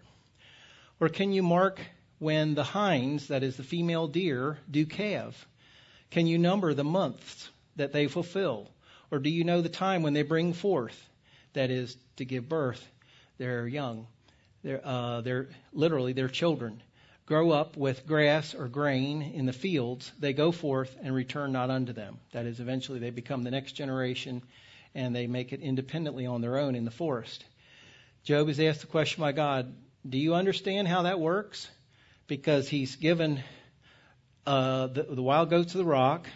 Or 1.01 1.09
can 1.09 1.33
you 1.33 1.43
mark 1.43 1.81
when 2.19 2.55
the 2.55 2.65
hinds, 2.65 3.29
that 3.29 3.43
is 3.43 3.57
the 3.57 3.63
female 3.63 4.07
deer, 4.07 4.59
do 4.71 4.85
calve? 4.85 5.47
Can 6.11 6.27
you 6.27 6.39
number 6.39 6.75
the 6.75 6.85
months 6.85 7.51
that 7.77 7.93
they 7.93 8.07
fulfill? 8.07 8.71
Or 9.11 9.19
do 9.19 9.31
you 9.31 9.45
know 9.45 9.63
the 9.63 9.69
time 9.69 10.03
when 10.03 10.13
they 10.13 10.23
bring 10.23 10.53
forth? 10.53 11.09
That 11.55 11.71
is, 11.71 11.97
to 12.17 12.25
give 12.25 12.49
birth. 12.49 12.87
They're 13.39 13.67
young. 13.67 14.07
They're, 14.63 14.87
uh, 14.87 15.23
they're 15.23 15.49
literally, 15.73 16.13
they're 16.13 16.29
children. 16.29 16.83
Grow 17.27 17.51
up 17.51 17.77
with 17.77 18.07
grass 18.07 18.55
or 18.55 18.69
grain 18.69 19.21
in 19.21 19.47
the 19.47 19.53
fields. 19.53 20.13
They 20.21 20.33
go 20.33 20.53
forth 20.53 20.97
and 21.03 21.13
return 21.13 21.51
not 21.51 21.71
unto 21.71 21.93
them. 21.93 22.19
That 22.33 22.47
is, 22.47 22.61
eventually 22.61 23.01
they 23.01 23.11
become 23.11 23.43
the 23.43 23.51
next 23.51 23.73
generation 23.73 24.43
and 24.95 25.15
they 25.15 25.27
make 25.27 25.53
it 25.53 25.61
independently 25.61 26.25
on 26.25 26.41
their 26.41 26.57
own 26.57 26.77
in 26.77 26.85
the 26.85 26.91
forest. 26.93 27.45
Job 28.23 28.49
is 28.49 28.61
asked 28.61 28.81
the 28.81 28.87
question 28.87 29.23
by 29.23 29.33
God, 29.33 29.75
Do 30.09 30.19
you 30.19 30.35
understand 30.35 30.87
how 30.87 31.03
that 31.03 31.19
works? 31.19 31.69
Because 32.29 32.69
he's 32.69 32.95
given 32.95 33.43
uh, 34.47 34.87
the, 34.87 35.03
the 35.03 35.23
wild 35.23 35.51
goats 35.51 35.75
of 35.75 35.79
the 35.79 35.85
rock 35.85 36.29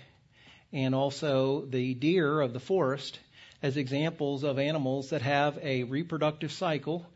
and 0.73 0.93
also 0.93 1.67
the 1.67 1.95
deer 1.95 2.41
of 2.41 2.53
the 2.53 2.61
forest 2.61 3.21
as 3.63 3.77
examples 3.77 4.43
of 4.43 4.59
animals 4.59 5.11
that 5.11 5.23
have 5.23 5.57
a 5.63 5.85
reproductive 5.85 6.51
cycle 6.51 7.07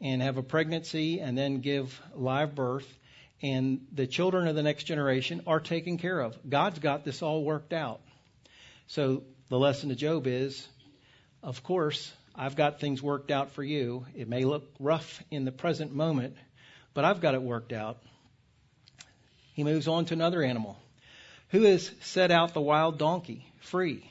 and 0.00 0.22
have 0.22 0.38
a 0.38 0.42
pregnancy 0.42 1.20
and 1.20 1.36
then 1.36 1.60
give 1.60 2.00
live 2.14 2.54
birth. 2.54 2.86
And 3.42 3.86
the 3.92 4.06
children 4.06 4.48
of 4.48 4.54
the 4.54 4.62
next 4.62 4.84
generation 4.84 5.42
are 5.46 5.60
taken 5.60 5.96
care 5.96 6.20
of. 6.20 6.36
God's 6.48 6.78
got 6.78 7.04
this 7.04 7.22
all 7.22 7.42
worked 7.42 7.72
out. 7.72 8.00
So 8.86 9.22
the 9.48 9.58
lesson 9.58 9.88
to 9.88 9.94
Job 9.94 10.26
is, 10.26 10.66
of 11.42 11.62
course, 11.62 12.12
I've 12.34 12.56
got 12.56 12.80
things 12.80 13.02
worked 13.02 13.30
out 13.30 13.52
for 13.52 13.62
you. 13.62 14.04
It 14.14 14.28
may 14.28 14.44
look 14.44 14.68
rough 14.78 15.22
in 15.30 15.44
the 15.44 15.52
present 15.52 15.94
moment, 15.94 16.36
but 16.92 17.04
I've 17.04 17.20
got 17.20 17.34
it 17.34 17.42
worked 17.42 17.72
out. 17.72 17.98
He 19.54 19.64
moves 19.64 19.88
on 19.88 20.04
to 20.06 20.14
another 20.14 20.42
animal. 20.42 20.78
Who 21.50 21.62
has 21.62 21.90
set 22.00 22.30
out 22.30 22.54
the 22.54 22.60
wild 22.60 22.98
donkey 22.98 23.46
free? 23.60 24.08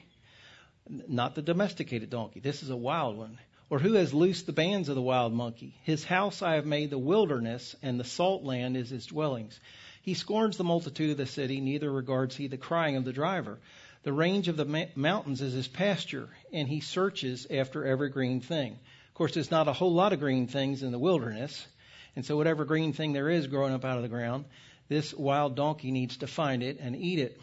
Not 0.87 1.35
the 1.35 1.41
domesticated 1.41 2.09
donkey. 2.09 2.39
This 2.39 2.63
is 2.63 2.69
a 2.69 2.75
wild 2.75 3.17
one. 3.17 3.37
Or 3.69 3.77
who 3.77 3.93
has 3.93 4.13
loosed 4.13 4.47
the 4.47 4.53
bands 4.53 4.89
of 4.89 4.95
the 4.95 5.01
wild 5.01 5.31
monkey? 5.31 5.75
His 5.83 6.03
house 6.03 6.41
I 6.41 6.55
have 6.55 6.65
made 6.65 6.89
the 6.89 6.97
wilderness, 6.97 7.75
and 7.83 7.99
the 7.99 8.03
salt 8.03 8.43
land 8.43 8.75
is 8.75 8.89
his 8.89 9.05
dwellings. 9.05 9.59
He 10.01 10.15
scorns 10.15 10.57
the 10.57 10.63
multitude 10.63 11.11
of 11.11 11.17
the 11.17 11.27
city, 11.27 11.61
neither 11.61 11.91
regards 11.91 12.35
he 12.35 12.47
the 12.47 12.57
crying 12.57 12.95
of 12.95 13.05
the 13.05 13.13
driver. 13.13 13.59
The 14.01 14.13
range 14.13 14.47
of 14.47 14.57
the 14.57 14.65
ma- 14.65 14.85
mountains 14.95 15.41
is 15.41 15.53
his 15.53 15.67
pasture, 15.67 16.29
and 16.51 16.67
he 16.67 16.79
searches 16.79 17.45
after 17.51 17.85
every 17.85 18.09
green 18.09 18.41
thing. 18.41 18.71
Of 19.09 19.13
course, 19.13 19.35
there's 19.35 19.51
not 19.51 19.67
a 19.67 19.73
whole 19.73 19.93
lot 19.93 20.13
of 20.13 20.19
green 20.19 20.47
things 20.47 20.81
in 20.81 20.91
the 20.91 20.97
wilderness, 20.97 21.67
and 22.15 22.25
so 22.25 22.37
whatever 22.37 22.65
green 22.65 22.93
thing 22.93 23.13
there 23.13 23.29
is 23.29 23.45
growing 23.45 23.73
up 23.73 23.85
out 23.85 23.97
of 23.97 24.03
the 24.03 24.09
ground, 24.09 24.45
this 24.87 25.13
wild 25.13 25.55
donkey 25.55 25.91
needs 25.91 26.17
to 26.17 26.27
find 26.27 26.63
it 26.63 26.79
and 26.79 26.95
eat 26.95 27.19
it 27.19 27.39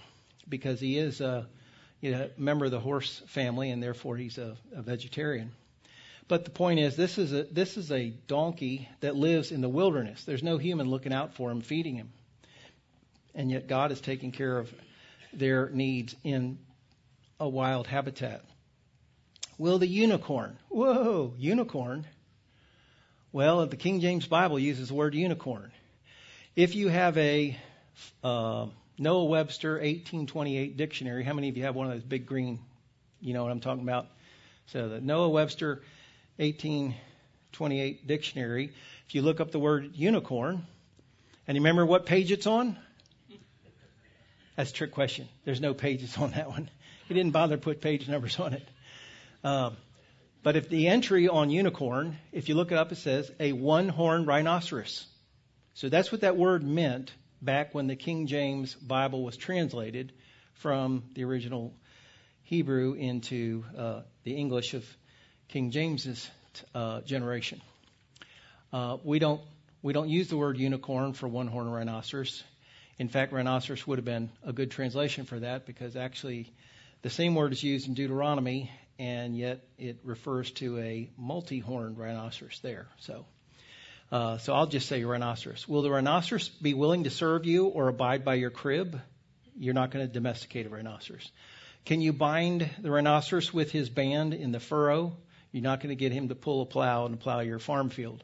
because 0.49 0.81
he 0.81 0.99
is 0.99 1.21
a, 1.21 1.47
you 2.01 2.11
know, 2.11 2.31
member 2.37 2.65
of 2.65 2.73
the 2.73 2.81
horse 2.81 3.23
family, 3.27 3.71
and 3.71 3.81
therefore 3.81 4.17
he's 4.17 4.39
a, 4.39 4.57
a 4.75 4.83
vegetarian. 4.83 5.53
But 6.29 6.45
the 6.45 6.51
point 6.51 6.81
is, 6.81 6.97
this 6.97 7.19
is 7.19 7.33
a 7.33 7.45
this 7.45 7.77
is 7.77 7.93
a 7.93 8.11
donkey 8.27 8.89
that 9.01 9.15
lives 9.15 9.53
in 9.53 9.61
the 9.61 9.69
wilderness. 9.69 10.25
There's 10.25 10.43
no 10.43 10.59
human 10.59 10.89
looking 10.89 11.13
out 11.13 11.35
for 11.35 11.51
him, 11.51 11.61
feeding 11.61 11.95
him, 11.95 12.13
and 13.35 13.51
yet 13.51 13.69
God 13.69 13.93
is 13.93 14.01
taking 14.01 14.33
care 14.33 14.59
of 14.59 14.73
their 15.33 15.71
needs 15.71 16.17
in 16.25 16.59
a 17.39 17.49
wild 17.49 17.87
habitat. 17.87 18.43
Will 19.59 19.79
the 19.79 19.87
unicorn? 19.87 20.59
Whoa, 20.69 21.35
unicorn. 21.39 22.07
Well, 23.33 23.65
the 23.67 23.77
King 23.77 24.01
James 24.01 24.27
Bible 24.27 24.59
uses 24.59 24.89
the 24.89 24.95
word 24.95 25.15
unicorn. 25.15 25.71
If 26.57 26.75
you 26.75 26.89
have 26.89 27.17
a 27.19 27.57
uh, 28.25 28.67
Noah 28.99 29.25
Webster 29.27 29.75
1828 29.75 30.77
dictionary, 30.77 31.23
how 31.23 31.35
many 31.35 31.49
of 31.49 31.57
you 31.57 31.65
have 31.65 31.75
one 31.75 31.87
of 31.87 31.93
those 31.93 32.03
big 32.03 32.27
green? 32.27 32.59
You 33.21 33.35
know 33.35 33.43
what 33.43 33.53
I'm 33.53 33.61
talking 33.61 33.83
about? 33.83 34.07
So 34.67 34.89
the 34.89 35.01
Noah 35.01 35.29
Webster 35.29 35.83
1828 36.39 38.07
dictionary. 38.07 38.73
If 39.07 39.15
you 39.15 39.23
look 39.23 39.41
up 39.41 39.51
the 39.51 39.59
word 39.59 39.91
unicorn, 39.95 40.67
and 41.47 41.57
you 41.57 41.61
remember 41.61 41.87
what 41.87 42.07
page 42.07 42.33
it's 42.33 42.47
on? 42.47 42.79
That's 44.57 44.71
a 44.71 44.75
trick 44.75 44.93
question. 44.93 45.29
There's 45.45 45.61
no 45.61 45.75
pages 45.75 46.17
on 46.19 46.33
that 46.33 46.49
one. 46.49 46.71
He 47.09 47.15
didn't 47.15 47.33
bother 47.33 47.57
to 47.57 47.63
put 47.63 47.81
page 47.81 48.09
numbers 48.09 48.39
on 48.41 48.55
it. 48.55 48.69
Um, 49.45 49.77
but 50.43 50.57
if 50.57 50.69
the 50.69 50.89
entry 50.89 51.29
on 51.29 51.51
unicorn, 51.51 52.19
if 52.33 52.49
you 52.49 52.55
look 52.55 52.73
it 52.73 52.79
up, 52.79 52.93
it 52.93 52.97
says 52.97 53.31
a 53.39 53.53
one-horned 53.53 54.27
rhinoceros. 54.27 55.07
So 55.75 55.89
that's 55.89 56.11
what 56.11 56.23
that 56.23 56.37
word 56.37 56.63
meant 56.65 57.13
back 57.43 57.75
when 57.75 57.87
the 57.87 57.97
King 57.97 58.27
James 58.27 58.75
Bible 58.75 59.23
was 59.23 59.37
translated 59.37 60.13
from 60.55 61.05
the 61.15 61.25
original 61.25 61.75
Hebrew 62.45 62.95
into 62.95 63.65
uh, 63.77 64.01
the 64.25 64.37
English 64.37 64.75
of 64.75 64.85
King 65.49 65.71
James's 65.71 66.29
uh, 66.75 67.01
generation. 67.03 67.61
Uh, 68.73 68.97
we 69.05 69.19
don't 69.19 69.41
we 69.83 69.93
don't 69.93 70.09
use 70.09 70.29
the 70.29 70.37
word 70.37 70.59
unicorn 70.59 71.13
for 71.13 71.29
one-horned 71.29 71.73
rhinoceros. 71.73 72.43
In 72.99 73.09
fact, 73.09 73.33
rhinoceros 73.33 73.87
would 73.87 73.99
have 73.99 74.05
been 74.05 74.31
a 74.45 74.53
good 74.53 74.71
translation 74.71 75.25
for 75.25 75.39
that 75.41 75.67
because 75.67 75.97
actually 75.97 76.53
the 77.03 77.11
same 77.11 77.35
word 77.35 77.53
is 77.53 77.63
used 77.63 77.87
in 77.87 77.95
Deuteronomy, 77.95 78.71
and 78.99 79.37
yet 79.37 79.61
it 79.79 79.99
refers 80.03 80.51
to 80.53 80.79
a 80.79 81.09
multi-horned 81.17 81.97
rhinoceros 81.99 82.59
there. 82.63 82.89
So, 83.01 83.27
uh, 84.11 84.39
so 84.39 84.55
I'll 84.55 84.67
just 84.67 84.89
say 84.89 85.05
rhinoceros. 85.05 85.69
Will 85.69 85.83
the 85.83 85.91
rhinoceros 85.91 86.49
be 86.49 86.75
willing 86.75 87.05
to 87.05 87.11
serve 87.11 87.47
you 87.47 87.67
or 87.67 87.89
abide 87.89 88.25
by 88.25 88.35
your 88.35 88.51
crib? 88.51 89.01
You're 89.57 89.75
not 89.75 89.93
going 89.93 90.07
to 90.07 90.13
domesticate 90.13 90.67
a 90.67 90.71
rhinoceros. 90.71 91.31
Can 91.85 92.01
you 92.01 92.13
bind 92.13 92.69
the 92.81 92.91
rhinoceros 92.91 93.55
with 93.55 93.71
his 93.71 93.89
band 93.89 94.35
in 94.35 94.51
the 94.51 94.59
furrow? 94.59 95.17
You're 95.53 95.63
not 95.63 95.81
going 95.81 95.91
to 95.91 95.97
get 95.97 96.13
him 96.13 96.29
to 96.29 96.35
pull 96.35 96.63
a 96.63 96.67
plow 96.67 97.07
and 97.07 97.19
plow 97.19 97.41
your 97.41 97.59
farm 97.59 97.91
field. 97.91 98.23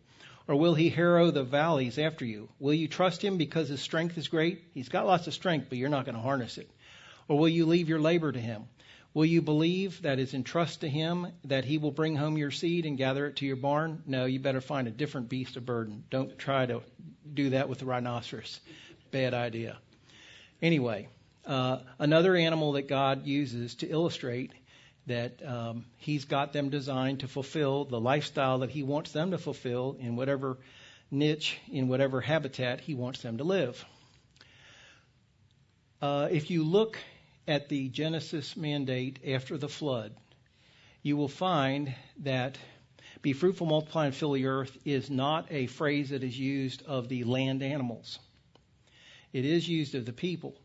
Or 0.49 0.57
will 0.57 0.75
he 0.75 0.89
harrow 0.89 1.31
the 1.31 1.45
valleys 1.45 1.99
after 1.99 2.25
you? 2.25 2.49
Will 2.59 2.75
you 2.75 2.89
trust 2.89 3.23
him 3.23 3.37
because 3.37 3.69
his 3.69 3.81
strength 3.81 4.19
is 4.19 4.29
great? 4.29 4.63
He's 4.75 4.89
got 4.89 5.07
lots 5.07 5.27
of 5.27 5.35
strength, 5.35 5.67
but 5.69 5.79
you're 5.79 5.89
not 5.89 6.05
going 6.05 6.17
to 6.17 6.21
harness 6.21 6.59
it. 6.59 6.69
Or 7.29 7.39
will 7.39 7.49
you 7.49 7.67
leave 7.67 7.89
your 7.89 8.01
labor 8.01 8.33
to 8.33 8.41
him? 8.41 8.65
Will 9.15 9.25
you 9.27 9.43
believe 9.43 10.03
that 10.03 10.19
is 10.19 10.33
in 10.33 10.43
trust 10.43 10.81
to 10.81 10.89
him 10.89 11.27
that 11.45 11.65
he 11.65 11.79
will 11.79 11.91
bring 11.91 12.17
home 12.17 12.39
your 12.39 12.51
seed 12.51 12.87
and 12.87 12.97
gather 12.97 13.27
it 13.27 13.37
to 13.37 13.47
your 13.47 13.57
barn? 13.57 14.03
No, 14.07 14.25
you 14.25 14.41
better 14.41 14.63
find 14.63 14.89
a 14.89 14.91
different 14.91 15.29
beast 15.29 15.57
of 15.57 15.67
burden. 15.67 16.05
Don't 16.11 16.39
try 16.39 16.65
to 16.67 16.83
do 17.33 17.51
that 17.51 17.69
with 17.69 17.79
the 17.79 17.85
rhinoceros. 17.85 18.61
Bad 19.11 19.35
idea. 19.35 19.79
Anyway, 20.63 21.09
uh, 21.45 21.79
another 21.99 22.35
animal 22.35 22.73
that 22.73 22.89
God 22.89 23.27
uses 23.27 23.75
to 23.77 23.89
illustrate 23.89 24.53
that 25.07 25.45
um, 25.45 25.85
He's 25.99 26.25
got 26.25 26.53
them 26.53 26.71
designed 26.71 27.21
to 27.21 27.29
fulfill 27.29 27.85
the 27.85 28.01
lifestyle 28.01 28.59
that 28.59 28.71
He 28.71 28.83
wants 28.83 29.13
them 29.13 29.31
to 29.33 29.39
fulfill 29.39 29.97
in 29.99 30.17
whatever 30.17 30.59
niche, 31.11 31.59
in 31.71 31.89
whatever 31.89 32.21
habitat 32.21 32.81
He 32.81 32.95
wants 32.95 33.23
them 33.23 33.39
to 33.39 33.45
live. 33.45 33.85
Uh, 36.01 36.29
if 36.31 36.51
you 36.51 36.65
look 36.65 36.99
at 37.47 37.69
the 37.69 37.89
Genesis 37.89 38.57
mandate 38.57 39.19
after 39.27 39.57
the 39.57 39.69
flood, 39.69 40.15
you 41.03 41.17
will 41.17 41.29
find 41.29 41.95
that 42.19 42.59
be 43.23 43.33
fruitful, 43.33 43.67
multiply, 43.67 44.07
and 44.07 44.15
fill 44.15 44.33
the 44.33 44.47
earth 44.47 44.77
is 44.85 45.09
not 45.11 45.47
a 45.51 45.67
phrase 45.67 46.11
that 46.11 46.25
is 46.25 46.39
used 46.39 46.83
of 46.87 47.09
the 47.09 47.23
land 47.25 47.63
animals. 47.63 48.19
It 49.33 49.45
is 49.45 49.69
used 49.69 49.95
of 49.95 50.05
the 50.05 50.13
people. 50.13 50.57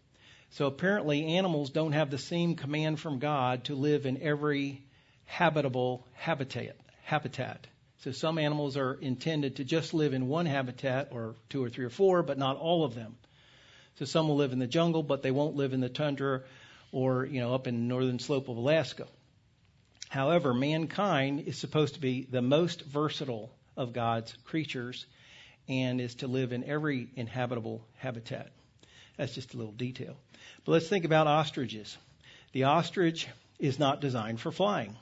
So 0.51 0.65
apparently, 0.65 1.35
animals 1.37 1.69
don't 1.69 1.91
have 1.91 2.09
the 2.09 2.17
same 2.17 2.55
command 2.55 2.99
from 2.99 3.19
God 3.19 3.65
to 3.65 3.75
live 3.75 4.05
in 4.05 4.21
every 4.21 4.83
habitable 5.25 6.07
habitat. 6.13 6.75
Habitat. 7.03 7.67
So 7.99 8.11
some 8.11 8.37
animals 8.37 8.77
are 8.77 8.93
intended 8.93 9.57
to 9.57 9.63
just 9.63 9.93
live 9.93 10.13
in 10.13 10.27
one 10.27 10.45
habitat, 10.45 11.09
or 11.11 11.35
two 11.49 11.63
or 11.63 11.69
three 11.69 11.85
or 11.85 11.89
four, 11.89 12.23
but 12.23 12.37
not 12.37 12.57
all 12.57 12.85
of 12.85 12.95
them. 12.95 13.17
So 13.99 14.05
some 14.05 14.27
will 14.27 14.35
live 14.35 14.53
in 14.53 14.59
the 14.59 14.67
jungle, 14.67 15.03
but 15.03 15.21
they 15.23 15.31
won't 15.31 15.55
live 15.55 15.73
in 15.73 15.81
the 15.81 15.89
tundra, 15.89 16.43
or 16.91 17.25
you 17.25 17.39
know, 17.39 17.53
up 17.53 17.67
in 17.67 17.75
the 17.75 17.81
northern 17.81 18.19
slope 18.19 18.47
of 18.47 18.57
Alaska. 18.57 19.07
However, 20.09 20.53
mankind 20.53 21.41
is 21.47 21.57
supposed 21.57 21.95
to 21.95 21.99
be 21.99 22.27
the 22.29 22.41
most 22.41 22.81
versatile 22.81 23.51
of 23.75 23.93
God's 23.93 24.33
creatures, 24.45 25.05
and 25.67 25.99
is 25.99 26.15
to 26.15 26.27
live 26.27 26.53
in 26.53 26.63
every 26.63 27.09
inhabitable 27.15 27.85
habitat. 27.97 28.51
That's 29.17 29.33
just 29.33 29.53
a 29.53 29.57
little 29.57 29.73
detail. 29.73 30.15
But 30.63 30.73
let's 30.73 30.87
think 30.87 31.05
about 31.05 31.27
ostriches. 31.27 31.97
The 32.53 32.65
ostrich 32.65 33.27
is 33.59 33.79
not 33.79 34.01
designed 34.01 34.39
for 34.39 34.51
flying. 34.51 34.95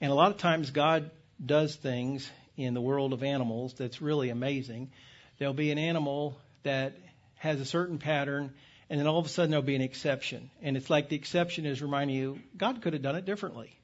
And 0.00 0.12
a 0.12 0.14
lot 0.14 0.30
of 0.30 0.38
times 0.38 0.70
God 0.70 1.10
does 1.44 1.74
things 1.74 2.30
in 2.56 2.74
the 2.74 2.80
world 2.80 3.12
of 3.12 3.22
animals 3.22 3.74
that's 3.74 4.00
really 4.00 4.30
amazing. 4.30 4.90
There'll 5.38 5.54
be 5.54 5.70
an 5.70 5.78
animal 5.78 6.38
that 6.62 6.94
has 7.36 7.60
a 7.60 7.64
certain 7.64 7.98
pattern, 7.98 8.52
and 8.88 8.98
then 8.98 9.06
all 9.06 9.18
of 9.18 9.26
a 9.26 9.28
sudden 9.28 9.50
there'll 9.50 9.64
be 9.64 9.76
an 9.76 9.82
exception. 9.82 10.50
And 10.62 10.76
it's 10.76 10.90
like 10.90 11.08
the 11.08 11.16
exception 11.16 11.66
is 11.66 11.82
reminding 11.82 12.16
you, 12.16 12.40
God 12.56 12.82
could 12.82 12.92
have 12.92 13.02
done 13.02 13.16
it 13.16 13.24
differently. 13.24 13.76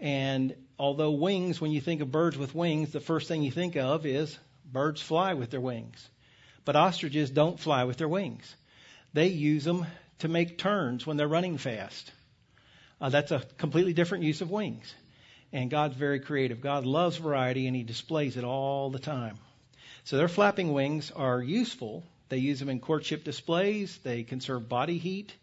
And 0.00 0.54
although 0.78 1.12
wings, 1.12 1.60
when 1.60 1.70
you 1.70 1.80
think 1.80 2.00
of 2.00 2.10
birds 2.10 2.36
with 2.36 2.54
wings, 2.54 2.92
the 2.92 3.00
first 3.00 3.28
thing 3.28 3.42
you 3.42 3.52
think 3.52 3.76
of 3.76 4.06
is 4.06 4.36
birds 4.72 5.00
fly 5.00 5.34
with 5.34 5.50
their 5.50 5.60
wings. 5.60 6.08
But 6.64 6.76
ostriches 6.76 7.30
don't 7.30 7.60
fly 7.60 7.84
with 7.84 7.96
their 7.96 8.08
wings. 8.08 8.54
They 9.12 9.28
use 9.28 9.64
them 9.64 9.86
to 10.20 10.28
make 10.28 10.58
turns 10.58 11.06
when 11.06 11.16
they're 11.16 11.28
running 11.28 11.58
fast. 11.58 12.12
Uh, 13.00 13.10
that's 13.10 13.32
a 13.32 13.40
completely 13.58 13.92
different 13.92 14.24
use 14.24 14.40
of 14.40 14.50
wings. 14.50 14.94
And 15.52 15.70
God's 15.70 15.96
very 15.96 16.20
creative. 16.20 16.60
God 16.60 16.84
loves 16.84 17.16
variety 17.16 17.66
and 17.66 17.76
He 17.76 17.82
displays 17.82 18.36
it 18.36 18.44
all 18.44 18.90
the 18.90 18.98
time. 18.98 19.38
So 20.04 20.16
their 20.16 20.28
flapping 20.28 20.72
wings 20.72 21.10
are 21.10 21.42
useful. 21.42 22.02
They 22.28 22.38
use 22.38 22.58
them 22.58 22.68
in 22.68 22.80
courtship 22.80 23.24
displays. 23.24 23.98
They 24.02 24.22
conserve 24.22 24.68
body 24.68 24.98
heat. 24.98 25.34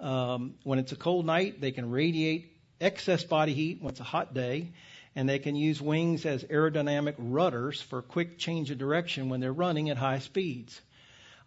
Um, 0.00 0.54
when 0.64 0.78
it's 0.78 0.92
a 0.92 0.96
cold 0.96 1.24
night, 1.26 1.60
they 1.60 1.70
can 1.70 1.90
radiate 1.90 2.56
excess 2.80 3.24
body 3.24 3.54
heat 3.54 3.80
when 3.80 3.90
it's 3.90 4.00
a 4.00 4.04
hot 4.04 4.34
day. 4.34 4.72
And 5.16 5.28
they 5.28 5.38
can 5.38 5.54
use 5.54 5.80
wings 5.80 6.26
as 6.26 6.44
aerodynamic 6.44 7.14
rudders 7.18 7.80
for 7.80 8.02
quick 8.02 8.38
change 8.38 8.70
of 8.70 8.78
direction 8.78 9.28
when 9.28 9.40
they're 9.40 9.52
running 9.52 9.90
at 9.90 9.96
high 9.96 10.18
speeds. 10.18 10.80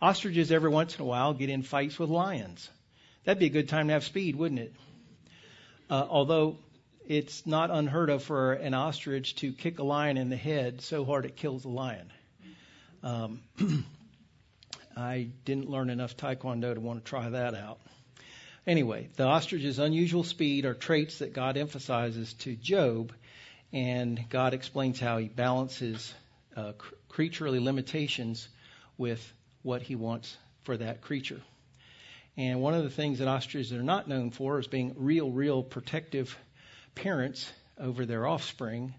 Ostriches 0.01 0.51
every 0.51 0.69
once 0.69 0.95
in 0.95 1.01
a 1.01 1.05
while 1.05 1.33
get 1.33 1.49
in 1.49 1.63
fights 1.63 1.99
with 1.99 2.09
lions. 2.09 2.69
That'd 3.25 3.39
be 3.39 3.47
a 3.47 3.49
good 3.49 3.67
time 3.67 3.87
to 3.87 3.93
have 3.93 4.03
speed, 4.05 4.35
wouldn't 4.35 4.61
it? 4.61 4.73
Uh, 5.89 6.05
although 6.09 6.57
it's 7.07 7.45
not 7.45 7.71
unheard 7.71 8.09
of 8.09 8.23
for 8.23 8.53
an 8.53 8.73
ostrich 8.73 9.35
to 9.35 9.51
kick 9.53 9.79
a 9.79 9.83
lion 9.83 10.17
in 10.17 10.29
the 10.29 10.37
head 10.37 10.81
so 10.81 11.05
hard 11.05 11.25
it 11.25 11.35
kills 11.35 11.63
the 11.63 11.69
lion. 11.69 12.11
Um, 13.03 13.41
I 14.97 15.29
didn't 15.45 15.69
learn 15.69 15.89
enough 15.89 16.17
Taekwondo 16.17 16.73
to 16.73 16.79
want 16.79 17.03
to 17.03 17.09
try 17.09 17.29
that 17.29 17.55
out. 17.55 17.79
Anyway, 18.65 19.07
the 19.15 19.23
ostrich's 19.23 19.79
unusual 19.79 20.23
speed 20.23 20.65
are 20.65 20.73
traits 20.73 21.19
that 21.19 21.33
God 21.33 21.55
emphasizes 21.55 22.33
to 22.33 22.55
Job, 22.55 23.13
and 23.73 24.23
God 24.29 24.53
explains 24.53 24.99
how 24.99 25.17
he 25.17 25.27
balances 25.27 26.13
uh, 26.55 26.73
creaturely 27.09 27.59
limitations 27.59 28.47
with 28.97 29.33
what 29.61 29.81
he 29.81 29.95
wants 29.95 30.35
for 30.63 30.77
that 30.77 31.01
creature. 31.01 31.41
And 32.37 32.61
one 32.61 32.73
of 32.73 32.83
the 32.83 32.89
things 32.89 33.19
that 33.19 33.27
ostriches 33.27 33.73
are 33.73 33.83
not 33.83 34.07
known 34.07 34.31
for 34.31 34.59
is 34.59 34.67
being 34.67 34.93
real, 34.97 35.31
real 35.31 35.63
protective 35.63 36.37
parents 36.95 37.51
over 37.79 38.05
their 38.05 38.27
offspring, 38.27 38.93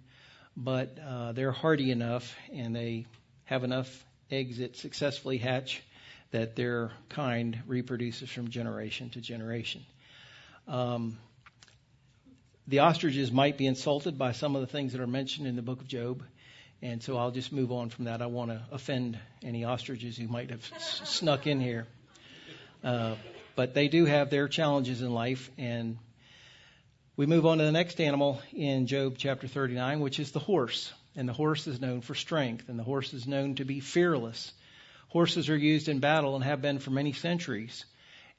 but 0.57 0.99
uh, 0.99 1.33
they're 1.33 1.53
hardy 1.53 1.91
enough 1.91 2.35
and 2.53 2.75
they 2.75 3.07
have 3.45 3.65
enough 3.65 4.05
eggs 4.31 4.59
that 4.59 4.77
successfully 4.77 5.39
hatch 5.39 5.83
that 6.31 6.57
their 6.57 6.91
kind 7.09 7.59
reproduces 7.67 8.29
from 8.29 8.49
generation 8.49 9.11
to 9.11 9.21
generation. 9.21 9.85
Um, 10.67 11.17
the 12.69 12.81
ostriches 12.81 13.33
might 13.33 13.57
be 13.57 13.67
insulted 13.67 14.19
by 14.19 14.33
some 14.33 14.55
of 14.55 14.61
the 14.61 14.67
things 14.67 14.93
that 14.93 15.01
are 15.01 15.07
mentioned 15.07 15.47
in 15.47 15.57
the 15.57 15.63
book 15.63 15.81
of 15.81 15.89
Job. 15.89 16.23
And 16.83 17.03
so 17.03 17.17
I'll 17.17 17.31
just 17.31 17.51
move 17.51 17.73
on 17.73 17.89
from 17.89 18.05
that. 18.05 18.21
I 18.21 18.27
want 18.27 18.51
to 18.51 18.63
offend 18.71 19.19
any 19.43 19.65
ostriches 19.65 20.19
who 20.19 20.29
might 20.29 20.51
have 20.51 20.61
s- 20.61 21.01
snuck 21.09 21.47
in 21.47 21.61
here. 21.61 21.87
Uh, 22.85 23.15
but 23.57 23.73
they 23.75 23.89
do 23.89 24.05
have 24.05 24.29
their 24.29 24.49
challenges 24.49 25.01
in 25.01 25.13
life. 25.13 25.51
And 25.57 25.97
we 27.17 27.25
move 27.25 27.47
on 27.47 27.57
to 27.59 27.65
the 27.65 27.73
next 27.73 28.01
animal 28.03 28.41
in 28.53 28.87
Job 28.87 29.15
chapter 29.17 29.49
39, 29.49 30.01
which 30.01 30.21
is 30.21 30.33
the 30.33 30.39
horse. 30.39 30.93
And 31.17 31.27
the 31.27 31.33
horse 31.33 31.67
is 31.67 31.81
known 31.81 32.03
for 32.03 32.15
strength, 32.15 32.69
and 32.69 32.79
the 32.79 32.85
horse 32.85 33.13
is 33.15 33.27
known 33.27 33.57
to 33.57 33.65
be 33.65 33.81
fearless. 33.81 34.53
Horses 35.09 35.49
are 35.49 35.57
used 35.57 35.89
in 35.89 36.01
battle 36.01 36.37
and 36.37 36.45
have 36.45 36.61
been 36.61 36.79
for 36.79 36.91
many 36.91 37.15
centuries. 37.15 37.87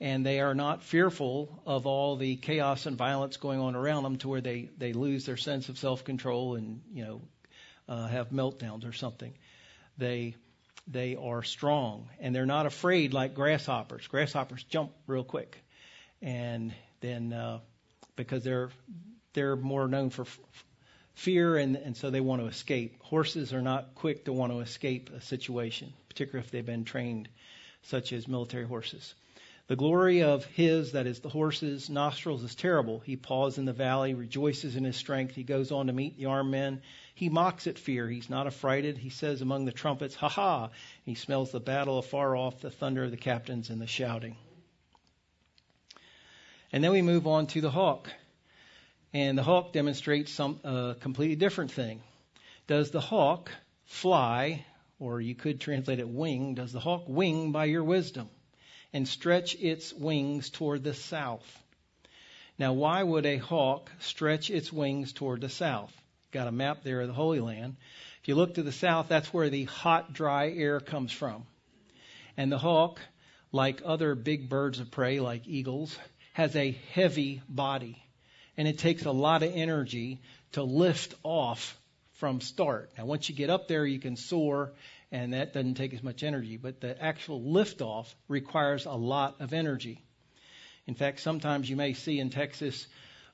And 0.01 0.25
they 0.25 0.39
are 0.39 0.55
not 0.55 0.83
fearful 0.83 1.61
of 1.65 1.85
all 1.85 2.15
the 2.15 2.37
chaos 2.37 2.85
and 2.85 2.97
violence 2.97 3.35
going 3.37 3.59
on 3.59 3.75
around 3.75 4.03
them 4.03 4.17
to 4.19 4.29
where 4.29 4.41
they, 4.41 4.69
they 4.77 4.93
lose 4.93 5.25
their 5.25 5.37
sense 5.37 5.67
of 5.67 5.77
self 5.77 6.05
control 6.05 6.55
and, 6.55 6.81
you 6.93 7.03
know, 7.03 7.21
uh, 7.89 8.07
have 8.07 8.29
meltdowns 8.29 8.87
or 8.87 8.93
something. 8.93 9.33
They 9.97 10.35
they 10.87 11.15
are 11.15 11.43
strong 11.43 12.09
and 12.19 12.33
they're 12.33 12.45
not 12.45 12.65
afraid 12.65 13.13
like 13.13 13.35
grasshoppers. 13.35 14.07
Grasshoppers 14.07 14.63
jump 14.63 14.91
real 15.07 15.23
quick, 15.23 15.57
and 16.21 16.73
then 17.01 17.33
uh, 17.33 17.59
because 18.15 18.43
they're 18.43 18.69
they're 19.33 19.55
more 19.55 19.87
known 19.87 20.09
for 20.09 20.23
f- 20.23 20.39
fear 21.15 21.57
and 21.57 21.75
and 21.75 21.97
so 21.97 22.09
they 22.09 22.21
want 22.21 22.41
to 22.41 22.47
escape. 22.47 23.01
Horses 23.03 23.53
are 23.53 23.61
not 23.61 23.95
quick 23.95 24.25
to 24.25 24.33
want 24.33 24.51
to 24.51 24.59
escape 24.59 25.09
a 25.15 25.21
situation, 25.21 25.93
particularly 26.07 26.45
if 26.45 26.51
they've 26.51 26.65
been 26.65 26.85
trained, 26.85 27.27
such 27.83 28.13
as 28.13 28.27
military 28.27 28.65
horses. 28.65 29.13
The 29.69 29.75
glory 29.75 30.23
of 30.23 30.45
his, 30.45 30.93
that 30.93 31.05
is 31.05 31.19
the 31.19 31.29
horse's 31.29 31.91
nostrils, 31.91 32.41
is 32.41 32.55
terrible. 32.55 33.01
He 33.01 33.15
paws 33.15 33.59
in 33.59 33.65
the 33.65 33.71
valley, 33.71 34.15
rejoices 34.15 34.75
in 34.75 34.83
his 34.83 34.95
strength. 34.95 35.35
He 35.35 35.43
goes 35.43 35.71
on 35.71 35.85
to 35.85 35.93
meet 35.93 36.17
the 36.17 36.25
armed 36.25 36.49
men. 36.49 36.81
He 37.13 37.29
mocks 37.29 37.67
at 37.67 37.77
fear. 37.77 38.09
He's 38.09 38.31
not 38.31 38.47
affrighted. 38.47 38.97
He 38.97 39.11
says 39.11 39.43
among 39.43 39.65
the 39.65 39.71
trumpets, 39.71 40.15
Ha 40.15 40.27
ha! 40.27 40.69
He 41.05 41.13
smells 41.13 41.51
the 41.51 41.59
battle 41.59 41.99
afar 41.99 42.35
off, 42.35 42.61
the 42.61 42.71
thunder 42.71 43.03
of 43.03 43.11
the 43.11 43.17
captains 43.17 43.69
and 43.69 43.79
the 43.79 43.85
shouting. 43.85 44.37
And 46.71 46.83
then 46.83 46.91
we 46.91 47.03
move 47.03 47.27
on 47.27 47.45
to 47.47 47.61
the 47.61 47.69
hawk. 47.69 48.09
And 49.13 49.37
the 49.37 49.43
hawk 49.43 49.71
demonstrates 49.71 50.31
some 50.31 50.59
uh, 50.63 50.95
completely 50.99 51.35
different 51.35 51.71
thing. 51.71 52.01
Does 52.65 52.89
the 52.89 53.01
hawk 53.01 53.51
fly, 53.85 54.65
or 54.97 55.21
you 55.21 55.35
could 55.35 55.61
translate 55.61 55.99
it 55.99 56.09
wing, 56.09 56.55
does 56.55 56.73
the 56.73 56.79
hawk 56.79 57.03
wing 57.07 57.51
by 57.51 57.65
your 57.65 57.83
wisdom? 57.83 58.31
And 58.93 59.07
stretch 59.07 59.55
its 59.55 59.93
wings 59.93 60.49
toward 60.49 60.83
the 60.83 60.93
south. 60.93 61.63
Now, 62.57 62.73
why 62.73 63.01
would 63.01 63.25
a 63.25 63.37
hawk 63.37 63.91
stretch 63.99 64.49
its 64.49 64.71
wings 64.73 65.13
toward 65.13 65.41
the 65.41 65.49
south? 65.49 65.95
Got 66.31 66.47
a 66.47 66.51
map 66.51 66.83
there 66.83 67.01
of 67.01 67.07
the 67.07 67.13
Holy 67.13 67.39
Land. 67.39 67.77
If 68.21 68.27
you 68.27 68.35
look 68.35 68.55
to 68.55 68.63
the 68.63 68.71
south, 68.71 69.07
that's 69.07 69.33
where 69.33 69.49
the 69.49 69.63
hot, 69.63 70.13
dry 70.13 70.51
air 70.51 70.79
comes 70.79 71.11
from. 71.11 71.45
And 72.35 72.51
the 72.51 72.57
hawk, 72.57 72.99
like 73.51 73.81
other 73.85 74.13
big 74.13 74.49
birds 74.49 74.79
of 74.79 74.91
prey, 74.91 75.19
like 75.19 75.47
eagles, 75.47 75.97
has 76.33 76.55
a 76.55 76.77
heavy 76.93 77.41
body. 77.47 77.97
And 78.57 78.67
it 78.67 78.77
takes 78.77 79.05
a 79.05 79.11
lot 79.11 79.41
of 79.41 79.51
energy 79.53 80.19
to 80.51 80.63
lift 80.63 81.15
off 81.23 81.77
from 82.13 82.41
start. 82.41 82.91
Now, 82.97 83.05
once 83.05 83.29
you 83.29 83.35
get 83.35 83.49
up 83.49 83.67
there, 83.67 83.85
you 83.85 83.99
can 83.99 84.17
soar 84.17 84.73
and 85.11 85.33
that 85.33 85.53
doesn't 85.53 85.75
take 85.75 85.93
as 85.93 86.03
much 86.03 86.23
energy. 86.23 86.57
But 86.57 86.81
the 86.81 87.01
actual 87.01 87.41
liftoff 87.41 88.13
requires 88.27 88.85
a 88.85 88.93
lot 88.93 89.41
of 89.41 89.53
energy. 89.53 90.03
In 90.87 90.95
fact, 90.95 91.19
sometimes 91.19 91.69
you 91.69 91.75
may 91.75 91.93
see 91.93 92.19
in 92.19 92.29
Texas 92.29 92.87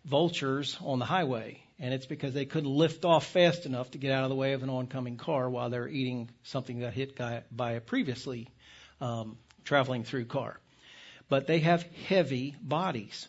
vultures 0.03 0.77
on 0.83 0.99
the 0.99 1.05
highway, 1.05 1.61
and 1.79 1.93
it's 1.93 2.05
because 2.05 2.33
they 2.33 2.45
couldn't 2.45 2.69
lift 2.69 3.05
off 3.05 3.25
fast 3.25 3.65
enough 3.65 3.91
to 3.91 3.97
get 3.97 4.11
out 4.11 4.23
of 4.23 4.29
the 4.29 4.35
way 4.35 4.53
of 4.53 4.63
an 4.63 4.69
oncoming 4.69 5.17
car 5.17 5.49
while 5.49 5.69
they're 5.69 5.87
eating 5.87 6.29
something 6.43 6.79
that 6.79 6.93
hit 6.93 7.17
by 7.51 7.71
a 7.71 7.81
previously 7.81 8.49
um, 9.01 9.37
traveling 9.63 10.03
through 10.03 10.25
car. 10.25 10.59
But 11.27 11.47
they 11.47 11.59
have 11.59 11.83
heavy 12.07 12.55
bodies. 12.61 13.27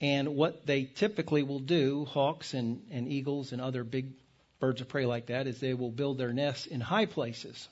And 0.00 0.36
what 0.36 0.66
they 0.66 0.84
typically 0.84 1.42
will 1.42 1.58
do, 1.58 2.04
hawks 2.04 2.54
and, 2.54 2.82
and 2.90 3.08
eagles 3.08 3.52
and 3.52 3.60
other 3.60 3.82
big 3.82 4.12
birds 4.58 4.80
of 4.80 4.88
prey 4.88 5.06
like 5.06 5.26
that 5.26 5.46
is 5.46 5.60
they 5.60 5.74
will 5.74 5.90
build 5.90 6.18
their 6.18 6.32
nests 6.32 6.66
in 6.66 6.80
high 6.80 7.06
places. 7.06 7.68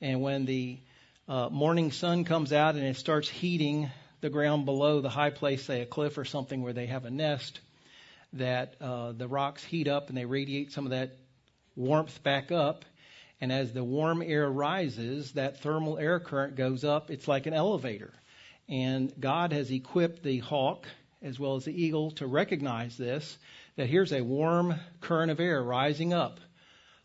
And 0.00 0.22
when 0.22 0.44
the 0.44 0.78
uh, 1.28 1.48
morning 1.50 1.92
sun 1.92 2.24
comes 2.24 2.52
out 2.52 2.74
and 2.74 2.84
it 2.84 2.96
starts 2.96 3.28
heating 3.28 3.90
the 4.20 4.30
ground 4.30 4.64
below 4.64 5.00
the 5.00 5.08
high 5.08 5.30
place, 5.30 5.64
say 5.64 5.82
a 5.82 5.86
cliff 5.86 6.18
or 6.18 6.24
something 6.24 6.62
where 6.62 6.72
they 6.72 6.86
have 6.86 7.04
a 7.04 7.10
nest, 7.10 7.60
that 8.34 8.74
uh, 8.80 9.12
the 9.12 9.28
rocks 9.28 9.64
heat 9.64 9.88
up 9.88 10.08
and 10.08 10.16
they 10.16 10.24
radiate 10.24 10.72
some 10.72 10.84
of 10.84 10.90
that 10.90 11.16
warmth 11.76 12.22
back 12.22 12.50
up. 12.52 12.84
And 13.40 13.52
as 13.52 13.72
the 13.72 13.84
warm 13.84 14.22
air 14.22 14.50
rises, 14.50 15.32
that 15.32 15.60
thermal 15.60 15.98
air 15.98 16.18
current 16.18 16.56
goes 16.56 16.84
up. 16.84 17.10
It's 17.10 17.28
like 17.28 17.46
an 17.46 17.54
elevator. 17.54 18.12
And 18.68 19.12
God 19.18 19.52
has 19.52 19.70
equipped 19.70 20.22
the 20.22 20.38
hawk 20.38 20.86
as 21.22 21.38
well 21.38 21.56
as 21.56 21.64
the 21.64 21.82
eagle 21.82 22.12
to 22.12 22.26
recognize 22.26 22.96
this 22.96 23.38
that 23.78 23.88
here's 23.88 24.12
a 24.12 24.22
warm 24.22 24.74
current 25.00 25.30
of 25.30 25.38
air 25.38 25.62
rising 25.62 26.12
up. 26.12 26.40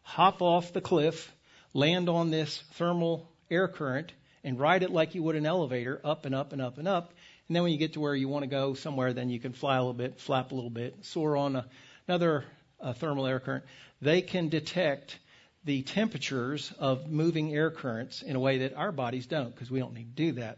Hop 0.01 0.41
off 0.41 0.74
the 0.74 0.82
cliff, 0.82 1.32
land 1.71 2.09
on 2.09 2.32
this 2.32 2.63
thermal 2.74 3.30
air 3.51 3.67
current, 3.67 4.11
and 4.43 4.59
ride 4.59 4.82
it 4.82 4.89
like 4.89 5.13
you 5.13 5.21
would 5.21 5.36
an 5.36 5.45
elevator 5.45 6.01
up 6.03 6.26
and 6.26 6.34
up 6.34 6.51
and 6.51 6.59
up 6.59 6.80
and 6.80 6.88
up. 6.88 7.13
And 7.47 7.55
then 7.55 7.61
when 7.61 7.71
you 7.71 7.78
get 7.78 7.93
to 7.93 7.99
where 7.99 8.15
you 8.15 8.28
want 8.28 8.41
to 8.41 8.49
go 8.49 8.74
somewhere, 8.74 9.13
then 9.13 9.30
you 9.30 9.39
can 9.39 9.53
fly 9.53 9.76
a 9.76 9.82
little 9.82 9.93
bit, 9.93 10.19
flap 10.19 10.51
a 10.51 10.55
little 10.55 10.71
bit, 10.71 11.05
soar 11.05 11.38
on 11.38 11.57
a, 11.57 11.67
another 12.07 12.43
uh, 12.82 12.93
thermal 12.93 13.28
air 13.28 13.39
current. 13.39 13.65
They 14.01 14.24
can 14.24 14.49
detect 14.49 15.19
the 15.65 15.84
temperatures 15.84 16.74
of 16.80 17.07
moving 17.07 17.53
air 17.53 17.69
currents 17.69 18.24
in 18.24 18.36
a 18.36 18.39
way 18.39 18.57
that 18.57 18.74
our 18.74 18.91
bodies 18.91 19.28
don't 19.28 19.53
because 19.53 19.69
we 19.69 19.78
don't 19.78 19.93
need 19.93 20.17
to 20.17 20.24
do 20.24 20.32
that. 20.41 20.57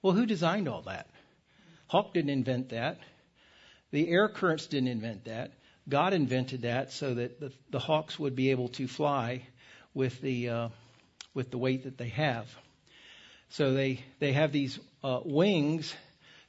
Well, 0.00 0.14
who 0.14 0.24
designed 0.24 0.68
all 0.68 0.82
that? 0.82 1.10
Hawk 1.86 2.14
didn't 2.14 2.30
invent 2.30 2.70
that. 2.70 2.98
The 3.94 4.08
air 4.08 4.28
currents 4.28 4.66
didn't 4.66 4.88
invent 4.88 5.26
that. 5.26 5.52
God 5.88 6.14
invented 6.14 6.62
that 6.62 6.90
so 6.90 7.14
that 7.14 7.38
the, 7.38 7.52
the 7.70 7.78
hawks 7.78 8.18
would 8.18 8.34
be 8.34 8.50
able 8.50 8.66
to 8.70 8.88
fly 8.88 9.46
with 9.94 10.20
the 10.20 10.48
uh, 10.48 10.68
with 11.32 11.52
the 11.52 11.58
weight 11.58 11.84
that 11.84 11.96
they 11.96 12.08
have. 12.08 12.52
So 13.50 13.72
they 13.72 14.02
they 14.18 14.32
have 14.32 14.50
these 14.50 14.80
uh, 15.04 15.20
wings 15.24 15.94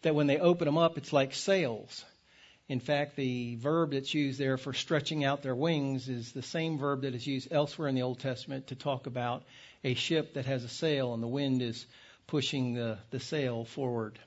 that 0.02 0.16
when 0.16 0.26
they 0.26 0.40
open 0.40 0.66
them 0.66 0.80
up, 0.80 0.98
it's 0.98 1.14
like 1.14 1.36
sails. 1.36 2.04
In 2.68 2.80
fact, 2.80 3.16
the 3.16 3.58
verb 3.58 3.92
that's 3.92 4.16
used 4.16 4.40
there 4.40 4.58
for 4.58 4.74
stretching 4.74 5.24
out 5.24 5.44
their 5.44 5.54
wings 5.54 6.10
is 6.10 6.32
the 6.32 6.42
same 6.42 6.80
verb 6.80 7.04
that 7.04 7.14
is 7.14 7.28
used 7.28 7.50
elsewhere 7.52 7.90
in 7.90 7.94
the 7.94 8.02
Old 8.02 8.20
Testament 8.20 8.70
to 8.70 8.76
talk 8.76 9.06
about 9.06 9.44
a 9.84 9.94
ship 9.94 10.34
that 10.34 10.48
has 10.48 10.64
a 10.64 10.70
sail 10.70 11.14
and 11.14 11.22
the 11.22 11.28
wind 11.28 11.62
is 11.62 11.86
pushing 12.26 12.74
the, 12.74 12.98
the 13.12 13.20
sail 13.20 13.66
forward. 13.66 14.18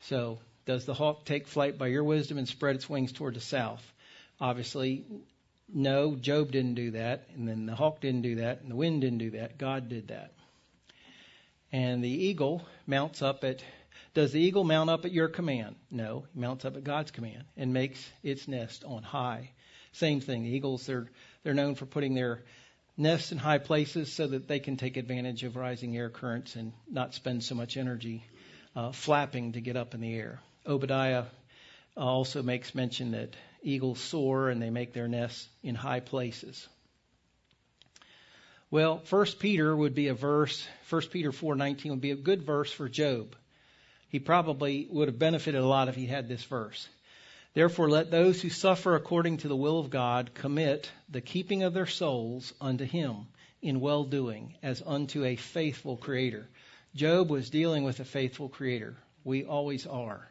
So 0.00 0.38
Does 0.64 0.84
the 0.84 0.94
hawk 0.94 1.24
take 1.24 1.48
flight 1.48 1.76
by 1.78 1.88
your 1.88 2.04
wisdom 2.04 2.38
and 2.38 2.48
spread 2.48 2.76
its 2.76 2.88
wings 2.88 3.12
toward 3.12 3.34
the 3.34 3.40
south? 3.40 3.82
Obviously, 4.40 5.04
no, 5.72 6.14
Job 6.14 6.52
didn't 6.52 6.74
do 6.74 6.92
that, 6.92 7.28
and 7.34 7.48
then 7.48 7.66
the 7.66 7.74
hawk 7.74 8.00
didn't 8.00 8.22
do 8.22 8.36
that, 8.36 8.60
and 8.60 8.70
the 8.70 8.76
wind 8.76 9.00
didn't 9.00 9.18
do 9.18 9.30
that. 9.30 9.58
God 9.58 9.88
did 9.88 10.08
that. 10.08 10.32
And 11.72 12.04
the 12.04 12.08
eagle 12.08 12.66
mounts 12.86 13.22
up 13.22 13.44
at 13.44 13.62
does 14.14 14.32
the 14.32 14.40
eagle 14.40 14.64
mount 14.64 14.90
up 14.90 15.06
at 15.06 15.12
your 15.12 15.28
command? 15.28 15.76
No, 15.90 16.26
he 16.34 16.40
mounts 16.40 16.66
up 16.66 16.76
at 16.76 16.84
God's 16.84 17.10
command 17.10 17.44
and 17.56 17.72
makes 17.72 18.10
its 18.22 18.46
nest 18.46 18.84
on 18.84 19.02
high. 19.02 19.50
Same 19.92 20.20
thing. 20.20 20.42
The 20.42 20.50
eagles 20.50 20.84
they're 20.84 21.08
they're 21.42 21.54
known 21.54 21.74
for 21.74 21.86
putting 21.86 22.14
their 22.14 22.42
nests 22.96 23.32
in 23.32 23.38
high 23.38 23.58
places 23.58 24.12
so 24.12 24.26
that 24.26 24.48
they 24.48 24.60
can 24.60 24.76
take 24.76 24.98
advantage 24.98 25.44
of 25.44 25.56
rising 25.56 25.96
air 25.96 26.10
currents 26.10 26.56
and 26.56 26.72
not 26.90 27.14
spend 27.14 27.42
so 27.42 27.54
much 27.54 27.78
energy 27.78 28.24
uh, 28.76 28.92
flapping 28.92 29.52
to 29.52 29.60
get 29.60 29.76
up 29.76 29.94
in 29.94 30.00
the 30.00 30.14
air. 30.14 30.40
Obadiah 30.66 31.24
also 31.96 32.42
makes 32.42 32.74
mention 32.74 33.12
that 33.12 33.34
eagles 33.62 34.00
soar 34.00 34.48
and 34.48 34.62
they 34.62 34.70
make 34.70 34.92
their 34.92 35.08
nests 35.08 35.48
in 35.62 35.74
high 35.74 36.00
places. 36.00 36.68
Well, 38.70 39.00
First 39.00 39.38
Peter 39.38 39.76
would 39.76 39.94
be 39.94 40.08
a 40.08 40.14
verse. 40.14 40.66
First 40.84 41.10
Peter 41.10 41.30
4:19 41.30 41.90
would 41.90 42.00
be 42.00 42.12
a 42.12 42.16
good 42.16 42.42
verse 42.42 42.72
for 42.72 42.88
Job. 42.88 43.36
He 44.08 44.18
probably 44.18 44.86
would 44.90 45.08
have 45.08 45.18
benefited 45.18 45.60
a 45.60 45.66
lot 45.66 45.88
if 45.88 45.94
he 45.94 46.06
had 46.06 46.28
this 46.28 46.44
verse. 46.44 46.88
Therefore, 47.54 47.90
let 47.90 48.10
those 48.10 48.40
who 48.40 48.48
suffer 48.48 48.94
according 48.94 49.38
to 49.38 49.48
the 49.48 49.56
will 49.56 49.78
of 49.78 49.90
God 49.90 50.32
commit 50.32 50.90
the 51.10 51.20
keeping 51.20 51.62
of 51.64 51.74
their 51.74 51.86
souls 51.86 52.54
unto 52.60 52.84
Him 52.84 53.26
in 53.60 53.80
well 53.80 54.04
doing, 54.04 54.54
as 54.62 54.82
unto 54.84 55.24
a 55.24 55.36
faithful 55.36 55.98
Creator. 55.98 56.48
Job 56.94 57.30
was 57.30 57.50
dealing 57.50 57.84
with 57.84 58.00
a 58.00 58.06
faithful 58.06 58.48
Creator. 58.48 58.96
We 59.22 59.44
always 59.44 59.86
are. 59.86 60.28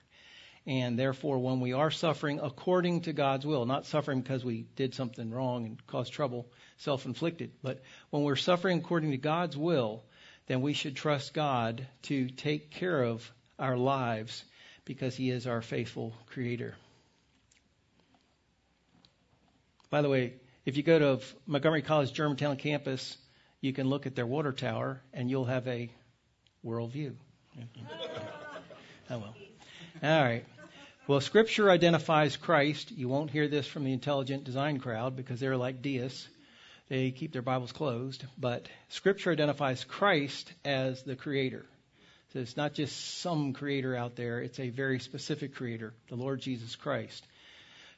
And 0.67 0.97
therefore, 0.97 1.39
when 1.39 1.59
we 1.59 1.73
are 1.73 1.89
suffering 1.89 2.39
according 2.41 3.01
to 3.01 3.13
God's 3.13 3.45
will, 3.45 3.65
not 3.65 3.87
suffering 3.87 4.21
because 4.21 4.45
we 4.45 4.67
did 4.75 4.93
something 4.93 5.31
wrong 5.31 5.65
and 5.65 5.87
caused 5.87 6.13
trouble, 6.13 6.45
self 6.77 7.05
inflicted, 7.05 7.51
but 7.63 7.81
when 8.11 8.23
we're 8.23 8.35
suffering 8.35 8.77
according 8.77 9.11
to 9.11 9.17
God's 9.17 9.57
will, 9.57 10.03
then 10.45 10.61
we 10.61 10.73
should 10.73 10.95
trust 10.95 11.33
God 11.33 11.87
to 12.03 12.29
take 12.29 12.71
care 12.71 13.03
of 13.03 13.31
our 13.57 13.75
lives 13.75 14.43
because 14.85 15.15
He 15.15 15.31
is 15.31 15.47
our 15.47 15.61
faithful 15.61 16.13
Creator. 16.27 16.75
By 19.89 20.01
the 20.01 20.09
way, 20.09 20.33
if 20.65 20.77
you 20.77 20.83
go 20.83 20.99
to 20.99 21.25
Montgomery 21.47 21.81
College 21.81 22.13
Germantown 22.13 22.57
campus, 22.57 23.17
you 23.61 23.73
can 23.73 23.87
look 23.87 24.05
at 24.05 24.15
their 24.15 24.27
water 24.27 24.51
tower 24.51 25.01
and 25.13 25.29
you'll 25.29 25.45
have 25.45 25.67
a 25.67 25.89
world 26.63 26.91
view. 26.91 27.17
oh 29.09 29.17
well. 29.17 29.35
All 30.03 30.09
right. 30.09 30.43
Well, 31.05 31.21
Scripture 31.21 31.69
identifies 31.69 32.35
Christ. 32.35 32.91
You 32.91 33.07
won't 33.07 33.29
hear 33.29 33.47
this 33.47 33.67
from 33.67 33.83
the 33.83 33.93
intelligent 33.93 34.45
design 34.45 34.79
crowd 34.79 35.15
because 35.15 35.39
they're 35.39 35.57
like 35.57 35.83
deists. 35.83 36.27
They 36.89 37.11
keep 37.11 37.33
their 37.33 37.43
Bibles 37.43 37.71
closed. 37.71 38.25
But 38.35 38.67
Scripture 38.89 39.31
identifies 39.31 39.83
Christ 39.83 40.51
as 40.65 41.03
the 41.03 41.15
Creator. 41.15 41.67
So 42.33 42.39
it's 42.39 42.57
not 42.57 42.73
just 42.73 43.19
some 43.19 43.53
Creator 43.53 43.95
out 43.95 44.15
there, 44.15 44.41
it's 44.41 44.59
a 44.59 44.69
very 44.69 44.99
specific 44.99 45.53
Creator, 45.53 45.93
the 46.09 46.15
Lord 46.15 46.41
Jesus 46.41 46.75
Christ, 46.75 47.23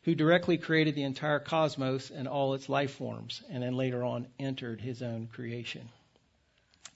who 0.04 0.14
directly 0.14 0.58
created 0.58 0.96
the 0.96 1.04
entire 1.04 1.40
cosmos 1.40 2.12
and 2.12 2.28
all 2.28 2.54
its 2.54 2.68
life 2.68 2.96
forms, 2.96 3.42
and 3.50 3.64
then 3.64 3.78
later 3.78 4.04
on 4.04 4.28
entered 4.40 4.82
His 4.82 5.02
own 5.02 5.30
creation. 5.32 5.88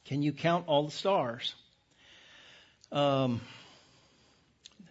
Can 0.03 0.21
you 0.21 0.33
count 0.33 0.65
all 0.67 0.83
the 0.83 0.91
stars? 0.91 1.55
Um, 2.91 3.39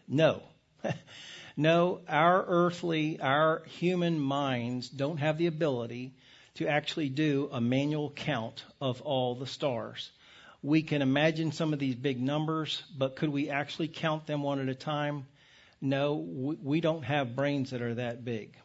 no. 0.09 0.43
no, 1.57 2.01
our 2.09 2.45
earthly, 2.47 3.21
our 3.21 3.63
human 3.67 4.19
minds 4.21 4.89
don't 4.89 5.19
have 5.19 5.39
the 5.39 5.47
ability 5.47 6.15
to 6.55 6.69
actually 6.69 7.09
do 7.09 7.49
a 7.53 7.61
manual 7.61 8.11
count 8.11 8.65
of 8.81 9.03
all 9.03 9.35
the 9.35 9.47
stars. 9.47 10.11
We 10.63 10.83
can 10.83 11.03
imagine 11.03 11.53
some 11.53 11.73
of 11.73 11.79
these 11.79 11.95
big 11.95 12.21
numbers, 12.21 12.83
but 12.97 13.17
could 13.17 13.29
we 13.29 13.51
actually 13.51 13.89
count 13.89 14.27
them 14.27 14.43
one 14.43 14.59
at 14.59 14.69
a 14.69 14.75
time? 14.75 15.27
No, 15.81 16.15
we 16.15 16.81
don't 16.81 17.05
have 17.05 17.37
brains 17.37 17.71
that 17.71 17.83
are 17.83 17.95
that 17.95 18.25
big. 18.25 18.57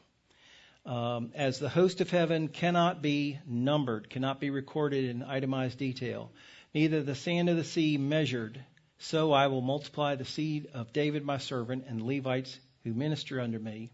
Um, 0.86 1.32
as 1.36 1.60
the 1.60 1.70
host 1.70 2.02
of 2.02 2.10
heaven 2.10 2.48
cannot 2.48 3.02
be 3.02 3.38
numbered, 3.46 4.10
cannot 4.10 4.40
be 4.40 4.50
recorded 4.50 5.06
in 5.06 5.22
itemized 5.22 5.78
detail, 5.78 6.32
neither 6.74 7.04
the 7.04 7.14
sand 7.14 7.50
of 7.50 7.58
the 7.58 7.64
sea 7.64 7.98
measured, 7.98 8.64
so 9.02 9.32
I 9.32 9.48
will 9.48 9.62
multiply 9.62 10.14
the 10.14 10.26
seed 10.26 10.68
of 10.76 10.94
David 10.94 11.26
my 11.26 11.40
servant 11.40 11.86
and 11.88 12.00
the 12.00 12.06
Levites 12.06 12.60
who 12.84 12.94
minister 12.94 13.42
under 13.42 13.58
me. 13.58 13.92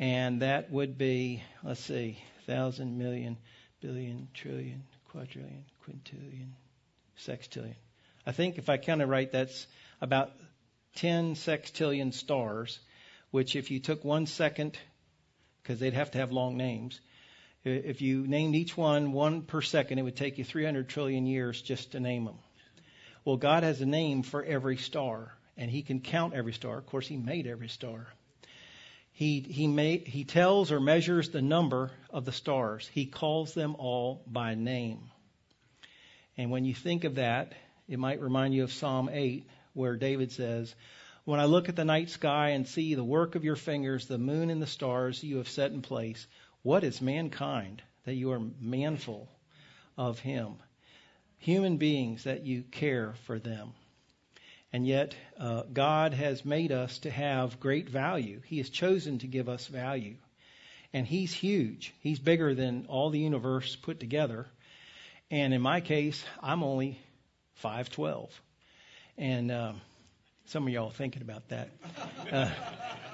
And 0.00 0.42
that 0.42 0.70
would 0.72 0.98
be, 0.98 1.44
let's 1.62 1.80
see, 1.80 2.18
thousand, 2.46 2.98
million, 2.98 3.36
billion, 3.80 4.28
trillion, 4.34 4.82
quadrillion, 5.10 5.64
quintillion, 5.86 6.50
sextillion. 7.20 7.76
I 8.26 8.32
think 8.32 8.58
if 8.58 8.68
I 8.68 8.78
counted 8.78 9.06
right, 9.06 9.30
that's 9.30 9.68
about 10.00 10.32
10 10.96 11.36
sextillion 11.36 12.12
stars, 12.12 12.80
which 13.30 13.54
if 13.54 13.70
you 13.70 13.78
took 13.78 14.04
one 14.04 14.26
second, 14.26 14.76
because 15.62 15.78
they'd 15.78 15.94
have 15.94 16.10
to 16.10 16.18
have 16.18 16.32
long 16.32 16.56
names, 16.56 17.00
if 17.62 18.02
you 18.02 18.26
named 18.26 18.56
each 18.56 18.76
one 18.76 19.12
one 19.12 19.42
per 19.42 19.62
second, 19.62 20.00
it 20.00 20.02
would 20.02 20.16
take 20.16 20.36
you 20.38 20.44
300 20.44 20.88
trillion 20.88 21.26
years 21.26 21.62
just 21.62 21.92
to 21.92 22.00
name 22.00 22.24
them. 22.24 22.38
Well, 23.24 23.36
God 23.36 23.62
has 23.62 23.80
a 23.80 23.86
name 23.86 24.22
for 24.22 24.44
every 24.44 24.76
star, 24.76 25.34
and 25.56 25.70
He 25.70 25.82
can 25.82 26.00
count 26.00 26.34
every 26.34 26.52
star. 26.52 26.78
Of 26.78 26.86
course, 26.86 27.06
He 27.06 27.16
made 27.16 27.46
every 27.46 27.68
star. 27.68 28.08
He, 29.12 29.40
he, 29.40 29.98
he 29.98 30.24
tells 30.24 30.72
or 30.72 30.80
measures 30.80 31.30
the 31.30 31.40
number 31.40 31.92
of 32.10 32.24
the 32.24 32.32
stars. 32.32 32.90
He 32.92 33.06
calls 33.06 33.54
them 33.54 33.76
all 33.78 34.22
by 34.26 34.56
name. 34.56 35.10
And 36.36 36.50
when 36.50 36.64
you 36.64 36.74
think 36.74 37.04
of 37.04 37.14
that, 37.14 37.52
it 37.88 37.98
might 37.98 38.20
remind 38.20 38.54
you 38.54 38.64
of 38.64 38.72
Psalm 38.72 39.08
8, 39.10 39.46
where 39.72 39.96
David 39.96 40.32
says, 40.32 40.74
When 41.24 41.38
I 41.38 41.44
look 41.44 41.68
at 41.68 41.76
the 41.76 41.84
night 41.84 42.10
sky 42.10 42.50
and 42.50 42.66
see 42.66 42.94
the 42.94 43.04
work 43.04 43.36
of 43.36 43.44
your 43.44 43.56
fingers, 43.56 44.06
the 44.06 44.18
moon 44.18 44.50
and 44.50 44.60
the 44.60 44.66
stars 44.66 45.22
you 45.22 45.36
have 45.36 45.48
set 45.48 45.70
in 45.70 45.80
place, 45.80 46.26
what 46.62 46.82
is 46.82 47.00
mankind 47.00 47.82
that 48.04 48.14
you 48.14 48.32
are 48.32 48.42
manful 48.60 49.28
of 49.96 50.18
him? 50.18 50.56
Human 51.44 51.76
beings 51.76 52.24
that 52.24 52.46
you 52.46 52.62
care 52.62 53.12
for 53.26 53.38
them. 53.38 53.74
And 54.72 54.86
yet, 54.86 55.14
uh, 55.38 55.64
God 55.70 56.14
has 56.14 56.42
made 56.42 56.72
us 56.72 56.98
to 57.00 57.10
have 57.10 57.60
great 57.60 57.88
value. 57.88 58.40
He 58.46 58.58
has 58.58 58.70
chosen 58.70 59.18
to 59.18 59.26
give 59.26 59.48
us 59.48 59.66
value. 59.66 60.16
And 60.94 61.06
He's 61.06 61.34
huge. 61.34 61.92
He's 62.00 62.18
bigger 62.18 62.54
than 62.54 62.86
all 62.88 63.10
the 63.10 63.18
universe 63.18 63.76
put 63.76 64.00
together. 64.00 64.46
And 65.30 65.52
in 65.52 65.60
my 65.60 65.82
case, 65.82 66.24
I'm 66.42 66.62
only 66.62 66.98
5'12. 67.62 68.30
And 69.18 69.52
um, 69.52 69.80
some 70.46 70.66
of 70.66 70.72
y'all 70.72 70.88
are 70.88 70.92
thinking 70.92 71.22
about 71.22 71.48
that. 71.48 71.68
Uh, 72.30 72.50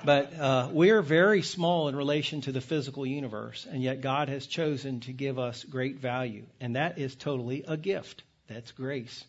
but 0.04 0.38
uh, 0.38 0.68
we're 0.72 1.02
very 1.02 1.42
small 1.42 1.88
in 1.88 1.96
relation 1.96 2.40
to 2.42 2.52
the 2.52 2.60
physical 2.60 3.06
universe, 3.06 3.66
and 3.70 3.82
yet 3.82 4.00
God 4.00 4.28
has 4.28 4.46
chosen 4.46 5.00
to 5.00 5.12
give 5.12 5.38
us 5.38 5.64
great 5.64 5.96
value, 5.96 6.44
and 6.60 6.76
that 6.76 6.98
is 6.98 7.14
totally 7.14 7.64
a 7.66 7.76
gift. 7.76 8.22
That's 8.48 8.72
grace. 8.72 9.24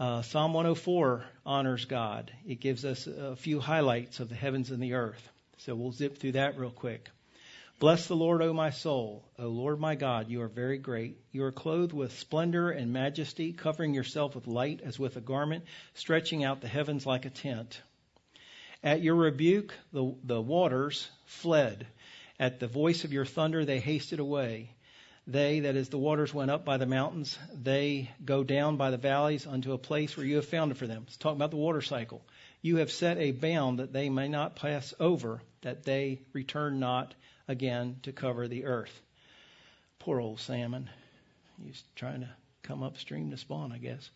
Uh, 0.00 0.22
Psalm 0.22 0.52
104 0.52 1.24
honors 1.44 1.84
God. 1.84 2.30
It 2.46 2.60
gives 2.60 2.84
us 2.84 3.06
a 3.06 3.34
few 3.34 3.58
highlights 3.58 4.20
of 4.20 4.28
the 4.28 4.36
heavens 4.36 4.70
and 4.70 4.82
the 4.82 4.94
earth. 4.94 5.28
So 5.58 5.74
we'll 5.74 5.92
zip 5.92 6.18
through 6.18 6.32
that 6.32 6.56
real 6.56 6.70
quick. 6.70 7.10
Bless 7.78 8.08
the 8.08 8.16
Lord, 8.16 8.42
O 8.42 8.52
my 8.52 8.70
soul. 8.70 9.24
O 9.38 9.46
Lord 9.46 9.78
my 9.78 9.94
God, 9.94 10.28
you 10.28 10.42
are 10.42 10.48
very 10.48 10.78
great. 10.78 11.16
You 11.30 11.44
are 11.44 11.52
clothed 11.52 11.92
with 11.92 12.18
splendor 12.18 12.70
and 12.72 12.92
majesty, 12.92 13.52
covering 13.52 13.94
yourself 13.94 14.34
with 14.34 14.48
light 14.48 14.80
as 14.82 14.98
with 14.98 15.16
a 15.16 15.20
garment, 15.20 15.64
stretching 15.94 16.42
out 16.42 16.60
the 16.60 16.66
heavens 16.66 17.06
like 17.06 17.24
a 17.24 17.30
tent. 17.30 17.80
At 18.82 19.00
your 19.00 19.14
rebuke, 19.14 19.74
the, 19.92 20.12
the 20.24 20.40
waters 20.40 21.08
fled. 21.26 21.86
At 22.40 22.58
the 22.58 22.66
voice 22.66 23.04
of 23.04 23.12
your 23.12 23.24
thunder, 23.24 23.64
they 23.64 23.78
hasted 23.78 24.18
away. 24.18 24.70
They, 25.28 25.60
that 25.60 25.76
is, 25.76 25.88
the 25.88 25.98
waters 25.98 26.34
went 26.34 26.50
up 26.50 26.64
by 26.64 26.78
the 26.78 26.86
mountains. 26.86 27.38
They 27.54 28.10
go 28.24 28.42
down 28.42 28.76
by 28.76 28.90
the 28.90 28.96
valleys 28.96 29.46
unto 29.46 29.72
a 29.72 29.78
place 29.78 30.16
where 30.16 30.26
you 30.26 30.36
have 30.36 30.46
founded 30.46 30.78
for 30.78 30.88
them. 30.88 31.02
Let's 31.06 31.16
talk 31.16 31.36
about 31.36 31.52
the 31.52 31.56
water 31.56 31.82
cycle. 31.82 32.22
You 32.60 32.78
have 32.78 32.90
set 32.90 33.18
a 33.18 33.30
bound 33.30 33.78
that 33.78 33.92
they 33.92 34.10
may 34.10 34.26
not 34.26 34.56
pass 34.56 34.94
over, 34.98 35.42
that 35.62 35.84
they 35.84 36.22
return 36.32 36.80
not 36.80 37.14
again 37.48 37.96
to 38.02 38.12
cover 38.12 38.46
the 38.46 38.66
earth. 38.66 39.00
Poor 39.98 40.20
old 40.20 40.38
salmon. 40.38 40.88
He's 41.64 41.82
trying 41.96 42.20
to 42.20 42.30
come 42.62 42.82
upstream 42.82 43.30
to 43.30 43.36
spawn, 43.36 43.72
I 43.72 43.78
guess. 43.78 44.10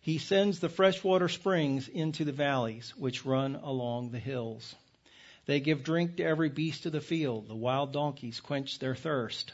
He 0.00 0.18
sends 0.18 0.58
the 0.58 0.68
freshwater 0.68 1.28
springs 1.28 1.88
into 1.88 2.24
the 2.24 2.32
valleys 2.32 2.92
which 2.96 3.24
run 3.24 3.56
along 3.56 4.10
the 4.10 4.18
hills. 4.18 4.74
They 5.46 5.60
give 5.60 5.84
drink 5.84 6.16
to 6.16 6.24
every 6.24 6.48
beast 6.48 6.86
of 6.86 6.92
the 6.92 7.00
field. 7.00 7.48
The 7.48 7.54
wild 7.54 7.92
donkeys 7.92 8.40
quench 8.40 8.78
their 8.78 8.94
thirst. 8.94 9.52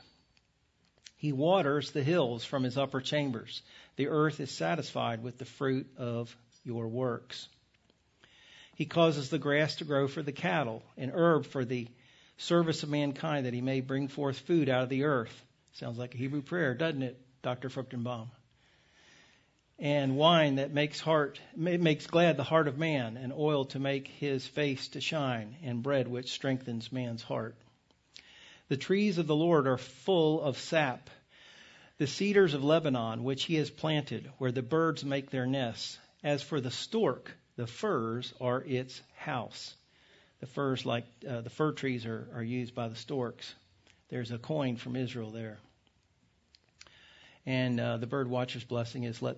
He 1.16 1.32
waters 1.32 1.90
the 1.90 2.02
hills 2.02 2.44
from 2.44 2.62
his 2.62 2.78
upper 2.78 3.00
chambers. 3.00 3.62
The 3.96 4.08
earth 4.08 4.40
is 4.40 4.50
satisfied 4.50 5.22
with 5.22 5.38
the 5.38 5.44
fruit 5.44 5.86
of 5.98 6.34
your 6.64 6.88
works. 6.88 7.48
He 8.74 8.86
causes 8.86 9.28
the 9.28 9.38
grass 9.38 9.76
to 9.76 9.84
grow 9.84 10.08
for 10.08 10.22
the 10.22 10.32
cattle, 10.32 10.82
and 10.96 11.10
herb 11.12 11.44
for 11.44 11.64
the 11.64 11.88
service 12.40 12.82
of 12.82 12.88
mankind, 12.88 13.46
that 13.46 13.54
he 13.54 13.60
may 13.60 13.80
bring 13.80 14.08
forth 14.08 14.38
food 14.40 14.68
out 14.68 14.82
of 14.82 14.88
the 14.88 15.04
earth. 15.04 15.44
Sounds 15.72 15.98
like 15.98 16.14
a 16.14 16.18
Hebrew 16.18 16.42
prayer, 16.42 16.74
doesn't 16.74 17.02
it, 17.02 17.20
Dr. 17.42 17.68
Fruchtenbaum? 17.68 18.28
And 19.78 20.16
wine 20.16 20.56
that 20.56 20.74
makes 20.74 21.00
heart 21.00 21.40
makes 21.56 22.06
glad 22.06 22.36
the 22.36 22.44
heart 22.44 22.68
of 22.68 22.76
man, 22.76 23.16
and 23.16 23.32
oil 23.32 23.64
to 23.66 23.78
make 23.78 24.08
his 24.08 24.46
face 24.46 24.88
to 24.88 25.00
shine, 25.00 25.56
and 25.62 25.82
bread 25.82 26.06
which 26.06 26.32
strengthens 26.32 26.92
man's 26.92 27.22
heart. 27.22 27.56
The 28.68 28.76
trees 28.76 29.16
of 29.16 29.26
the 29.26 29.34
Lord 29.34 29.66
are 29.66 29.78
full 29.78 30.42
of 30.42 30.58
sap. 30.58 31.08
The 31.96 32.06
cedars 32.06 32.54
of 32.54 32.62
Lebanon, 32.62 33.24
which 33.24 33.44
he 33.44 33.54
has 33.56 33.70
planted, 33.70 34.30
where 34.38 34.52
the 34.52 34.62
birds 34.62 35.04
make 35.04 35.30
their 35.30 35.46
nests. 35.46 35.98
As 36.22 36.42
for 36.42 36.60
the 36.60 36.70
stork, 36.70 37.34
the 37.56 37.66
firs 37.66 38.34
are 38.40 38.62
its 38.62 39.00
house. 39.16 39.74
The 40.40 40.46
firs, 40.46 40.86
like 40.86 41.04
uh, 41.28 41.42
the 41.42 41.50
fir 41.50 41.72
trees, 41.72 42.06
are, 42.06 42.28
are 42.34 42.42
used 42.42 42.74
by 42.74 42.88
the 42.88 42.96
storks. 42.96 43.54
There's 44.08 44.30
a 44.30 44.38
coin 44.38 44.76
from 44.76 44.96
Israel 44.96 45.30
there. 45.30 45.58
And 47.46 47.78
uh, 47.78 47.98
the 47.98 48.06
bird 48.06 48.28
watcher's 48.28 48.64
blessing 48.64 49.04
is 49.04 49.22
let, 49.22 49.36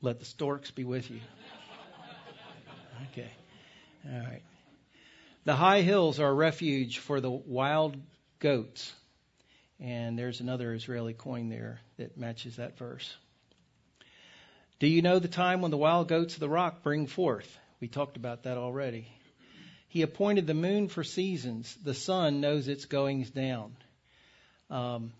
let 0.00 0.18
the 0.18 0.24
storks 0.24 0.70
be 0.70 0.84
with 0.84 1.10
you. 1.10 1.20
Okay. 3.10 3.30
All 4.06 4.20
right. 4.20 4.42
The 5.44 5.56
high 5.56 5.82
hills 5.82 6.20
are 6.20 6.28
a 6.28 6.32
refuge 6.32 6.98
for 6.98 7.20
the 7.20 7.30
wild 7.30 7.96
goats. 8.38 8.92
And 9.80 10.16
there's 10.18 10.40
another 10.40 10.72
Israeli 10.72 11.12
coin 11.12 11.48
there 11.48 11.80
that 11.96 12.16
matches 12.16 12.56
that 12.56 12.78
verse. 12.78 13.14
Do 14.78 14.86
you 14.86 15.02
know 15.02 15.18
the 15.18 15.28
time 15.28 15.60
when 15.60 15.72
the 15.72 15.76
wild 15.76 16.08
goats 16.08 16.34
of 16.34 16.40
the 16.40 16.48
rock 16.48 16.82
bring 16.82 17.06
forth? 17.06 17.58
We 17.80 17.88
talked 17.88 18.16
about 18.16 18.44
that 18.44 18.56
already. 18.56 19.08
He 19.92 20.00
appointed 20.00 20.46
the 20.46 20.54
moon 20.54 20.88
for 20.88 21.04
seasons. 21.04 21.76
The 21.84 21.92
sun 21.92 22.40
knows 22.40 22.66
its 22.66 22.86
goings 22.86 23.28
down. 23.28 23.76
Um, 24.70 25.12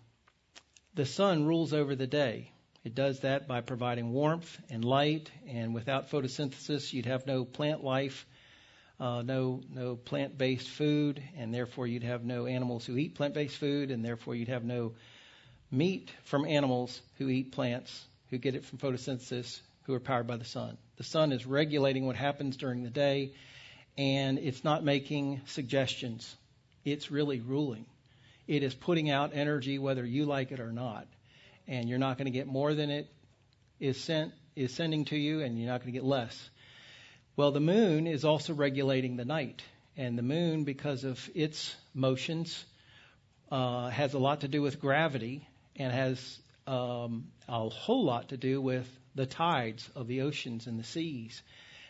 the 0.95 1.05
sun 1.05 1.45
rules 1.45 1.73
over 1.73 1.95
the 1.95 2.07
day. 2.07 2.49
It 2.83 2.95
does 2.95 3.19
that 3.19 3.47
by 3.47 3.61
providing 3.61 4.11
warmth 4.13 4.59
and 4.71 4.83
light, 4.83 5.29
and 5.47 5.75
without 5.75 6.09
photosynthesis, 6.09 6.91
you'd 6.91 7.05
have 7.05 7.27
no 7.27 7.45
plant 7.45 7.83
life, 7.83 8.25
uh, 8.99 9.21
no 9.21 9.61
no 9.69 9.95
plant-based 9.95 10.67
food, 10.67 11.21
and 11.37 11.53
therefore 11.53 11.85
you'd 11.85 12.01
have 12.01 12.25
no 12.25 12.47
animals 12.47 12.83
who 12.83 12.97
eat 12.97 13.13
plant-based 13.13 13.57
food, 13.57 13.91
and 13.91 14.03
therefore 14.03 14.33
you'd 14.33 14.47
have 14.47 14.63
no 14.63 14.93
meat 15.69 16.11
from 16.23 16.45
animals 16.47 16.99
who 17.19 17.29
eat 17.29 17.51
plants, 17.51 18.07
who 18.31 18.39
get 18.39 18.55
it 18.55 18.65
from 18.65 18.79
photosynthesis, 18.79 19.59
who 19.83 19.93
are 19.93 19.99
powered 19.99 20.25
by 20.25 20.37
the 20.37 20.45
sun. 20.45 20.79
The 20.97 21.03
sun 21.03 21.31
is 21.31 21.45
regulating 21.45 22.07
what 22.07 22.15
happens 22.15 22.57
during 22.57 22.81
the 22.81 22.89
day, 22.89 23.33
and 23.97 24.39
it's 24.39 24.63
not 24.63 24.83
making 24.83 25.41
suggestions. 25.45 26.35
It's 26.85 27.11
really 27.11 27.39
ruling. 27.39 27.85
It 28.47 28.63
is 28.63 28.73
putting 28.73 29.09
out 29.09 29.31
energy 29.33 29.79
whether 29.79 30.05
you 30.05 30.25
like 30.25 30.51
it 30.51 30.59
or 30.59 30.71
not. 30.71 31.07
And 31.67 31.87
you're 31.87 31.99
not 31.99 32.17
going 32.17 32.25
to 32.25 32.31
get 32.31 32.47
more 32.47 32.73
than 32.73 32.89
it 32.89 33.07
is 33.79 33.99
sent 33.99 34.33
is 34.55 34.73
sending 34.73 35.05
to 35.05 35.17
you, 35.17 35.41
and 35.41 35.57
you're 35.57 35.67
not 35.67 35.81
going 35.81 35.91
to 35.91 35.99
get 35.99 36.03
less. 36.03 36.49
Well, 37.35 37.51
the 37.51 37.59
moon 37.59 38.05
is 38.05 38.23
also 38.23 38.53
regulating 38.53 39.15
the 39.15 39.25
night. 39.25 39.63
And 39.97 40.17
the 40.17 40.23
moon, 40.23 40.63
because 40.63 41.03
of 41.03 41.29
its 41.33 41.75
motions, 41.93 42.63
uh, 43.51 43.89
has 43.89 44.13
a 44.13 44.19
lot 44.19 44.41
to 44.41 44.47
do 44.47 44.61
with 44.61 44.79
gravity 44.79 45.47
and 45.75 45.91
has 45.91 46.39
um, 46.67 47.25
a 47.47 47.69
whole 47.69 48.03
lot 48.03 48.29
to 48.29 48.37
do 48.37 48.61
with 48.61 48.87
the 49.15 49.25
tides 49.25 49.87
of 49.95 50.07
the 50.07 50.21
oceans 50.21 50.67
and 50.67 50.79
the 50.79 50.83
seas. 50.83 51.41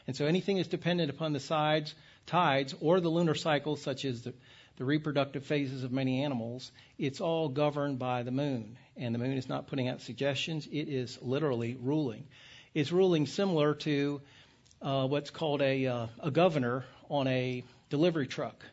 And 0.08 0.16
so 0.16 0.26
anything 0.26 0.58
that's 0.58 0.68
dependent 0.68 1.10
upon 1.10 1.34
the 1.34 1.39
sides, 1.39 1.95
tides 2.26 2.76
or 2.82 2.99
the 2.99 3.10
lunar 3.10 3.36
cycle, 3.36 3.76
such 3.76 4.06
as 4.06 4.24
the, 4.24 4.34
the 4.78 4.86
reproductive 4.86 5.45
phases 5.45 5.84
of 5.84 5.91
many 5.91 6.24
animals, 6.24 6.72
it's 6.97 7.22
all 7.22 7.49
governed 7.49 7.99
by 7.99 8.24
the 8.24 8.32
moon. 8.32 8.78
And 8.97 9.16
the 9.16 9.20
moon 9.20 9.38
is 9.38 9.47
not 9.47 9.68
putting 9.68 9.88
out 9.88 10.01
suggestions, 10.01 10.68
it 10.68 10.89
is 10.89 11.18
literally 11.22 11.78
ruling. 11.82 12.26
It's 12.74 12.91
ruling 12.91 13.28
similar 13.28 13.76
to 13.76 14.22
uh, 14.82 15.08
what's 15.08 15.30
called 15.30 15.62
a, 15.62 15.88
uh, 15.88 16.08
a 16.20 16.32
governor 16.32 16.86
on 17.10 17.28
a 17.28 17.64
delivery 17.89 18.28
truck. 18.28 18.64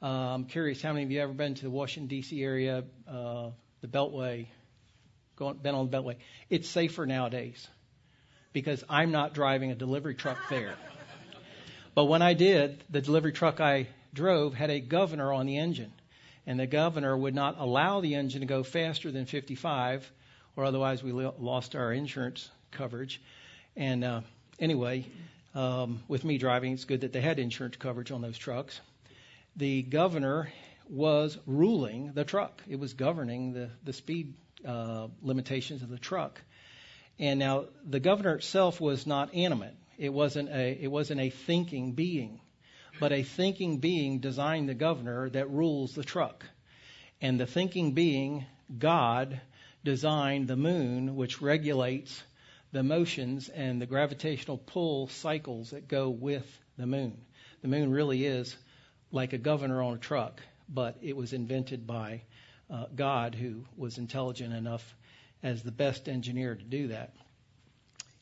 I'm 0.00 0.44
curious, 0.44 0.80
how 0.80 0.92
many 0.92 1.04
of 1.04 1.10
you 1.10 1.20
ever 1.20 1.32
been 1.32 1.56
to 1.56 1.62
the 1.62 1.70
Washington, 1.70 2.06
D.C. 2.06 2.40
area, 2.40 2.84
uh, 3.08 3.50
the 3.80 3.88
Beltway, 3.88 4.46
going, 5.34 5.56
been 5.56 5.74
on 5.74 5.90
the 5.90 5.96
Beltway? 5.96 6.16
It's 6.48 6.68
safer 6.68 7.04
nowadays 7.04 7.66
because 8.52 8.82
I'm 8.88 9.10
not 9.10 9.34
driving 9.34 9.70
a 9.70 9.74
delivery 9.74 10.14
truck 10.14 10.38
there. 10.48 10.74
But 11.94 12.04
when 12.04 12.22
I 12.22 12.34
did, 12.34 12.82
the 12.90 13.00
delivery 13.00 13.32
truck 13.32 13.60
I 13.60 13.88
drove 14.14 14.54
had 14.54 14.70
a 14.70 14.80
governor 14.80 15.32
on 15.32 15.46
the 15.46 15.58
engine. 15.58 15.92
And 16.46 16.58
the 16.58 16.66
governor 16.66 17.16
would 17.16 17.34
not 17.34 17.56
allow 17.58 18.00
the 18.00 18.14
engine 18.14 18.40
to 18.40 18.46
go 18.46 18.62
faster 18.62 19.10
than 19.10 19.26
55, 19.26 20.10
or 20.56 20.64
otherwise 20.64 21.02
we 21.02 21.12
lost 21.12 21.76
our 21.76 21.92
insurance 21.92 22.48
coverage. 22.70 23.20
And 23.76 24.02
uh, 24.02 24.20
anyway, 24.58 25.06
um, 25.54 26.02
with 26.08 26.24
me 26.24 26.38
driving, 26.38 26.72
it's 26.72 26.84
good 26.84 27.02
that 27.02 27.12
they 27.12 27.20
had 27.20 27.38
insurance 27.38 27.76
coverage 27.76 28.10
on 28.10 28.22
those 28.22 28.38
trucks. 28.38 28.80
The 29.56 29.82
governor 29.82 30.50
was 30.88 31.36
ruling 31.46 32.12
the 32.14 32.24
truck. 32.24 32.62
It 32.68 32.78
was 32.78 32.94
governing 32.94 33.52
the, 33.52 33.70
the 33.84 33.92
speed 33.92 34.34
uh, 34.66 35.08
limitations 35.22 35.82
of 35.82 35.90
the 35.90 35.98
truck. 35.98 36.40
And 37.18 37.38
now 37.38 37.64
the 37.84 38.00
governor 38.00 38.36
itself 38.36 38.80
was 38.80 39.06
not 39.06 39.34
animate. 39.34 39.74
It 39.96 40.12
wasn't 40.12 40.50
a 40.50 40.78
it 40.80 40.90
wasn't 40.90 41.20
a 41.20 41.30
thinking 41.30 41.92
being, 41.92 42.40
but 43.00 43.12
a 43.12 43.24
thinking 43.24 43.78
being 43.78 44.20
designed 44.20 44.68
the 44.68 44.74
governor 44.74 45.28
that 45.30 45.50
rules 45.50 45.94
the 45.94 46.04
truck. 46.04 46.44
And 47.20 47.40
the 47.40 47.46
thinking 47.46 47.92
being, 47.92 48.46
God, 48.78 49.40
designed 49.82 50.46
the 50.46 50.56
moon, 50.56 51.16
which 51.16 51.42
regulates 51.42 52.22
the 52.70 52.84
motions 52.84 53.48
and 53.48 53.80
the 53.80 53.86
gravitational 53.86 54.58
pull 54.58 55.08
cycles 55.08 55.70
that 55.70 55.88
go 55.88 56.10
with 56.10 56.46
the 56.76 56.86
moon. 56.86 57.16
The 57.62 57.68
moon 57.68 57.90
really 57.90 58.24
is 58.24 58.56
like 59.10 59.32
a 59.32 59.38
governor 59.38 59.82
on 59.82 59.94
a 59.94 59.98
truck, 59.98 60.40
but 60.68 60.96
it 61.02 61.16
was 61.16 61.32
invented 61.32 61.86
by 61.86 62.22
uh, 62.70 62.84
God, 62.94 63.34
who 63.34 63.64
was 63.76 63.98
intelligent 63.98 64.54
enough 64.54 64.94
as 65.42 65.62
the 65.62 65.72
best 65.72 66.08
engineer 66.08 66.54
to 66.54 66.64
do 66.64 66.88
that. 66.88 67.12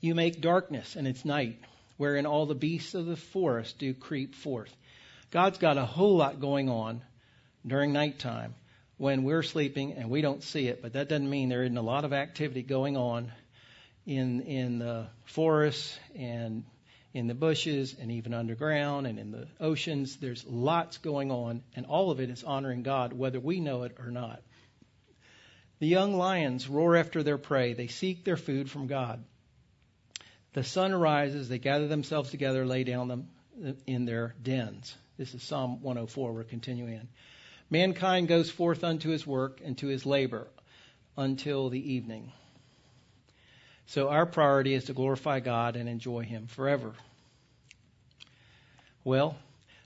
You 0.00 0.14
make 0.14 0.40
darkness, 0.40 0.96
and 0.96 1.06
it's 1.06 1.24
night, 1.24 1.58
wherein 1.96 2.26
all 2.26 2.46
the 2.46 2.54
beasts 2.54 2.94
of 2.94 3.06
the 3.06 3.16
forest 3.16 3.78
do 3.78 3.94
creep 3.94 4.34
forth. 4.34 4.74
God's 5.30 5.58
got 5.58 5.78
a 5.78 5.84
whole 5.84 6.16
lot 6.16 6.40
going 6.40 6.68
on 6.68 7.02
during 7.66 7.92
nighttime 7.92 8.54
when 8.98 9.24
we're 9.24 9.42
sleeping 9.42 9.92
and 9.92 10.08
we 10.08 10.20
don't 10.20 10.42
see 10.42 10.68
it, 10.68 10.80
but 10.82 10.94
that 10.94 11.08
doesn't 11.08 11.28
mean 11.28 11.48
there 11.48 11.64
isn't 11.64 11.76
a 11.76 11.82
lot 11.82 12.04
of 12.04 12.12
activity 12.12 12.62
going 12.62 12.96
on 12.96 13.32
in 14.06 14.40
in 14.42 14.78
the 14.78 15.06
forests 15.24 15.98
and 16.14 16.64
in 17.12 17.26
the 17.26 17.34
bushes 17.34 17.96
and 17.98 18.12
even 18.12 18.34
underground 18.34 19.06
and 19.06 19.18
in 19.18 19.32
the 19.32 19.46
oceans. 19.58 20.16
There's 20.16 20.44
lots 20.46 20.98
going 20.98 21.30
on, 21.30 21.62
and 21.74 21.86
all 21.86 22.10
of 22.10 22.20
it 22.20 22.30
is 22.30 22.44
honoring 22.44 22.82
God, 22.82 23.12
whether 23.12 23.40
we 23.40 23.58
know 23.60 23.82
it 23.82 23.96
or 23.98 24.10
not. 24.10 24.42
The 25.78 25.86
young 25.86 26.16
lions 26.16 26.68
roar 26.68 26.96
after 26.96 27.22
their 27.22 27.38
prey. 27.38 27.74
They 27.74 27.88
seek 27.88 28.24
their 28.24 28.36
food 28.36 28.70
from 28.70 28.86
God. 28.86 29.22
The 30.54 30.64
sun 30.64 30.94
rises, 30.94 31.48
they 31.48 31.58
gather 31.58 31.86
themselves 31.86 32.30
together, 32.30 32.64
lay 32.64 32.84
down 32.84 33.08
them 33.08 33.28
in 33.86 34.06
their 34.06 34.34
dens. 34.42 34.94
This 35.18 35.34
is 35.34 35.42
Psalm 35.42 35.82
104, 35.82 36.32
we're 36.32 36.44
continuing 36.44 36.94
in. 36.94 37.08
Mankind 37.68 38.28
goes 38.28 38.50
forth 38.50 38.84
unto 38.84 39.10
his 39.10 39.26
work 39.26 39.60
and 39.62 39.76
to 39.78 39.86
his 39.86 40.06
labor 40.06 40.46
until 41.16 41.68
the 41.68 41.92
evening. 41.94 42.32
So 43.86 44.08
our 44.08 44.26
priority 44.26 44.74
is 44.74 44.84
to 44.84 44.92
glorify 44.92 45.40
God 45.40 45.76
and 45.76 45.88
enjoy 45.88 46.24
Him 46.24 46.48
forever. 46.48 46.92
Well, 49.04 49.36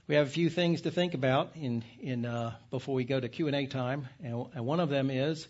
we 0.08 0.14
have 0.14 0.26
a 0.26 0.30
few 0.30 0.48
things 0.48 0.82
to 0.82 0.90
think 0.90 1.12
about 1.12 1.52
in, 1.54 1.84
in 2.00 2.24
uh, 2.24 2.54
before 2.70 2.94
we 2.94 3.04
go 3.04 3.20
to 3.20 3.28
Q 3.28 3.46
and 3.46 3.56
A 3.56 3.66
time, 3.66 4.08
and, 4.24 4.46
and 4.54 4.64
one 4.64 4.80
of 4.80 4.88
them 4.88 5.10
is 5.10 5.46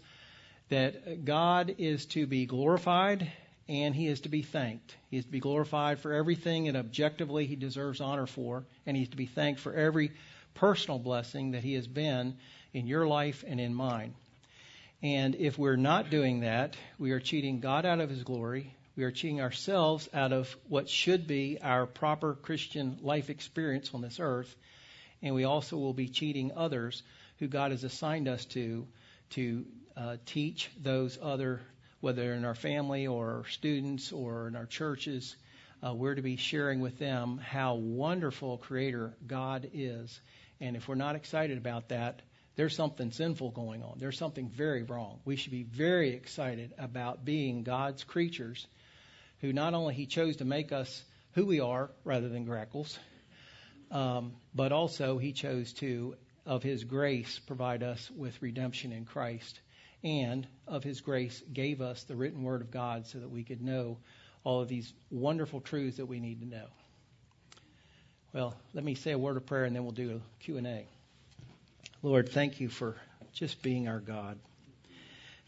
that 0.71 1.25
God 1.25 1.75
is 1.79 2.07
to 2.07 2.27
be 2.27 2.47
glorified 2.47 3.31
and 3.69 3.95
He 3.95 4.09
is 4.09 4.23
to 4.23 4.29
be 4.29 4.43
thanked. 4.43 4.97
He 5.11 5.19
is 5.19 5.25
to 5.25 5.31
be 5.31 5.41
glorified 5.41 6.01
for 6.01 6.13
everything 6.13 6.69
and 6.69 6.77
objectively 6.77 7.47
He 7.47 7.57
deserves 7.57 8.01
honor 8.01 8.27
for, 8.27 8.65
and 8.87 8.97
he 8.97 9.05
is 9.05 9.11
to 9.11 9.17
be 9.17 9.27
thanked 9.27 9.61
for 9.61 9.75
every 9.75 10.13
personal 10.55 10.99
blessing 10.99 11.53
that 11.53 11.63
He 11.63 11.75
has 11.75 11.87
been 11.87 12.37
in 12.73 12.87
your 12.87 13.07
life 13.07 13.45
and 13.47 13.61
in 13.61 13.75
mine. 13.75 14.15
And 15.03 15.35
if 15.35 15.59
we're 15.59 15.77
not 15.77 16.11
doing 16.11 16.41
that, 16.41 16.77
we 16.99 17.13
are 17.13 17.21
cheating 17.21 17.61
God 17.61 17.87
out 17.87 18.01
of 18.01 18.11
His 18.11 18.23
glory. 18.23 18.75
We 18.97 19.05
are 19.05 19.11
cheating 19.11 19.41
ourselves 19.41 20.09
out 20.13 20.33
of 20.33 20.55
what 20.69 20.89
should 20.89 21.27
be 21.27 21.59
our 21.63 21.87
proper 21.87 22.35
Christian 22.35 22.99
life 23.03 23.31
experience 23.31 23.91
on 23.95 24.03
this 24.03 24.21
earth. 24.21 24.55
And 25.23 25.35
we 25.35 25.45
also 25.45 25.77
will 25.77 25.95
be 25.95 26.09
cheating 26.09 26.53
others 26.55 27.03
who 27.39 27.47
God 27.47 27.71
has 27.71 27.85
assigned 27.85 28.29
us 28.29 28.45
to, 28.47 28.87
to 29.31 29.65
uh, 29.97 30.17
teach 30.27 30.71
those 30.81 31.19
other, 31.21 31.61
whether 32.01 32.33
in 32.33 32.45
our 32.45 32.55
family 32.55 33.07
or 33.07 33.45
students 33.51 34.13
or 34.13 34.49
in 34.49 34.57
our 34.57 34.67
churches, 34.67 35.37
uh, 35.83 35.95
we're 35.95 36.15
to 36.15 36.23
be 36.23 36.37
sharing 36.37 36.81
with 36.81 36.99
them 36.99 37.39
how 37.39 37.75
wonderful 37.75 38.59
creator 38.59 39.15
God 39.27 39.71
is. 39.73 40.21
And 40.61 40.77
if 40.77 40.89
we're 40.89 40.95
not 40.95 41.17
excited 41.17 41.59
about 41.59 41.89
that, 41.89 42.23
there's 42.57 42.77
something 42.77 43.11
sinful 43.13 43.53
going 43.53 43.83
on. 43.83 43.97
There's 43.99 44.19
something 44.19 44.49
very 44.49 44.83
wrong. 44.83 45.21
We 45.25 45.37
should 45.37 45.53
be 45.53 45.63
very 45.63 46.11
excited 46.11 46.75
about 46.79 47.25
being 47.25 47.63
God's 47.63 48.05
creatures 48.05 48.67
who 49.41 49.53
not 49.53 49.73
only 49.73 49.95
He 49.95 50.07
chose 50.07 50.37
to 50.37 50.45
make 50.45 50.73
us 50.73 51.03
who 51.33 51.47
we 51.47 51.61
are 51.61 51.91
rather 52.05 52.29
than 52.29 52.45
grackles, 52.45 52.99
um, 53.91 54.33
but 54.55 54.73
also 54.73 55.17
He 55.17 55.33
chose 55.33 55.73
to, 55.75 56.17
of 56.45 56.63
His 56.63 56.85
grace, 56.85 57.39
provide 57.39 57.83
us 57.83 58.11
with 58.15 58.43
redemption 58.43 58.93
in 58.93 59.07
Christ. 59.07 59.61
And 60.03 60.47
of 60.67 60.83
His 60.83 61.01
grace, 61.01 61.43
gave 61.53 61.81
us 61.81 62.05
the 62.05 62.17
written 62.17 62.43
Word 62.43 62.63
of 62.63 62.71
God 62.71 63.07
so 63.07 63.19
that 63.19 63.31
we 63.31 63.45
could 63.45 63.61
know 63.61 63.99
all 64.45 64.63
of 64.63 64.69
these 64.69 64.93
wonderful 65.11 65.61
truths 65.61 65.99
that 65.99 66.07
we 66.07 66.21
need 66.21 66.41
to 66.41 66.47
know. 66.47 66.67
Well, 68.33 68.55
let 68.75 68.85
me 68.85 68.95
say 68.95 69.11
a 69.11 69.19
word 69.19 69.37
of 69.37 69.47
prayer 69.47 69.65
and 69.65 69.75
then 69.75 69.83
we'll 69.83 69.93
do 69.93 70.21
a 70.21 70.43
Q&A. 70.45 70.87
Lord, 72.03 72.29
thank 72.29 72.61
you 72.61 72.69
for 72.69 72.97
just 73.33 73.61
being 73.61 73.89
our 73.89 73.99
God. 73.99 74.39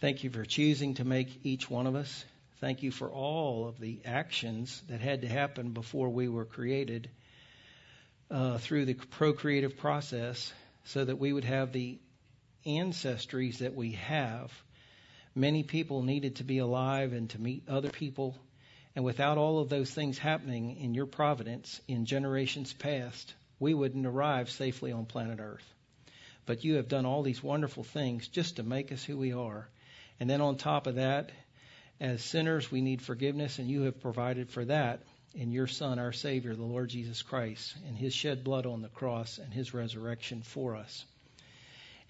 Thank 0.00 0.24
you 0.24 0.30
for 0.30 0.44
choosing 0.44 0.94
to 0.94 1.04
make 1.04 1.28
each 1.44 1.70
one 1.70 1.86
of 1.86 1.94
us. 1.94 2.24
Thank 2.60 2.82
you 2.82 2.90
for 2.90 3.08
all 3.08 3.68
of 3.68 3.78
the 3.78 4.00
actions 4.04 4.82
that 4.88 5.00
had 5.00 5.22
to 5.22 5.28
happen 5.28 5.70
before 5.70 6.10
we 6.10 6.28
were 6.28 6.44
created 6.44 7.08
uh, 8.30 8.58
through 8.58 8.84
the 8.84 8.94
procreative 8.94 9.76
process 9.78 10.52
so 10.84 11.04
that 11.04 11.18
we 11.18 11.32
would 11.32 11.44
have 11.44 11.72
the 11.72 11.98
ancestries 12.66 13.58
that 13.58 13.74
we 13.74 13.92
have. 13.92 14.52
Many 15.34 15.62
people 15.62 16.02
needed 16.02 16.36
to 16.36 16.44
be 16.44 16.58
alive 16.58 17.12
and 17.12 17.28
to 17.30 17.40
meet 17.40 17.68
other 17.68 17.90
people 17.90 18.36
and 18.94 19.04
without 19.04 19.38
all 19.38 19.58
of 19.58 19.68
those 19.68 19.90
things 19.90 20.18
happening 20.18 20.76
in 20.76 20.94
your 20.94 21.06
providence 21.06 21.80
in 21.88 22.04
generations 22.04 22.72
past, 22.72 23.34
we 23.58 23.72
wouldn't 23.72 24.06
arrive 24.06 24.50
safely 24.50 24.92
on 24.92 25.06
planet 25.06 25.38
Earth. 25.40 25.64
But 26.44 26.64
you 26.64 26.74
have 26.74 26.88
done 26.88 27.06
all 27.06 27.22
these 27.22 27.42
wonderful 27.42 27.84
things 27.84 28.28
just 28.28 28.56
to 28.56 28.62
make 28.62 28.92
us 28.92 29.02
who 29.02 29.16
we 29.16 29.32
are. 29.32 29.68
And 30.20 30.28
then 30.28 30.40
on 30.40 30.56
top 30.56 30.86
of 30.86 30.96
that, 30.96 31.30
as 32.00 32.22
sinners, 32.22 32.70
we 32.70 32.80
need 32.80 33.00
forgiveness, 33.00 33.58
and 33.58 33.68
you 33.68 33.82
have 33.82 34.00
provided 34.00 34.50
for 34.50 34.64
that 34.66 35.02
in 35.34 35.52
your 35.52 35.68
Son, 35.68 35.98
our 35.98 36.12
Savior, 36.12 36.54
the 36.54 36.62
Lord 36.62 36.90
Jesus 36.90 37.22
Christ, 37.22 37.74
and 37.86 37.96
his 37.96 38.12
shed 38.12 38.44
blood 38.44 38.66
on 38.66 38.82
the 38.82 38.88
cross 38.88 39.38
and 39.38 39.54
his 39.54 39.72
resurrection 39.72 40.42
for 40.42 40.76
us. 40.76 41.04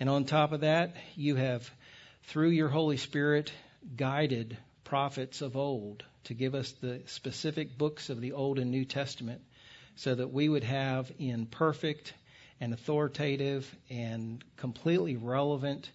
And 0.02 0.10
on 0.10 0.24
top 0.24 0.50
of 0.50 0.62
that, 0.62 0.96
you 1.14 1.36
have, 1.36 1.70
through 2.24 2.48
your 2.48 2.68
Holy 2.68 2.96
Spirit, 2.96 3.52
guided 3.96 4.56
prophets 4.82 5.42
of 5.42 5.56
old 5.56 6.02
to 6.24 6.34
give 6.34 6.56
us 6.56 6.72
the 6.72 7.02
specific 7.06 7.78
books 7.78 8.10
of 8.10 8.20
the 8.20 8.32
Old 8.32 8.58
and 8.58 8.72
New 8.72 8.84
Testament 8.84 9.42
so 9.94 10.12
that 10.12 10.32
we 10.32 10.48
would 10.48 10.64
have 10.64 11.12
in 11.20 11.46
perfect 11.46 12.14
and 12.60 12.72
authoritative 12.72 13.72
and 13.90 14.42
completely 14.56 15.14
relevant 15.14 15.88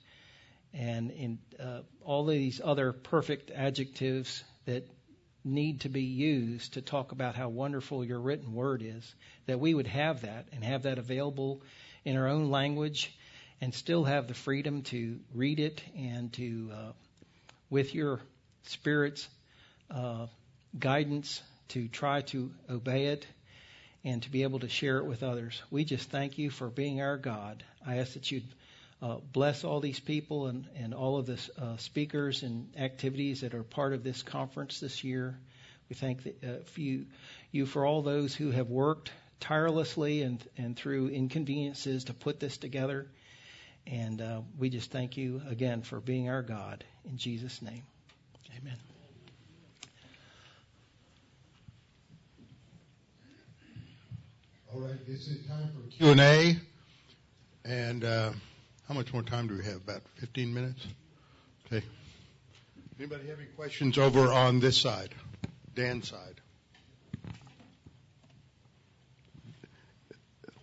and 0.74 1.12
in 1.12 1.39
uh, 1.60 1.82
all 2.01 2.30
of 2.30 2.34
these 2.34 2.62
other 2.64 2.93
perfect 2.93 3.51
adjectives 3.51 4.41
that 4.64 4.88
need 5.43 5.82
to 5.82 5.89
be 5.89 6.03
used 6.03 6.76
to 6.76 6.82
talk 6.82 7.12
about 7.12 7.36
how 7.36 7.49
wonderful 7.49 8.05
your 8.05 8.22
written 8.22 8.53
word 8.53 8.82
is, 8.82 9.16
that 9.47 9.60
we 9.60 9.74
would 9.74 9.88
have 9.88 10.22
that 10.22 10.47
and 10.53 10.64
have 10.64 10.84
that 10.84 10.97
available 10.97 11.62
in 12.05 12.16
our 12.16 12.30
own 12.30 12.49
language 12.49 13.12
and 13.62 13.74
still 13.74 14.03
have 14.03 14.28
the 14.28 14.34
freedom 14.34 14.84
to 14.84 15.20
read 15.34 15.60
it 15.60 15.82
and 15.95 16.32
to, 16.34 16.72
uh, 16.74 16.91
with 17.70 17.95
your 17.95 18.20
Spirit's 18.64 19.28
uh, 19.89 20.28
guidance 20.78 21.41
to 21.70 21.88
try 21.88 22.22
to 22.22 22.51
obey 22.70 23.08
it 23.08 23.26
and 24.03 24.22
to 24.24 24.30
be 24.30 24.43
able 24.43 24.60
to 24.60 24.70
share 24.70 24.97
it 24.97 25.05
with 25.05 25.24
others. 25.24 25.62
We 25.72 25.84
just 25.84 26.10
thank 26.10 26.38
you 26.38 26.49
for 26.49 26.68
being 26.68 27.01
our 27.01 27.18
God. 27.18 27.64
I 27.86 27.97
ask 27.97 28.14
that 28.14 28.32
you'd 28.32 28.47
uh, 29.01 29.18
bless 29.32 29.64
all 29.64 29.80
these 29.80 29.99
people 29.99 30.47
and, 30.47 30.66
and 30.76 30.93
all 30.93 31.18
of 31.18 31.26
the 31.26 31.39
uh, 31.62 31.78
speakers 31.78 32.43
and 32.43 32.74
activities 32.78 33.41
that 33.41 33.53
are 33.53 33.64
part 33.64 33.93
of 33.93 34.03
this 34.03 34.24
conference 34.24 34.80
this 34.80 35.03
year. 35.03 35.38
We 35.89 35.95
thank 35.95 36.24
the, 36.24 36.34
uh, 36.43 36.64
for 36.64 36.82
you, 36.82 37.05
you 37.51 37.66
for 37.66 37.86
all 37.86 38.01
those 38.01 38.36
who 38.36 38.51
have 38.51 38.70
worked 38.70 39.12
tirelessly 39.39 40.22
and, 40.24 40.43
and 40.58 40.76
through 40.76 41.10
inconveniences 41.10 42.05
to 42.05 42.14
put 42.14 42.39
this 42.39 42.58
together. 42.58 43.08
And 43.90 44.22
uh, 44.22 44.42
we 44.58 44.70
just 44.70 44.92
thank 44.92 45.16
you 45.16 45.42
again 45.50 45.82
for 45.82 46.00
being 46.00 46.30
our 46.30 46.42
God. 46.42 46.84
In 47.10 47.18
Jesus' 47.18 47.62
name, 47.62 47.84
amen. 48.60 48.76
All 54.74 54.82
right, 54.82 55.08
this 55.08 55.28
is 55.28 55.46
time 55.48 55.70
for 55.74 55.90
Q 55.90 56.10
and 56.10 56.20
A. 56.20 56.58
And 57.64 58.04
uh, 58.04 58.32
how 58.88 58.94
much 58.94 59.14
more 59.14 59.24
time 59.24 59.48
do 59.48 59.58
we 59.58 59.64
have? 59.64 59.78
About 59.78 60.02
15 60.16 60.54
minutes. 60.54 60.86
Okay. 61.66 61.86
Anybody 63.00 63.28
have 63.28 63.40
any 63.40 63.48
questions 63.48 63.98
over 63.98 64.32
on 64.32 64.60
this 64.60 64.78
side, 64.78 65.14
Dan's 65.76 66.10
side? 66.10 66.42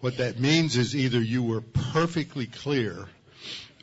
What 0.00 0.18
that 0.18 0.38
means 0.38 0.76
is 0.76 0.94
either 0.94 1.20
you 1.20 1.42
were 1.42 1.62
perfectly 1.62 2.46
clear 2.46 3.06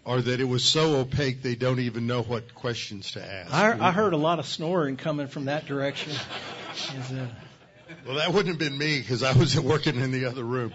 or 0.04 0.22
that 0.22 0.40
it 0.40 0.46
was 0.46 0.64
so 0.64 0.98
opaque 0.98 1.42
they 1.42 1.56
don't 1.56 1.80
even 1.80 2.08
know 2.08 2.22
what 2.22 2.56
questions 2.56 3.12
to 3.12 3.24
ask. 3.24 3.54
I, 3.54 3.78
I 3.80 3.92
heard 3.92 4.14
a 4.14 4.18
lot 4.18 4.40
of 4.40 4.46
snoring 4.46 4.98
coming 4.98 5.28
from 5.28 5.46
that 5.46 5.66
direction. 5.66 6.14
Well, 8.06 8.16
that 8.16 8.30
wouldn't 8.30 8.48
have 8.48 8.58
been 8.58 8.78
me 8.78 9.00
because 9.00 9.22
I 9.22 9.34
was 9.34 9.60
working 9.60 10.00
in 10.00 10.12
the 10.12 10.26
other 10.26 10.44
room. 10.44 10.74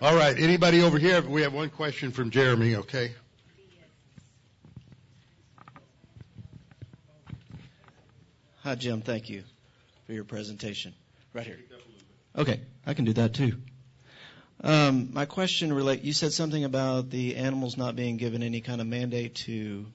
All 0.00 0.14
right. 0.14 0.38
Anybody 0.38 0.82
over 0.82 0.98
here? 0.98 1.20
We 1.22 1.42
have 1.42 1.52
one 1.52 1.70
question 1.70 2.12
from 2.12 2.30
Jeremy, 2.30 2.76
okay? 2.76 3.12
Hi, 8.62 8.74
Jim. 8.74 9.00
Thank 9.00 9.28
you 9.28 9.44
for 10.06 10.12
your 10.12 10.24
presentation. 10.24 10.94
Right 11.32 11.46
here. 11.46 11.58
Okay, 12.36 12.60
I 12.86 12.94
can 12.94 13.04
do 13.04 13.12
that 13.14 13.32
too. 13.32 13.52
Um, 14.62 15.10
my 15.12 15.26
question 15.26 15.72
relate. 15.72 16.02
You 16.02 16.12
said 16.12 16.32
something 16.32 16.64
about 16.64 17.10
the 17.10 17.36
animals 17.36 17.76
not 17.76 17.94
being 17.94 18.16
given 18.16 18.42
any 18.42 18.60
kind 18.60 18.80
of 18.80 18.86
mandate 18.86 19.34
to 19.46 19.86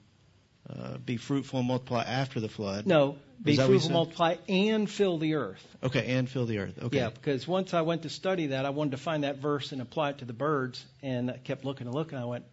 uh, 0.70 0.98
be 0.98 1.16
fruitful 1.16 1.58
and 1.58 1.68
multiply 1.68 2.02
after 2.04 2.40
the 2.40 2.48
flood. 2.48 2.86
No, 2.86 3.16
be 3.42 3.56
fruitful, 3.56 3.90
multiply, 3.90 4.36
and 4.48 4.88
fill 4.88 5.18
the 5.18 5.34
earth. 5.34 5.66
Okay, 5.82 6.14
and 6.14 6.28
fill 6.28 6.46
the 6.46 6.58
earth. 6.58 6.78
Okay. 6.80 6.98
Yeah, 6.98 7.10
because 7.10 7.46
once 7.48 7.74
I 7.74 7.82
went 7.82 8.02
to 8.02 8.08
study 8.08 8.48
that, 8.48 8.64
I 8.64 8.70
wanted 8.70 8.92
to 8.92 8.98
find 8.98 9.24
that 9.24 9.38
verse 9.38 9.72
and 9.72 9.82
apply 9.82 10.10
it 10.10 10.18
to 10.18 10.24
the 10.24 10.32
birds, 10.32 10.84
and 11.02 11.30
I 11.30 11.38
kept 11.38 11.64
looking 11.64 11.88
and 11.88 11.94
looking. 11.94 12.18
I 12.18 12.24
went, 12.24 12.44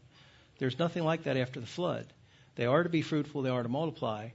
"There's 0.57 0.79
nothing 0.79 1.03
like 1.03 1.23
that 1.25 1.37
after 1.37 1.59
the 1.59 1.67
flood. 1.67 2.07
They 2.55 2.65
are 2.65 2.83
to 2.83 2.89
be 2.89 3.03
fruitful, 3.03 3.43
they 3.43 3.49
are 3.49 3.63
to 3.63 3.69
multiply, 3.69 4.29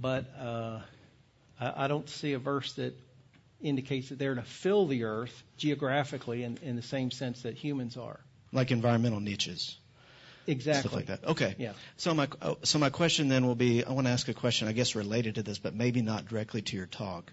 but 0.00 0.24
uh, 0.38 0.80
I, 1.60 1.84
I 1.84 1.88
don't 1.88 2.08
see 2.08 2.32
a 2.32 2.38
verse 2.38 2.72
that 2.74 2.94
indicates 3.62 4.08
that 4.08 4.18
they're 4.18 4.34
to 4.34 4.42
fill 4.42 4.86
the 4.86 5.04
earth 5.04 5.42
geographically 5.56 6.44
in, 6.44 6.58
in 6.62 6.76
the 6.76 6.82
same 6.82 7.10
sense 7.10 7.42
that 7.42 7.54
humans 7.54 7.96
are. 7.96 8.20
Like 8.52 8.70
environmental 8.70 9.20
niches. 9.20 9.76
Exactly. 10.46 10.80
Stuff 10.80 10.94
like 10.94 11.06
that. 11.06 11.24
Okay. 11.30 11.54
Yeah. 11.58 11.72
So 11.96 12.14
my 12.14 12.28
so 12.62 12.78
my 12.78 12.90
question 12.90 13.28
then 13.28 13.46
will 13.46 13.54
be 13.54 13.84
I 13.84 13.92
want 13.92 14.06
to 14.06 14.12
ask 14.12 14.28
a 14.28 14.34
question 14.34 14.68
I 14.68 14.72
guess 14.72 14.94
related 14.94 15.36
to 15.36 15.42
this 15.42 15.58
but 15.58 15.74
maybe 15.74 16.02
not 16.02 16.26
directly 16.26 16.62
to 16.62 16.76
your 16.76 16.86
talk. 16.86 17.32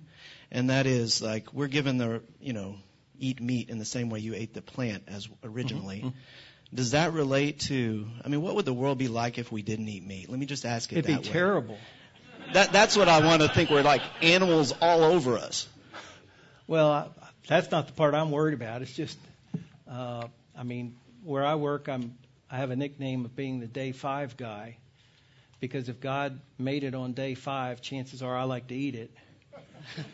And 0.51 0.69
that 0.69 0.85
is 0.85 1.21
like 1.21 1.53
we're 1.53 1.67
given 1.67 1.97
the 1.97 2.21
you 2.39 2.53
know 2.53 2.75
eat 3.19 3.41
meat 3.41 3.69
in 3.69 3.79
the 3.79 3.85
same 3.85 4.09
way 4.09 4.19
you 4.19 4.35
ate 4.35 4.53
the 4.53 4.61
plant 4.61 5.03
as 5.07 5.27
originally. 5.43 5.99
Mm-hmm. 5.99 6.09
Does 6.75 6.91
that 6.91 7.13
relate 7.13 7.61
to 7.61 8.07
I 8.23 8.27
mean 8.27 8.41
what 8.41 8.55
would 8.55 8.65
the 8.65 8.73
world 8.73 8.97
be 8.97 9.07
like 9.07 9.37
if 9.37 9.51
we 9.51 9.61
didn't 9.61 9.87
eat 9.87 10.05
meat? 10.05 10.29
Let 10.29 10.37
me 10.37 10.45
just 10.45 10.65
ask 10.65 10.91
it 10.91 10.99
It'd 10.99 11.11
that 11.11 11.23
be 11.23 11.29
terrible. 11.29 11.77
That 12.53 12.71
that's 12.71 12.95
what 12.95 13.09
I 13.09 13.25
want 13.25 13.41
to 13.41 13.47
think 13.47 13.69
we're 13.69 13.81
like 13.81 14.01
animals 14.21 14.73
all 14.81 15.03
over 15.03 15.37
us. 15.37 15.67
Well, 16.67 16.91
I, 16.91 17.07
that's 17.47 17.71
not 17.71 17.87
the 17.87 17.93
part 17.93 18.13
I'm 18.13 18.31
worried 18.31 18.53
about. 18.53 18.81
It's 18.81 18.93
just 18.93 19.17
uh 19.89 20.27
I 20.55 20.63
mean 20.63 20.95
where 21.23 21.45
I 21.45 21.55
work 21.55 21.87
I'm 21.87 22.17
I 22.51 22.57
have 22.57 22.71
a 22.71 22.75
nickname 22.75 23.25
of 23.25 23.35
being 23.35 23.59
the 23.59 23.67
day 23.67 23.91
five 23.91 24.37
guy 24.37 24.77
because 25.59 25.89
if 25.89 25.99
God 25.99 26.39
made 26.57 26.83
it 26.83 26.93
on 26.93 27.13
day 27.13 27.33
five, 27.35 27.81
chances 27.81 28.21
are 28.21 28.35
I 28.35 28.43
like 28.43 28.67
to 28.67 28.75
eat 28.75 28.95
it. 28.95 29.11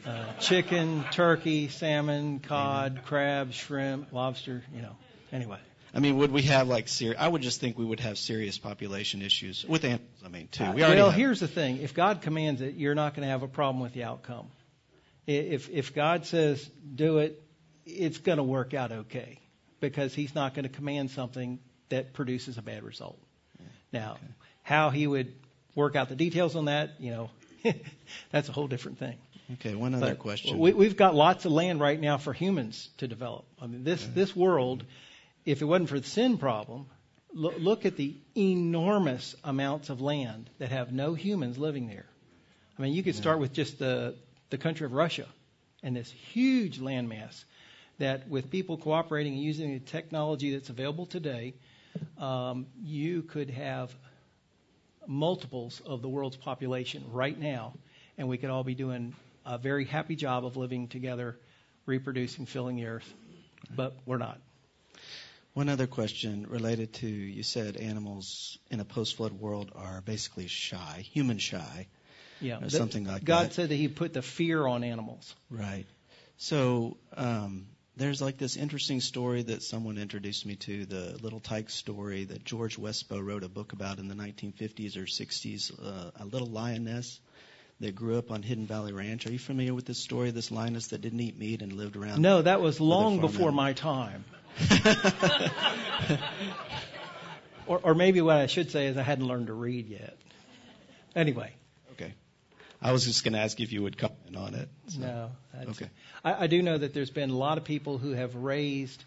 Uh, 0.05 0.33
chicken, 0.39 1.03
turkey, 1.11 1.67
salmon, 1.67 2.39
cod, 2.39 3.01
crab, 3.05 3.53
shrimp, 3.53 4.13
lobster, 4.13 4.63
you 4.73 4.81
know. 4.81 4.95
Anyway. 5.31 5.57
I 5.95 5.99
mean, 5.99 6.17
would 6.17 6.31
we 6.31 6.43
have 6.43 6.67
like 6.67 6.87
serious? 6.87 7.19
I 7.19 7.27
would 7.27 7.41
just 7.41 7.59
think 7.59 7.77
we 7.77 7.85
would 7.85 7.99
have 7.99 8.17
serious 8.17 8.57
population 8.57 9.21
issues 9.21 9.65
with 9.65 9.83
animals. 9.83 10.07
I 10.25 10.29
mean, 10.29 10.47
too. 10.51 10.71
We 10.71 10.81
well, 10.81 11.09
have. 11.09 11.13
here's 11.13 11.39
the 11.39 11.47
thing: 11.47 11.77
if 11.77 11.93
God 11.93 12.21
commands 12.21 12.61
it, 12.61 12.75
you're 12.75 12.95
not 12.95 13.15
going 13.15 13.25
to 13.25 13.31
have 13.31 13.43
a 13.43 13.47
problem 13.47 13.81
with 13.81 13.93
the 13.93 14.03
outcome. 14.03 14.47
If 15.25 15.69
if 15.69 15.93
God 15.93 16.25
says 16.25 16.69
do 16.95 17.19
it, 17.19 17.41
it's 17.85 18.17
going 18.17 18.37
to 18.37 18.43
work 18.43 18.73
out 18.73 18.91
okay 18.91 19.39
because 19.79 20.13
He's 20.13 20.35
not 20.35 20.53
going 20.53 20.63
to 20.63 20.69
command 20.69 21.11
something 21.11 21.59
that 21.89 22.13
produces 22.13 22.57
a 22.57 22.61
bad 22.61 22.83
result. 22.83 23.19
Now, 23.91 24.13
okay. 24.13 24.33
how 24.63 24.89
he 24.89 25.05
would 25.05 25.33
work 25.75 25.95
out 25.95 26.09
the 26.09 26.15
details 26.15 26.55
on 26.55 26.65
that, 26.65 26.95
you 26.99 27.11
know, 27.11 27.29
that's 28.31 28.49
a 28.49 28.51
whole 28.51 28.67
different 28.67 28.97
thing. 28.97 29.17
Okay, 29.53 29.75
one 29.75 29.93
other 29.93 30.09
But 30.09 30.19
question. 30.19 30.57
We, 30.57 30.73
we've 30.73 30.97
got 30.97 31.13
lots 31.13 31.45
of 31.45 31.51
land 31.51 31.79
right 31.79 31.99
now 31.99 32.17
for 32.17 32.33
humans 32.33 32.89
to 32.97 33.07
develop. 33.07 33.45
I 33.61 33.67
mean, 33.67 33.83
this 33.83 34.03
this 34.15 34.35
world, 34.35 34.83
if 35.45 35.61
it 35.61 35.65
wasn't 35.65 35.89
for 35.89 35.99
the 35.99 36.07
sin 36.07 36.37
problem, 36.37 36.87
look, 37.33 37.55
look 37.59 37.85
at 37.85 37.95
the 37.97 38.15
enormous 38.35 39.35
amounts 39.43 39.89
of 39.89 40.01
land 40.01 40.49
that 40.59 40.69
have 40.69 40.91
no 40.91 41.13
humans 41.13 41.57
living 41.57 41.87
there. 41.87 42.05
I 42.79 42.81
mean, 42.81 42.93
you 42.93 43.03
could 43.03 43.15
start 43.15 43.39
with 43.39 43.53
just 43.53 43.77
the 43.77 44.15
the 44.53 44.57
country 44.59 44.85
of 44.85 44.93
Russia, 44.93 45.25
and 45.81 45.95
this 45.95 46.11
huge 46.11 46.79
landmass 46.79 47.43
that, 47.97 48.27
with 48.29 48.51
people 48.51 48.77
cooperating 48.77 49.33
and 49.33 49.41
using 49.41 49.73
the 49.73 49.79
technology 49.79 50.53
that's 50.53 50.69
available 50.69 51.07
today, 51.07 51.55
um, 52.19 52.67
you 52.83 53.23
could 53.23 53.49
have 53.49 53.91
multiples 55.07 55.81
of 55.87 56.03
the 56.03 56.07
world's 56.07 56.37
population 56.37 57.03
right 57.11 57.39
now, 57.39 57.73
and 58.19 58.27
we 58.27 58.37
could 58.37 58.51
all 58.51 58.63
be 58.63 58.75
doing 58.75 59.15
a 59.43 59.57
very 59.57 59.85
happy 59.85 60.15
job 60.15 60.45
of 60.45 60.55
living 60.55 60.87
together, 60.87 61.35
reproducing, 61.87 62.45
filling 62.45 62.75
the 62.75 62.85
earth. 62.85 63.11
But 63.75 63.95
we're 64.05 64.19
not. 64.19 64.39
One 65.55 65.67
other 65.67 65.87
question 65.87 66.45
related 66.47 66.93
to 67.01 67.07
you 67.07 67.41
said 67.41 67.75
animals 67.77 68.59
in 68.69 68.79
a 68.79 68.85
post-flood 68.85 69.31
world 69.31 69.71
are 69.73 70.01
basically 70.01 70.45
shy, 70.45 71.07
human 71.11 71.39
shy, 71.39 71.87
Yeah, 72.43 72.59
or 72.61 72.69
something 72.69 73.05
like 73.05 73.23
God 73.23 73.47
that. 73.47 73.53
said 73.53 73.69
that 73.69 73.75
He 73.75 73.87
put 73.87 74.13
the 74.13 74.21
fear 74.21 74.65
on 74.65 74.83
animals. 74.83 75.33
Right. 75.49 75.85
So 76.37 76.97
um, 77.15 77.67
there's 77.95 78.21
like 78.21 78.37
this 78.37 78.57
interesting 78.57 79.01
story 79.01 79.43
that 79.43 79.63
someone 79.63 79.97
introduced 79.97 80.45
me 80.45 80.55
to, 80.57 80.85
the 80.85 81.17
Little 81.21 81.39
Tyke 81.39 81.69
story 81.69 82.25
that 82.25 82.43
George 82.43 82.77
Westbeau 82.77 83.19
wrote 83.19 83.43
a 83.43 83.49
book 83.49 83.73
about 83.73 83.99
in 83.99 84.07
the 84.07 84.15
1950s 84.15 84.97
or 84.97 85.05
60s, 85.05 85.71
uh, 85.81 86.11
a 86.19 86.25
little 86.25 86.47
lioness 86.47 87.19
that 87.79 87.95
grew 87.95 88.17
up 88.17 88.31
on 88.31 88.43
Hidden 88.43 88.65
Valley 88.65 88.93
Ranch. 88.93 89.25
Are 89.25 89.31
you 89.31 89.39
familiar 89.39 89.73
with 89.73 89.85
this 89.85 89.99
story? 89.99 90.31
This 90.31 90.51
lioness 90.51 90.87
that 90.87 91.01
didn't 91.01 91.19
eat 91.19 91.37
meat 91.37 91.61
and 91.61 91.73
lived 91.73 91.95
around. 91.95 92.21
No, 92.21 92.41
that 92.41 92.61
was 92.61 92.79
long 92.79 93.19
before 93.19 93.51
my 93.51 93.73
time. 93.73 94.25
Or, 97.65 97.79
or 97.81 97.95
maybe 97.95 98.21
what 98.21 98.37
I 98.37 98.47
should 98.47 98.71
say 98.71 98.87
is 98.87 98.97
I 98.97 99.03
hadn't 99.03 99.25
learned 99.25 99.47
to 99.47 99.53
read 99.53 99.87
yet. 99.87 100.17
Anyway. 101.15 101.53
I 102.83 102.91
was 102.91 103.05
just 103.05 103.23
going 103.23 103.33
to 103.33 103.39
ask 103.39 103.59
if 103.59 103.71
you 103.71 103.81
would 103.83 103.97
comment 103.97 104.35
on 104.35 104.55
it. 104.55 104.69
So- 104.87 104.99
no. 104.99 105.31
Okay. 105.69 105.89
I, 106.23 106.43
I 106.43 106.47
do 106.47 106.61
know 106.61 106.77
that 106.77 106.93
there's 106.93 107.09
been 107.09 107.29
a 107.29 107.37
lot 107.37 107.57
of 107.57 107.63
people 107.63 107.97
who 107.97 108.11
have 108.11 108.35
raised 108.35 109.03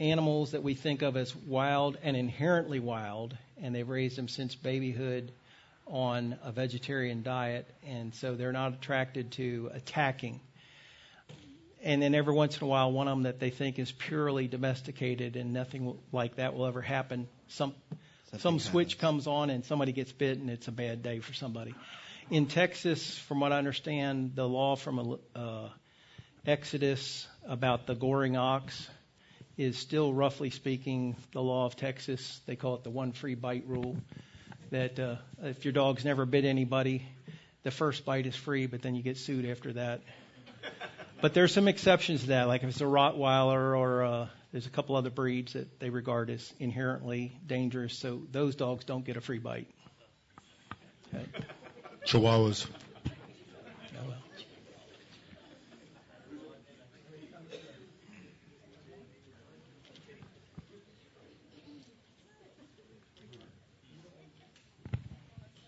animals 0.00 0.52
that 0.52 0.62
we 0.62 0.74
think 0.74 1.02
of 1.02 1.16
as 1.16 1.34
wild 1.34 1.98
and 2.02 2.16
inherently 2.16 2.80
wild, 2.80 3.36
and 3.60 3.74
they've 3.74 3.88
raised 3.88 4.16
them 4.16 4.28
since 4.28 4.54
babyhood 4.54 5.32
on 5.86 6.36
a 6.42 6.50
vegetarian 6.52 7.22
diet, 7.22 7.66
and 7.86 8.14
so 8.14 8.34
they're 8.34 8.52
not 8.52 8.72
attracted 8.74 9.32
to 9.32 9.70
attacking. 9.74 10.40
And 11.82 12.02
then 12.02 12.14
every 12.14 12.34
once 12.34 12.56
in 12.56 12.64
a 12.64 12.66
while, 12.66 12.90
one 12.90 13.06
of 13.06 13.12
them 13.16 13.22
that 13.24 13.38
they 13.38 13.50
think 13.50 13.78
is 13.78 13.92
purely 13.92 14.48
domesticated 14.48 15.36
and 15.36 15.52
nothing 15.52 15.96
like 16.10 16.36
that 16.36 16.54
will 16.54 16.66
ever 16.66 16.82
happen. 16.82 17.28
Some 17.48 17.74
some 18.32 18.40
Something 18.40 18.60
switch 18.60 18.94
happens. 18.94 19.00
comes 19.00 19.26
on 19.28 19.50
and 19.50 19.64
somebody 19.64 19.92
gets 19.92 20.10
bit, 20.10 20.38
and 20.38 20.50
it's 20.50 20.66
a 20.66 20.72
bad 20.72 21.02
day 21.02 21.20
for 21.20 21.32
somebody. 21.32 21.74
In 22.28 22.46
Texas, 22.46 23.16
from 23.16 23.38
what 23.38 23.52
I 23.52 23.58
understand, 23.58 24.32
the 24.34 24.48
law 24.48 24.74
from 24.74 25.16
uh, 25.36 25.68
Exodus 26.44 27.28
about 27.46 27.86
the 27.86 27.94
goring 27.94 28.36
ox 28.36 28.88
is 29.56 29.78
still, 29.78 30.12
roughly 30.12 30.50
speaking, 30.50 31.14
the 31.30 31.40
law 31.40 31.66
of 31.66 31.76
Texas. 31.76 32.40
They 32.46 32.56
call 32.56 32.74
it 32.74 32.82
the 32.82 32.90
one 32.90 33.12
free 33.12 33.36
bite 33.36 33.62
rule. 33.68 33.96
That 34.72 34.98
uh, 34.98 35.16
if 35.44 35.64
your 35.64 35.70
dog's 35.70 36.04
never 36.04 36.26
bit 36.26 36.44
anybody, 36.44 37.06
the 37.62 37.70
first 37.70 38.04
bite 38.04 38.26
is 38.26 38.34
free, 38.34 38.66
but 38.66 38.82
then 38.82 38.96
you 38.96 39.04
get 39.04 39.18
sued 39.18 39.44
after 39.44 39.74
that. 39.74 40.00
But 41.20 41.32
there's 41.32 41.54
some 41.54 41.68
exceptions 41.68 42.22
to 42.22 42.26
that, 42.28 42.48
like 42.48 42.64
if 42.64 42.70
it's 42.70 42.80
a 42.80 42.84
Rottweiler 42.84 43.78
or 43.78 44.02
uh, 44.02 44.26
there's 44.50 44.66
a 44.66 44.70
couple 44.70 44.96
other 44.96 45.10
breeds 45.10 45.52
that 45.52 45.78
they 45.78 45.90
regard 45.90 46.28
as 46.30 46.52
inherently 46.58 47.38
dangerous, 47.46 47.96
so 47.96 48.22
those 48.32 48.56
dogs 48.56 48.84
don't 48.84 49.04
get 49.04 49.16
a 49.16 49.20
free 49.20 49.38
bite. 49.38 49.68
Okay. 51.14 51.24
Chihuahuas. 52.06 52.68
Well. 54.06 54.14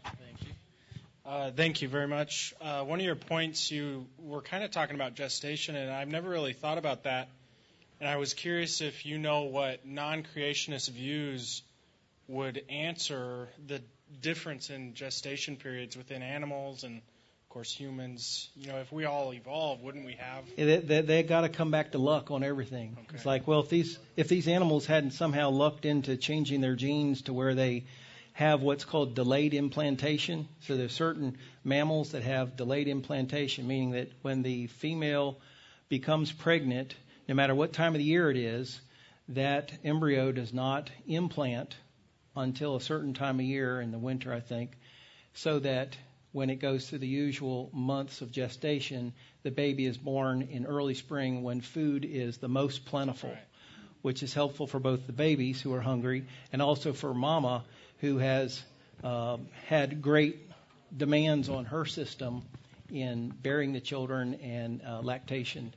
Thank 0.05 0.43
you. 0.43 0.53
Uh, 1.26 1.51
thank 1.51 1.82
you 1.82 1.89
very 1.89 2.07
much. 2.07 2.55
Uh, 2.61 2.84
one 2.84 3.01
of 3.01 3.05
your 3.05 3.16
points, 3.16 3.72
you 3.72 4.07
were 4.20 4.41
kind 4.41 4.62
of 4.62 4.70
talking 4.70 4.95
about 4.95 5.16
gestation, 5.16 5.74
and 5.74 5.91
I've 5.91 6.07
never 6.07 6.28
really 6.28 6.53
thought 6.53 6.78
about 6.78 7.03
that. 7.03 7.28
And 7.99 8.09
I 8.09 8.14
was 8.14 8.32
curious 8.32 8.80
if 8.80 9.05
you 9.05 9.18
know 9.18 9.43
what 9.43 9.84
non 9.84 10.22
creationist 10.22 10.89
views 10.91 11.62
would 12.28 12.62
answer 12.68 13.49
the 13.66 13.82
difference 14.21 14.71
in 14.71 14.95
gestation 14.95 15.57
periods 15.57 15.97
within 15.97 16.23
animals 16.23 16.85
and, 16.85 16.97
of 16.99 17.49
course, 17.49 17.73
humans. 17.73 18.49
You 18.57 18.69
know, 18.69 18.79
if 18.79 18.93
we 18.93 19.05
all 19.05 19.33
evolved, 19.33 19.83
wouldn't 19.83 20.05
we 20.05 20.15
have? 20.15 20.45
They, 20.57 20.79
they, 20.79 21.01
they 21.01 21.23
got 21.23 21.43
to 21.43 21.49
come 21.49 21.71
back 21.71 21.93
to 21.93 21.99
luck 21.99 22.31
on 22.31 22.43
everything. 22.43 22.97
Okay. 22.99 23.17
It's 23.17 23.27
like, 23.27 23.47
well, 23.47 23.61
if 23.61 23.69
these 23.69 23.99
if 24.17 24.29
these 24.29 24.49
animals 24.49 24.87
hadn't 24.87 25.13
somehow 25.13 25.51
lucked 25.51 25.85
into 25.85 26.17
changing 26.17 26.61
their 26.61 26.77
genes 26.77 27.23
to 27.23 27.33
where 27.33 27.55
they 27.55 27.85
have 28.39 28.63
what's 28.63 28.85
called 28.85 29.17
delayed 29.17 29.53
implantation. 29.53 30.47
So 30.61 30.77
there's 30.77 30.93
certain 30.93 31.39
mammals 31.65 32.13
that 32.13 32.23
have 32.23 32.57
delayed 32.57 32.87
implantation, 32.87 33.67
meaning 33.67 33.91
that 33.93 34.13
when 34.23 34.43
the 34.43 34.69
female 34.69 35.41
becomes 35.89 36.31
pregnant, 36.31 36.95
no 37.29 37.35
matter 37.35 37.53
what 37.53 37.73
time 37.73 37.95
of 37.95 37.99
the 37.99 38.05
year 38.05 38.31
it 38.31 38.37
is, 38.37 38.81
that 39.31 39.73
embryo 39.83 40.31
does 40.31 40.53
not 40.55 40.89
implant 41.09 41.75
until 42.39 42.76
a 42.76 42.80
certain 42.80 43.14
time 43.14 43.41
of 43.41 43.47
year 43.47 43.80
in 43.80 43.91
the 43.91 43.99
winter, 43.99 44.32
I 44.32 44.41
think, 44.41 44.72
so 45.34 45.59
that 45.61 45.97
when 46.32 46.51
it 46.51 46.57
goes 46.57 46.89
through 46.89 46.99
the 46.99 47.07
usual 47.07 47.70
months 47.72 48.20
of 48.20 48.30
gestation, 48.30 49.12
the 49.43 49.51
baby 49.51 49.86
is 49.86 49.97
born 49.97 50.43
in 50.43 50.66
early 50.66 50.95
spring 50.95 51.43
when 51.43 51.61
food 51.61 52.05
is 52.05 52.39
the 52.39 52.49
most 52.49 52.84
plentiful, 52.84 53.30
Right. 53.30 53.39
which 54.03 54.22
is 54.22 54.34
helpful 54.34 54.66
for 54.66 54.78
both 54.78 55.07
the 55.07 55.12
babies 55.12 55.61
who 55.61 55.72
are 55.74 55.80
hungry 55.80 56.26
and 56.53 56.61
also 56.62 56.93
for 56.93 57.14
mama 57.14 57.64
who 58.01 58.18
has 58.18 58.62
um, 59.03 59.49
had 59.66 60.03
great 60.03 60.39
demands 60.97 61.49
on 61.49 61.64
her 61.66 61.84
system 61.84 62.43
in 62.91 63.28
bearing 63.43 63.72
the 63.72 63.80
children 63.80 64.34
and 64.34 64.80
uh, 64.86 65.01
lactation. 65.01 65.72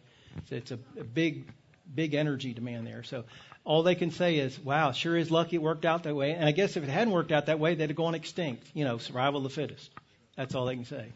So 0.49 0.55
it's 0.55 0.71
a, 0.71 0.79
a 0.99 1.03
big, 1.03 1.51
big 1.93 2.13
energy 2.13 2.53
demand 2.53 2.87
there. 2.87 3.03
So 3.03 3.25
all 3.63 3.83
they 3.83 3.95
can 3.95 4.11
say 4.11 4.37
is, 4.37 4.59
"Wow, 4.59 4.91
sure 4.91 5.15
is 5.15 5.31
lucky 5.31 5.57
it 5.57 5.61
worked 5.61 5.85
out 5.85 6.03
that 6.03 6.15
way." 6.15 6.33
And 6.33 6.45
I 6.45 6.51
guess 6.51 6.77
if 6.77 6.83
it 6.83 6.89
hadn't 6.89 7.13
worked 7.13 7.31
out 7.31 7.45
that 7.45 7.59
way, 7.59 7.75
they'd 7.75 7.89
have 7.89 7.95
gone 7.95 8.15
extinct. 8.15 8.67
You 8.73 8.85
know, 8.85 8.97
survival 8.97 9.37
of 9.37 9.43
the 9.43 9.49
fittest. 9.49 9.89
That's 10.35 10.55
all 10.55 10.65
they 10.65 10.75
can 10.75 10.85
say. 10.85 11.11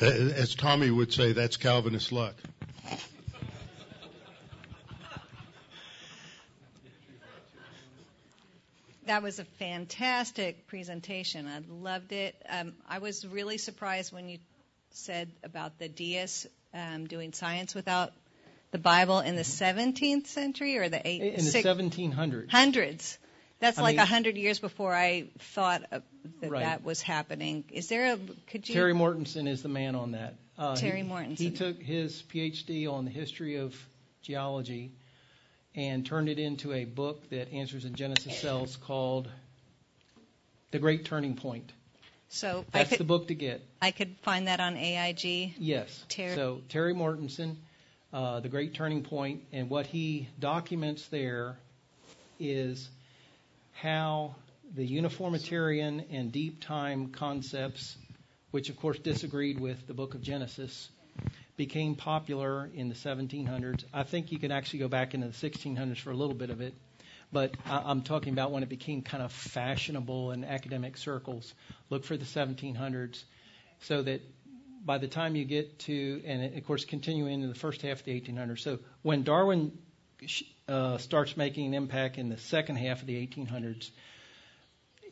As 0.00 0.54
Tommy 0.54 0.90
would 0.90 1.12
say, 1.12 1.32
that's 1.32 1.56
Calvinist 1.56 2.12
luck. 2.12 2.36
That 9.06 9.24
was 9.24 9.40
a 9.40 9.44
fantastic 9.44 10.68
presentation. 10.68 11.48
I 11.48 11.62
loved 11.68 12.12
it. 12.12 12.40
Um, 12.48 12.74
I 12.88 13.00
was 13.00 13.26
really 13.26 13.58
surprised 13.58 14.12
when 14.12 14.28
you 14.28 14.38
said 14.90 15.32
about 15.42 15.80
the 15.80 15.88
deists 15.88 16.46
um, 16.72 17.06
doing 17.06 17.32
science 17.32 17.74
without 17.74 18.12
the 18.70 18.78
Bible 18.78 19.20
in 19.20 19.36
the 19.36 19.42
17th 19.42 20.26
century 20.26 20.76
or 20.78 20.88
the 20.88 20.98
18th? 20.98 21.20
In 21.38 21.44
the 21.44 21.50
six- 21.50 21.66
1700s. 21.66 22.50
hundreds. 22.50 23.18
That's 23.58 23.78
I 23.78 23.82
like 23.82 23.98
a 23.98 24.06
hundred 24.06 24.36
years 24.38 24.58
before 24.58 24.94
I 24.94 25.26
thought 25.38 25.82
that 25.90 26.02
Right. 26.50 26.62
that 26.64 26.82
was 26.82 27.02
happening. 27.02 27.64
Is 27.70 27.88
there 27.88 28.14
a? 28.14 28.18
Could 28.46 28.66
you? 28.68 28.74
Terry 28.74 28.94
Mortenson 28.94 29.46
is 29.46 29.62
the 29.62 29.68
man 29.68 29.94
on 29.94 30.12
that. 30.12 30.36
Uh, 30.56 30.76
Terry 30.76 31.02
he, 31.02 31.08
Mortenson. 31.08 31.38
He 31.38 31.50
took 31.50 31.82
his 31.82 32.22
PhD 32.22 32.90
on 32.90 33.04
the 33.04 33.10
history 33.10 33.56
of 33.56 33.74
geology 34.22 34.92
and 35.74 36.06
turned 36.06 36.30
it 36.30 36.38
into 36.38 36.72
a 36.72 36.84
book 36.86 37.28
that 37.30 37.52
Answers 37.52 37.84
in 37.84 37.94
Genesis 37.94 38.38
sells 38.38 38.76
called 38.76 39.28
The 40.70 40.78
Great 40.78 41.04
Turning 41.04 41.34
Point. 41.36 41.70
so 42.30 42.64
That's 42.72 42.88
could 42.90 42.98
the 42.98 43.04
book 43.04 43.28
to 43.28 43.34
get. 43.34 43.60
I 43.82 43.90
could 43.90 44.16
find 44.22 44.46
that 44.46 44.60
on 44.60 44.76
AIG. 44.76 45.54
Yes. 45.58 46.04
Terry- 46.08 46.34
So 46.34 46.62
Terry 46.70 46.94
Mortenson, 46.94 47.56
uh, 48.12 48.40
The 48.40 48.48
Great 48.48 48.74
Turning 48.74 49.02
Point, 49.02 49.42
and 49.52 49.70
what 49.70 49.86
he 49.86 50.28
documents 50.38 51.06
there 51.08 51.58
is 52.38 52.88
how 53.72 54.34
the 54.74 54.84
uniformitarian 54.84 56.04
and 56.10 56.32
deep 56.32 56.62
time 56.62 57.08
concepts, 57.08 57.96
which 58.50 58.68
of 58.68 58.76
course 58.76 58.98
disagreed 58.98 59.60
with 59.60 59.86
the 59.86 59.94
book 59.94 60.14
of 60.14 60.22
Genesis, 60.22 60.88
became 61.56 61.94
popular 61.94 62.70
in 62.74 62.88
the 62.88 62.94
1700s. 62.94 63.84
I 63.92 64.02
think 64.02 64.32
you 64.32 64.38
can 64.38 64.50
actually 64.50 64.80
go 64.80 64.88
back 64.88 65.14
into 65.14 65.26
the 65.26 65.32
1600s 65.32 65.98
for 65.98 66.10
a 66.10 66.16
little 66.16 66.34
bit 66.34 66.50
of 66.50 66.60
it, 66.60 66.74
but 67.32 67.54
I- 67.66 67.82
I'm 67.84 68.02
talking 68.02 68.32
about 68.32 68.50
when 68.50 68.62
it 68.62 68.68
became 68.68 69.02
kind 69.02 69.22
of 69.22 69.32
fashionable 69.32 70.32
in 70.32 70.44
academic 70.44 70.96
circles. 70.96 71.52
Look 71.90 72.04
for 72.04 72.16
the 72.16 72.24
1700s, 72.24 73.24
so 73.82 74.02
that 74.02 74.22
by 74.84 74.98
the 74.98 75.08
time 75.08 75.36
you 75.36 75.44
get 75.44 75.78
to, 75.80 76.22
and 76.24 76.56
of 76.56 76.66
course, 76.66 76.84
continuing 76.84 77.34
into 77.34 77.48
the 77.48 77.54
first 77.54 77.82
half 77.82 78.00
of 78.00 78.04
the 78.04 78.20
1800s. 78.20 78.60
So 78.60 78.78
when 79.02 79.22
Darwin 79.22 79.76
uh, 80.68 80.98
starts 80.98 81.36
making 81.36 81.66
an 81.66 81.74
impact 81.74 82.18
in 82.18 82.28
the 82.28 82.38
second 82.38 82.76
half 82.76 83.00
of 83.00 83.06
the 83.06 83.26
1800s, 83.26 83.90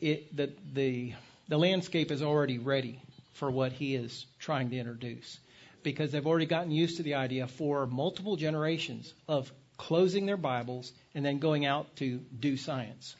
it, 0.01 0.35
the, 0.35 0.51
the, 0.73 1.13
the 1.47 1.57
landscape 1.57 2.11
is 2.11 2.21
already 2.21 2.57
ready 2.57 2.99
for 3.33 3.51
what 3.51 3.71
he 3.71 3.95
is 3.95 4.25
trying 4.39 4.69
to 4.71 4.77
introduce 4.77 5.39
because 5.83 6.11
they've 6.11 6.27
already 6.27 6.45
gotten 6.45 6.71
used 6.71 6.97
to 6.97 7.03
the 7.03 7.15
idea 7.15 7.47
for 7.47 7.85
multiple 7.85 8.35
generations 8.35 9.13
of 9.27 9.51
closing 9.77 10.25
their 10.25 10.37
Bibles 10.37 10.91
and 11.15 11.25
then 11.25 11.39
going 11.39 11.65
out 11.65 11.95
to 11.97 12.19
do 12.37 12.57
science 12.57 13.15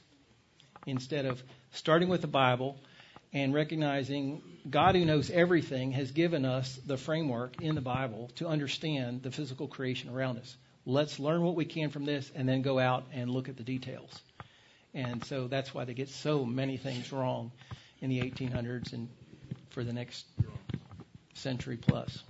instead 0.86 1.26
of 1.26 1.42
starting 1.72 2.10
with 2.10 2.22
the 2.22 2.28
Bible 2.28 2.78
and 3.34 3.54
recognizing 3.54 4.42
God, 4.70 4.96
who 4.96 5.06
knows 5.06 5.30
everything, 5.30 5.92
has 5.92 6.12
given 6.12 6.46
us 6.46 6.80
the 6.86 6.98
framework 6.98 7.62
in 7.62 7.76
the 7.76 7.82
Bible 7.82 8.30
to 8.36 8.48
understand 8.48 9.22
the 9.24 9.32
physical 9.32 9.68
creation 9.68 10.10
around 10.10 10.38
us. 10.40 10.58
Let's 10.86 11.20
learn 11.20 11.44
what 11.44 11.56
we 11.56 11.66
can 11.66 11.92
from 11.92 12.06
this 12.06 12.32
and 12.34 12.50
then 12.50 12.62
go 12.62 12.80
out 12.80 13.06
and 13.14 13.30
look 13.30 13.50
at 13.50 13.58
the 13.58 13.64
details. 13.64 14.22
And 14.94 15.24
so 15.26 15.48
that's 15.48 15.74
why 15.74 15.86
they 15.86 15.94
get 15.94 16.10
so 16.10 16.44
many 16.44 16.78
things 16.78 17.12
wrong 17.12 17.52
in 18.02 18.10
the 18.10 18.20
1800s 18.20 18.94
and 18.94 19.08
for 19.70 19.84
the 19.84 19.94
next 19.94 20.26
century 21.36 21.78
plus. 21.78 22.24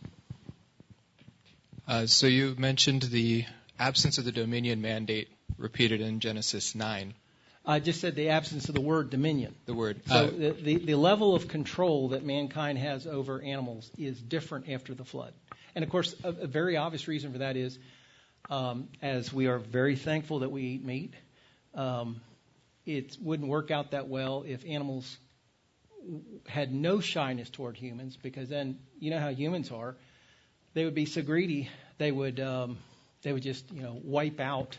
Uh, 1.87 2.05
so 2.05 2.27
you 2.27 2.55
mentioned 2.57 3.03
the 3.03 3.45
absence 3.79 4.17
of 4.17 4.25
the 4.25 4.31
dominion 4.31 4.81
mandate 4.81 5.29
repeated 5.57 6.01
in 6.01 6.19
Genesis 6.19 6.75
9. 6.75 7.13
I 7.69 7.79
just 7.79 8.01
said 8.01 8.15
the 8.15 8.29
absence 8.29 8.67
of 8.67 8.73
the 8.73 8.81
word 8.81 9.11
dominion. 9.11 9.53
The 9.67 9.75
word. 9.75 10.01
So 10.07 10.15
uh, 10.15 10.29
the, 10.31 10.51
the, 10.51 10.77
the 10.77 10.95
level 10.95 11.35
of 11.35 11.47
control 11.47 12.09
that 12.09 12.25
mankind 12.25 12.79
has 12.79 13.05
over 13.05 13.39
animals 13.39 13.91
is 13.95 14.19
different 14.19 14.69
after 14.69 14.95
the 14.95 15.05
flood. 15.05 15.33
And 15.75 15.83
of 15.83 15.91
course, 15.91 16.15
a, 16.23 16.29
a 16.29 16.47
very 16.47 16.77
obvious 16.77 17.07
reason 17.07 17.31
for 17.31 17.37
that 17.37 17.55
is, 17.55 17.77
um, 18.49 18.87
as 19.03 19.31
we 19.31 19.45
are 19.45 19.59
very 19.59 19.95
thankful 19.95 20.39
that 20.39 20.49
we 20.49 20.63
eat 20.63 20.83
meat, 20.83 21.13
um, 21.75 22.21
it 22.87 23.15
wouldn't 23.21 23.47
work 23.47 23.69
out 23.69 23.91
that 23.91 24.07
well 24.07 24.43
if 24.47 24.65
animals 24.65 25.17
had 26.47 26.73
no 26.73 26.99
shyness 26.99 27.51
toward 27.51 27.77
humans, 27.77 28.17
because 28.19 28.49
then 28.49 28.79
you 28.97 29.11
know 29.11 29.19
how 29.19 29.29
humans 29.29 29.69
are. 29.69 29.95
They 30.73 30.85
would 30.85 30.95
be 30.95 31.05
so 31.05 31.21
greedy 31.21 31.69
they 31.99 32.11
would 32.11 32.39
um, 32.39 32.79
they 33.21 33.31
would 33.31 33.43
just 33.43 33.71
you 33.71 33.83
know 33.83 33.99
wipe 34.03 34.39
out 34.39 34.75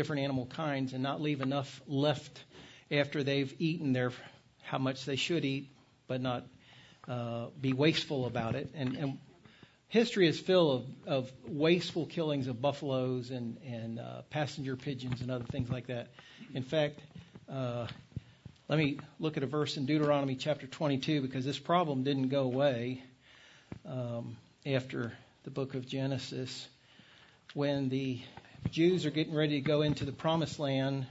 different 0.00 0.22
animal 0.22 0.46
kinds 0.46 0.94
and 0.94 1.02
not 1.02 1.20
leave 1.20 1.42
enough 1.42 1.82
left 1.86 2.42
after 2.90 3.22
they've 3.22 3.54
eaten 3.58 3.92
their 3.92 4.12
how 4.62 4.78
much 4.78 5.04
they 5.04 5.16
should 5.16 5.44
eat, 5.44 5.68
but 6.08 6.22
not 6.22 6.46
uh, 7.06 7.48
be 7.60 7.74
wasteful 7.74 8.24
about 8.24 8.54
it. 8.54 8.70
And, 8.74 8.96
and 8.96 9.18
history 9.88 10.26
is 10.26 10.40
full 10.40 10.72
of, 10.72 10.84
of 11.06 11.32
wasteful 11.46 12.06
killings 12.06 12.46
of 12.46 12.62
buffaloes 12.62 13.30
and, 13.30 13.58
and 13.62 13.98
uh, 13.98 14.22
passenger 14.30 14.74
pigeons 14.74 15.20
and 15.20 15.30
other 15.30 15.44
things 15.44 15.68
like 15.68 15.88
that. 15.88 16.08
In 16.54 16.62
fact, 16.62 17.00
uh, 17.52 17.86
let 18.66 18.78
me 18.78 19.00
look 19.18 19.36
at 19.36 19.42
a 19.42 19.46
verse 19.46 19.76
in 19.76 19.84
Deuteronomy 19.84 20.34
chapter 20.34 20.66
22 20.66 21.20
because 21.20 21.44
this 21.44 21.58
problem 21.58 22.04
didn't 22.04 22.28
go 22.28 22.44
away 22.44 23.02
um, 23.84 24.38
after 24.64 25.12
the 25.44 25.50
book 25.50 25.74
of 25.74 25.86
Genesis. 25.86 26.66
When 27.52 27.90
the 27.90 28.22
Jews 28.68 29.04
are 29.04 29.10
getting 29.10 29.34
ready 29.34 29.60
to 29.60 29.66
go 29.66 29.82
into 29.82 30.04
the 30.04 30.12
promised 30.12 30.60
land 30.60 31.06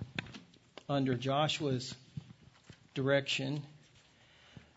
under 0.88 1.14
Joshua's 1.14 1.94
direction. 2.94 3.62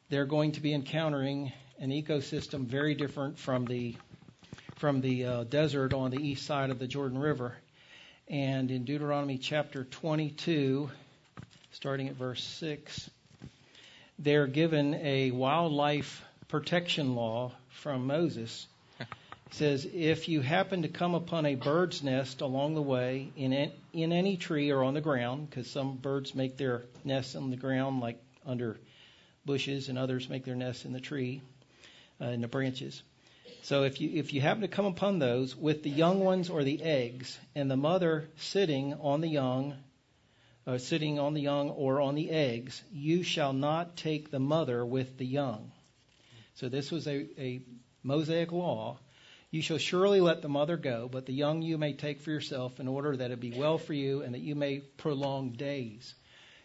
They're 0.09 0.27
going 0.27 0.53
to 0.53 0.61
be 0.61 0.75
encountering 0.75 1.53
an 1.79 1.91
ecosystem 1.91 2.65
very 2.65 2.95
different 2.95 3.39
from 3.39 3.67
the 3.67 3.97
from 4.77 5.01
the 5.01 5.25
uh, 5.25 5.45
desert 5.45 5.95
on 5.95 6.11
the 6.11 6.19
east 6.19 6.45
side 6.45 6.71
of 6.71 6.81
the 6.81 6.89
Jordan 6.89 7.19
River. 7.19 7.55
And 8.27 8.69
in 8.69 8.85
Deuteronomy 8.85 9.39
chapter 9.39 9.85
22, 9.85 10.91
starting 11.71 12.09
at 12.09 12.17
verse 12.17 12.43
6, 12.43 13.09
they're 14.19 14.49
given 14.49 14.95
a 14.95 15.31
wildlife 15.31 16.25
protection 16.49 17.15
law 17.15 17.53
from 17.69 18.09
Moses 18.09 18.67
says, 19.55 19.87
If 19.93 20.29
you 20.29 20.41
happen 20.41 20.83
to 20.83 20.89
come 20.89 21.15
upon 21.15 21.47
a 21.47 21.55
bird's 21.55 22.03
nest 22.03 22.41
along 22.41 22.75
the 22.75 22.83
way 22.83 23.31
in, 23.37 23.71
in 23.93 24.13
any 24.13 24.37
tree 24.37 24.71
or 24.71 24.83
on 24.83 24.95
the 24.95 25.01
ground, 25.01 25.49
because 25.49 25.71
some 25.71 25.97
birds 25.97 26.35
make 26.35 26.57
their 26.57 26.83
nests 27.05 27.37
on 27.37 27.51
the 27.51 27.57
ground, 27.57 28.01
like 28.01 28.19
under 28.47 28.79
bushes, 29.45 29.89
and 29.89 29.99
others 29.99 30.29
make 30.29 30.45
their 30.45 30.55
nests 30.55 30.85
in 30.85 30.93
the 30.93 31.01
tree, 31.01 31.43
uh, 32.21 32.27
in 32.27 32.41
the 32.41 32.49
branches. 32.49 33.03
So 33.63 33.85
if 33.85 34.01
you 34.01 34.11
if 34.15 34.33
you 34.33 34.41
happen 34.41 34.63
to 34.63 34.69
come 34.69 34.87
upon 34.87 35.19
those 35.19 35.55
with 35.55 35.83
the 35.83 35.91
young 35.91 36.21
ones 36.21 36.51
or 36.51 36.65
the 36.65 36.83
eggs, 36.83 37.39
and 37.55 37.71
the 37.71 37.77
mother 37.77 38.29
sitting 38.37 38.95
on 38.95 39.21
the 39.21 39.29
young, 39.29 39.77
uh, 40.67 40.79
sitting 40.79 41.19
on 41.19 41.35
the 41.35 41.41
young 41.41 41.71
or 41.71 42.01
on 42.01 42.15
the 42.15 42.31
eggs, 42.31 42.83
you 42.93 43.23
shall 43.23 43.53
not 43.53 43.97
take 43.97 44.31
the 44.31 44.41
mother 44.41 44.85
with 44.85 45.19
the 45.19 45.27
young. 45.27 45.71
So 46.55 46.69
this 46.69 46.91
was 46.91 47.07
a, 47.07 47.27
a 47.39 47.63
Mosaic 48.03 48.51
law 48.51 48.99
you 49.53 49.61
shall 49.61 49.79
surely 49.79 50.23
let 50.23 50.41
the 50.41 50.49
mother 50.49 50.79
go, 50.79 51.09
but 51.13 51.27
the 51.27 51.33
young 51.33 51.61
you 51.61 51.77
may 51.77 51.93
take 51.93 52.23
for 52.23 52.31
yourself 52.31 52.81
in 52.81 52.89
order 52.89 53.15
that 53.19 53.31
it 53.31 53.39
be 53.39 53.53
well 53.53 53.77
for 53.77 53.93
you 53.93 54.23
and 54.23 54.35
that 54.35 54.41
you 54.41 54.55
may 54.55 54.79
prolong 54.79 55.51
days. 55.51 56.15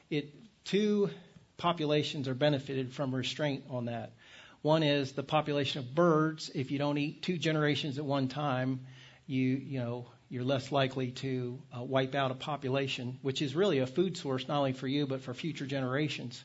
It, 0.09 0.33
two 0.63 1.09
populations 1.57 2.29
are 2.29 2.33
benefited 2.33 2.93
from 2.93 3.13
restraint 3.13 3.65
on 3.69 3.85
that. 3.85 4.13
One 4.61 4.83
is 4.83 5.11
the 5.11 5.21
population 5.21 5.79
of 5.79 5.93
birds. 5.93 6.49
If 6.55 6.71
you 6.71 6.79
don't 6.79 6.97
eat 6.97 7.21
two 7.21 7.38
generations 7.38 7.97
at 7.97 8.05
one 8.05 8.29
time, 8.29 8.79
you, 9.27 9.43
you 9.43 9.79
know, 9.79 10.07
you're 10.29 10.45
less 10.45 10.71
likely 10.71 11.11
to 11.11 11.59
uh, 11.77 11.83
wipe 11.83 12.15
out 12.15 12.31
a 12.31 12.35
population, 12.35 13.19
which 13.21 13.41
is 13.41 13.53
really 13.53 13.79
a 13.79 13.88
food 13.88 14.15
source 14.15 14.47
not 14.47 14.59
only 14.59 14.73
for 14.73 14.88
you 14.88 15.05
but 15.05 15.21
for 15.21 15.33
future 15.33 15.65
generations. 15.65 16.41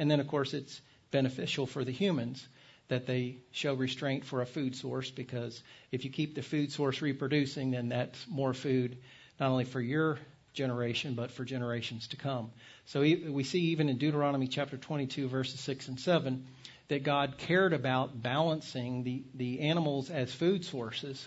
And 0.00 0.10
then, 0.10 0.18
of 0.18 0.26
course, 0.26 0.52
it's 0.52 0.80
beneficial 1.12 1.66
for 1.66 1.84
the 1.84 1.92
humans 1.92 2.44
that 2.90 3.06
they 3.06 3.36
show 3.52 3.72
restraint 3.72 4.24
for 4.24 4.42
a 4.42 4.46
food 4.46 4.74
source 4.74 5.12
because 5.12 5.62
if 5.92 6.04
you 6.04 6.10
keep 6.10 6.34
the 6.34 6.42
food 6.42 6.72
source 6.72 7.00
reproducing, 7.00 7.70
then 7.70 7.88
that's 7.88 8.26
more 8.28 8.52
food 8.52 8.98
not 9.38 9.48
only 9.48 9.64
for 9.64 9.80
your 9.80 10.18
generation 10.52 11.14
but 11.14 11.30
for 11.30 11.44
generations 11.44 12.08
to 12.08 12.16
come. 12.16 12.50
So 12.86 13.00
we 13.00 13.44
see 13.44 13.60
even 13.66 13.88
in 13.88 13.96
Deuteronomy 13.96 14.48
chapter 14.48 14.76
22 14.76 15.28
verses 15.28 15.60
6 15.60 15.86
and 15.86 16.00
7 16.00 16.44
that 16.88 17.04
God 17.04 17.38
cared 17.38 17.72
about 17.72 18.20
balancing 18.20 19.04
the, 19.04 19.22
the 19.34 19.60
animals 19.60 20.10
as 20.10 20.34
food 20.34 20.64
sources 20.64 21.24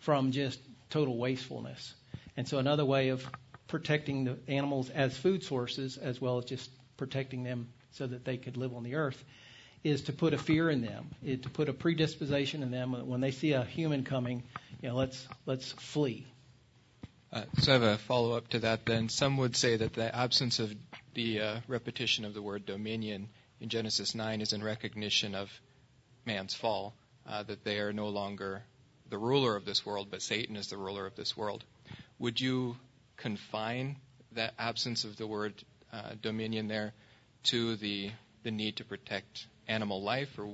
from 0.00 0.32
just 0.32 0.58
total 0.88 1.18
wastefulness. 1.18 1.92
And 2.38 2.48
so 2.48 2.56
another 2.56 2.86
way 2.86 3.10
of 3.10 3.28
protecting 3.68 4.24
the 4.24 4.38
animals 4.48 4.88
as 4.88 5.14
food 5.14 5.44
sources 5.44 5.98
as 5.98 6.18
well 6.18 6.38
as 6.38 6.46
just 6.46 6.70
protecting 6.96 7.44
them 7.44 7.68
so 7.92 8.06
that 8.06 8.24
they 8.24 8.38
could 8.38 8.56
live 8.56 8.74
on 8.74 8.82
the 8.82 8.94
earth 8.94 9.22
is 9.84 10.02
to 10.02 10.12
put 10.12 10.32
a 10.32 10.38
fear 10.38 10.70
in 10.70 10.80
them, 10.80 11.10
to 11.24 11.50
put 11.50 11.68
a 11.68 11.72
predisposition 11.74 12.62
in 12.62 12.70
them 12.70 13.06
when 13.06 13.20
they 13.20 13.30
see 13.30 13.52
a 13.52 13.62
human 13.62 14.02
coming. 14.02 14.42
You 14.82 14.88
know, 14.88 14.96
let's 14.96 15.28
let's 15.46 15.72
flee. 15.72 16.26
Uh, 17.30 17.42
so 17.58 17.72
I 17.72 17.74
have 17.74 17.82
a 17.82 17.98
follow 17.98 18.32
up 18.32 18.48
to 18.48 18.60
that. 18.60 18.86
Then 18.86 19.08
some 19.08 19.36
would 19.38 19.56
say 19.56 19.76
that 19.76 19.92
the 19.92 20.14
absence 20.14 20.58
of 20.58 20.72
the 21.14 21.40
uh, 21.40 21.56
repetition 21.68 22.24
of 22.24 22.32
the 22.32 22.40
word 22.40 22.64
dominion 22.64 23.28
in 23.60 23.68
Genesis 23.68 24.14
9 24.14 24.40
is 24.40 24.52
in 24.52 24.62
recognition 24.62 25.34
of 25.34 25.50
man's 26.24 26.54
fall, 26.54 26.94
uh, 27.26 27.42
that 27.42 27.64
they 27.64 27.78
are 27.78 27.92
no 27.92 28.08
longer 28.08 28.62
the 29.10 29.18
ruler 29.18 29.56
of 29.56 29.64
this 29.64 29.84
world, 29.84 30.08
but 30.10 30.22
Satan 30.22 30.56
is 30.56 30.68
the 30.68 30.76
ruler 30.76 31.06
of 31.06 31.16
this 31.16 31.36
world. 31.36 31.64
Would 32.20 32.40
you 32.40 32.76
confine 33.16 33.96
that 34.32 34.54
absence 34.58 35.04
of 35.04 35.16
the 35.16 35.26
word 35.26 35.54
uh, 35.92 36.12
dominion 36.22 36.68
there 36.68 36.92
to 37.44 37.76
the 37.76 38.10
the 38.44 38.50
need 38.50 38.76
to 38.76 38.84
protect 38.84 39.46
animal 39.68 40.02
life, 40.02 40.38
or 40.38 40.48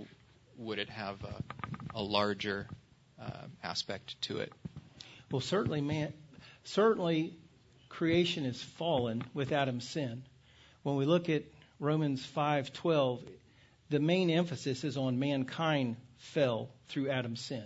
would 0.57 0.79
it 0.79 0.89
have 0.89 1.17
a, 1.25 1.99
a 1.99 2.03
larger 2.03 2.67
uh, 3.21 3.47
aspect 3.63 4.21
to 4.23 4.39
it? 4.39 4.53
Well, 5.31 5.41
certainly, 5.41 5.81
man, 5.81 6.13
certainly, 6.65 7.35
creation 7.89 8.45
is 8.45 8.63
fallen 8.63 9.23
with 9.35 9.53
Adam's 9.53 9.89
sin. 9.89 10.23
When 10.83 10.97
we 10.97 11.05
look 11.05 11.29
at 11.29 11.45
Romans 11.79 12.27
5:12, 12.37 13.21
the 13.91 14.01
main 14.01 14.31
emphasis 14.31 14.85
is 14.85 14.97
on 14.97 15.19
mankind 15.19 15.97
fell 16.17 16.71
through 16.89 17.11
Adam's 17.11 17.41
sin. 17.41 17.65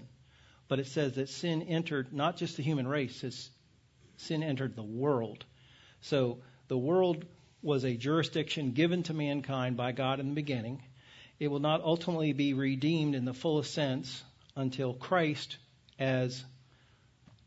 But 0.68 0.78
it 0.78 0.86
says 0.86 1.14
that 1.14 1.28
sin 1.28 1.62
entered 1.62 2.12
not 2.12 2.36
just 2.36 2.56
the 2.56 2.62
human 2.62 2.88
race, 2.88 3.22
it's 3.22 3.50
sin 4.16 4.42
entered 4.42 4.76
the 4.76 4.82
world. 4.82 5.44
So 6.00 6.38
the 6.68 6.78
world 6.78 7.24
was 7.62 7.84
a 7.84 7.96
jurisdiction 7.96 8.72
given 8.72 9.02
to 9.04 9.14
mankind 9.14 9.76
by 9.76 9.92
God 9.92 10.20
in 10.20 10.28
the 10.28 10.34
beginning, 10.34 10.82
it 11.38 11.48
will 11.48 11.60
not 11.60 11.82
ultimately 11.82 12.32
be 12.32 12.54
redeemed 12.54 13.14
in 13.14 13.24
the 13.24 13.34
fullest 13.34 13.74
sense 13.74 14.22
until 14.56 14.94
Christ, 14.94 15.56
as 15.98 16.44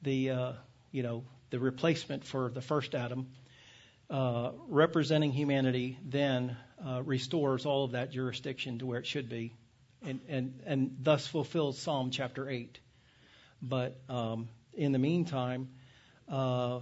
the 0.02 0.32
uh, 0.32 0.52
you 0.92 1.04
know 1.04 1.24
the 1.50 1.60
replacement 1.60 2.24
for 2.24 2.50
the 2.50 2.62
first 2.62 2.96
Adam, 2.96 3.28
uh, 4.10 4.52
representing 4.68 5.32
humanity, 5.32 5.98
then 6.06 6.58
uh, 6.86 7.02
restores 7.04 7.66
all 7.66 7.86
of 7.86 7.92
that 7.92 8.12
jurisdiction 8.12 8.80
to 8.80 8.86
where 8.86 9.00
it 9.00 9.06
should 9.06 9.30
be 9.30 9.54
and, 10.02 10.20
and, 10.28 10.60
and 10.66 10.98
thus 11.02 11.28
fulfills 11.28 11.78
Psalm 11.80 12.12
chapter 12.12 12.50
8. 12.50 12.80
But 13.62 14.00
um, 14.10 14.50
in 14.74 14.92
the 14.92 15.00
meantime, 15.00 15.70
uh, 16.30 16.80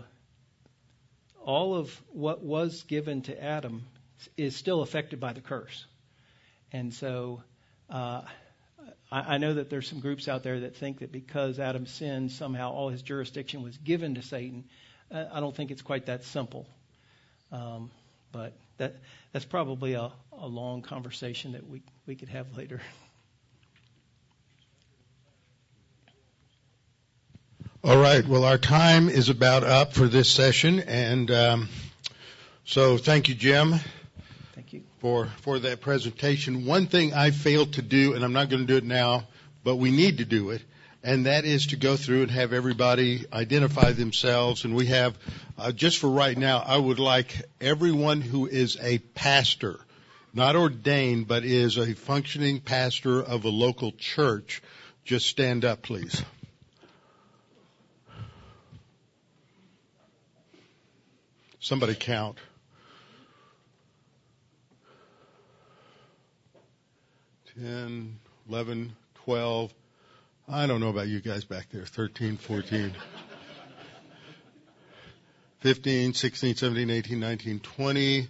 all 1.43 1.75
of 1.75 2.01
what 2.09 2.43
was 2.43 2.83
given 2.83 3.21
to 3.23 3.43
Adam 3.43 3.83
is 4.37 4.55
still 4.55 4.81
affected 4.81 5.19
by 5.19 5.33
the 5.33 5.41
curse. 5.41 5.85
And 6.75 6.93
so 6.93 7.41
uh, 7.89 8.21
I, 9.09 9.35
I 9.35 9.37
know 9.37 9.53
that 9.53 9.69
there's 9.69 9.87
some 9.87 10.01
groups 10.01 10.27
out 10.27 10.43
there 10.43 10.59
that 10.59 10.75
think 10.75 10.99
that 10.99 11.09
because 11.09 11.57
Adam 11.57 11.85
sinned, 11.85 12.33
somehow 12.33 12.73
all 12.73 12.89
his 12.89 13.01
jurisdiction 13.01 13.63
was 13.63 13.77
given 13.77 14.15
to 14.15 14.21
Satan. 14.21 14.65
Uh, 15.09 15.23
I 15.31 15.39
don't 15.39 15.55
think 15.55 15.71
it's 15.71 15.81
quite 15.81 16.07
that 16.07 16.25
simple. 16.25 16.67
Um, 17.49 17.91
but 18.33 18.51
that 18.77 18.97
that's 19.31 19.45
probably 19.45 19.93
a, 19.93 20.11
a 20.37 20.47
long 20.47 20.81
conversation 20.81 21.53
that 21.53 21.65
we 21.69 21.81
we 22.07 22.15
could 22.15 22.27
have 22.27 22.57
later. 22.57 22.81
All 27.85 27.97
right. 27.97 28.27
Well, 28.27 28.43
our 28.43 28.57
time 28.57 29.07
is 29.07 29.29
about 29.29 29.63
up 29.63 29.93
for 29.93 30.07
this 30.07 30.29
session, 30.29 30.79
and 30.81 31.31
um, 31.31 31.69
so 32.65 32.97
thank 32.97 33.29
you, 33.29 33.35
Jim. 33.35 33.75
For 35.05 35.27
for 35.43 35.59
that 35.59 35.81
presentation. 35.81 36.65
One 36.65 36.87
thing 36.87 37.13
I 37.13 37.29
failed 37.29 37.73
to 37.73 37.83
do, 37.83 38.15
and 38.15 38.25
I'm 38.25 38.33
not 38.33 38.49
going 38.49 38.65
to 38.65 38.65
do 38.65 38.77
it 38.77 38.83
now, 38.83 39.27
but 39.63 39.75
we 39.75 39.91
need 39.91 40.17
to 40.17 40.25
do 40.25 40.49
it, 40.49 40.63
and 41.03 41.27
that 41.27 41.45
is 41.45 41.67
to 41.67 41.75
go 41.75 41.95
through 41.95 42.23
and 42.23 42.31
have 42.31 42.53
everybody 42.53 43.23
identify 43.31 43.91
themselves. 43.91 44.65
And 44.65 44.75
we 44.75 44.87
have, 44.87 45.15
uh, 45.59 45.71
just 45.71 45.99
for 45.99 46.09
right 46.09 46.35
now, 46.35 46.57
I 46.57 46.79
would 46.79 46.97
like 46.97 47.43
everyone 47.61 48.19
who 48.19 48.47
is 48.47 48.79
a 48.81 48.97
pastor, 48.97 49.79
not 50.33 50.55
ordained, 50.55 51.27
but 51.27 51.45
is 51.45 51.77
a 51.77 51.93
functioning 51.93 52.59
pastor 52.59 53.21
of 53.21 53.45
a 53.45 53.49
local 53.49 53.91
church, 53.91 54.63
just 55.03 55.27
stand 55.27 55.65
up, 55.65 55.83
please. 55.83 56.19
Somebody 61.59 61.93
count. 61.93 62.39
10, 67.61 68.19
11, 68.49 68.95
12. 69.23 69.73
I 70.49 70.67
don't 70.67 70.81
know 70.81 70.89
about 70.89 71.07
you 71.07 71.21
guys 71.21 71.45
back 71.45 71.67
there. 71.71 71.85
13, 71.85 72.35
14, 72.35 72.93
15, 75.61 76.13
16, 76.13 76.55
17, 76.55 76.89
18, 76.89 77.17
19, 77.17 77.59
20, 77.61 78.27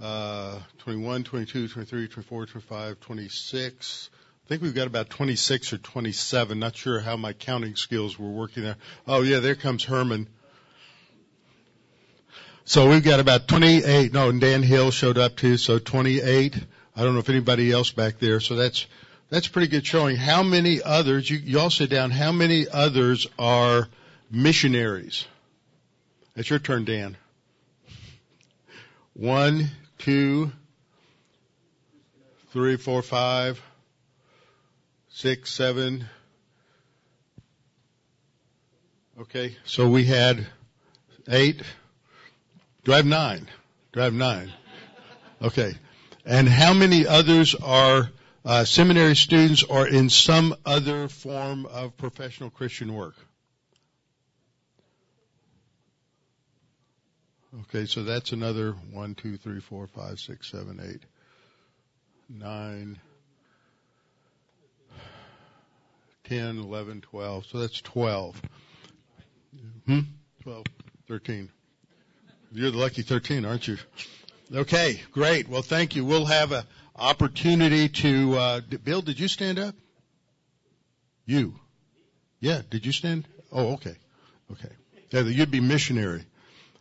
uh, 0.00 0.60
21, 0.78 1.24
22, 1.24 1.68
23, 1.68 2.06
24, 2.06 2.46
25, 2.46 3.00
26. 3.00 4.10
I 4.44 4.48
think 4.48 4.62
we've 4.62 4.74
got 4.74 4.86
about 4.86 5.10
26 5.10 5.72
or 5.72 5.78
27. 5.78 6.58
Not 6.60 6.76
sure 6.76 7.00
how 7.00 7.16
my 7.16 7.32
counting 7.32 7.74
skills 7.74 8.16
were 8.16 8.30
working 8.30 8.62
there. 8.62 8.76
Oh 9.08 9.22
yeah, 9.22 9.40
there 9.40 9.56
comes 9.56 9.82
Herman. 9.82 10.28
So 12.64 12.88
we've 12.88 13.02
got 13.02 13.18
about 13.18 13.48
28. 13.48 14.12
No, 14.12 14.28
and 14.28 14.40
Dan 14.40 14.62
Hill 14.62 14.92
showed 14.92 15.18
up 15.18 15.36
too. 15.36 15.56
So 15.56 15.80
28. 15.80 16.64
I 16.94 17.02
don't 17.02 17.14
know 17.14 17.20
if 17.20 17.28
anybody 17.28 17.72
else 17.72 17.90
back 17.90 18.18
there. 18.18 18.40
So 18.40 18.54
that's 18.54 18.86
that's 19.30 19.48
pretty 19.48 19.68
good 19.68 19.86
showing. 19.86 20.16
How 20.16 20.42
many 20.42 20.82
others? 20.82 21.28
You, 21.30 21.38
you 21.38 21.58
all 21.58 21.70
sit 21.70 21.88
down. 21.88 22.10
How 22.10 22.32
many 22.32 22.66
others 22.68 23.26
are 23.38 23.88
missionaries? 24.30 25.26
It's 26.36 26.50
your 26.50 26.58
turn, 26.58 26.84
Dan. 26.84 27.16
One, 29.14 29.70
two, 29.98 30.52
three, 32.50 32.76
four, 32.76 33.02
five, 33.02 33.60
six, 35.08 35.50
seven. 35.50 36.06
Okay, 39.18 39.56
so 39.64 39.88
we 39.88 40.04
had 40.04 40.46
eight. 41.28 41.62
Do 42.84 42.92
I 42.92 42.96
have 42.96 43.06
nine? 43.06 43.48
Do 43.92 44.00
I 44.00 44.04
have 44.04 44.14
nine? 44.14 44.52
Okay. 45.40 45.74
And 46.24 46.48
how 46.48 46.72
many 46.72 47.06
others 47.06 47.54
are 47.54 48.10
uh, 48.44 48.64
seminary 48.64 49.16
students 49.16 49.62
or 49.64 49.88
in 49.88 50.08
some 50.08 50.54
other 50.64 51.08
form 51.08 51.66
of 51.66 51.96
professional 51.96 52.50
Christian 52.50 52.94
work? 52.94 53.14
Okay, 57.62 57.84
so 57.86 58.02
that's 58.02 58.32
another 58.32 58.72
one, 58.92 59.14
two, 59.14 59.36
three, 59.36 59.60
four, 59.60 59.86
five, 59.86 60.18
six, 60.18 60.50
seven, 60.50 60.80
eight, 60.82 61.02
nine, 62.28 62.98
ten, 66.24 66.58
eleven, 66.58 67.02
twelve. 67.02 67.44
So 67.46 67.58
that's 67.58 67.80
twelve. 67.82 68.40
Hmm? 69.86 70.00
Twelve, 70.42 70.64
thirteen. 71.06 71.50
You're 72.52 72.70
the 72.70 72.78
lucky 72.78 73.02
thirteen, 73.02 73.44
aren't 73.44 73.68
you? 73.68 73.76
Okay, 74.54 75.00
great. 75.12 75.48
Well, 75.48 75.62
thank 75.62 75.96
you. 75.96 76.04
We'll 76.04 76.26
have 76.26 76.52
an 76.52 76.64
opportunity 76.94 77.88
to. 77.88 78.36
Uh, 78.36 78.60
Bill, 78.60 79.00
did 79.00 79.18
you 79.18 79.26
stand 79.26 79.58
up? 79.58 79.74
You. 81.24 81.54
Yeah. 82.38 82.60
Did 82.68 82.84
you 82.84 82.92
stand? 82.92 83.26
Oh, 83.50 83.74
okay. 83.74 83.94
Okay. 84.50 84.68
Yeah, 85.10 85.20
you'd 85.22 85.50
be 85.50 85.60
missionary. 85.60 86.26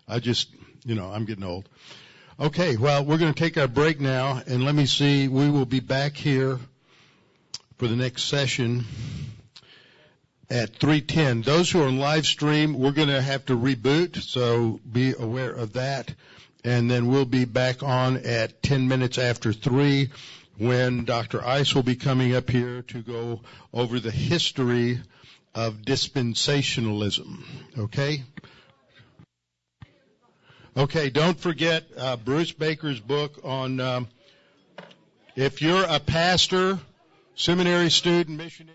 I 0.05 0.19
just, 0.19 0.49
you 0.83 0.95
know, 0.95 1.05
I'm 1.05 1.23
getting 1.23 1.45
old. 1.45 1.69
Okay. 2.37 2.75
Well, 2.75 3.05
we're 3.05 3.17
going 3.17 3.33
to 3.33 3.39
take 3.39 3.57
our 3.57 3.69
break 3.69 4.01
now, 4.01 4.41
and 4.45 4.65
let 4.65 4.75
me 4.75 4.85
see. 4.85 5.29
We 5.29 5.49
will 5.49 5.65
be 5.65 5.79
back 5.79 6.17
here 6.17 6.59
for 7.77 7.87
the 7.87 7.95
next 7.95 8.23
session 8.23 8.83
at 10.49 10.77
3:10. 10.77 11.45
Those 11.45 11.71
who 11.71 11.81
are 11.81 11.87
on 11.87 11.99
live 11.99 12.25
stream, 12.25 12.77
we're 12.77 12.91
going 12.91 13.07
to 13.07 13.21
have 13.21 13.45
to 13.45 13.57
reboot, 13.57 14.21
so 14.21 14.81
be 14.91 15.13
aware 15.17 15.51
of 15.51 15.73
that 15.73 16.13
and 16.63 16.89
then 16.89 17.07
we'll 17.07 17.25
be 17.25 17.45
back 17.45 17.83
on 17.83 18.17
at 18.17 18.61
10 18.61 18.87
minutes 18.87 19.17
after 19.17 19.53
3 19.53 20.09
when 20.57 21.05
Dr. 21.05 21.43
Ice 21.43 21.73
will 21.73 21.83
be 21.83 21.95
coming 21.95 22.35
up 22.35 22.49
here 22.49 22.83
to 22.83 23.01
go 23.01 23.41
over 23.73 23.99
the 23.99 24.11
history 24.11 24.99
of 25.55 25.81
dispensationalism. 25.81 27.43
Okay? 27.77 28.23
Okay, 30.77 31.09
don't 31.09 31.37
forget 31.37 31.83
uh, 31.97 32.15
Bruce 32.15 32.51
Baker's 32.51 32.99
book 32.99 33.41
on 33.43 33.79
um, 33.79 34.07
if 35.35 35.61
you're 35.61 35.83
a 35.83 35.99
pastor, 35.99 36.79
seminary 37.35 37.89
student, 37.89 38.37
missionary. 38.37 38.69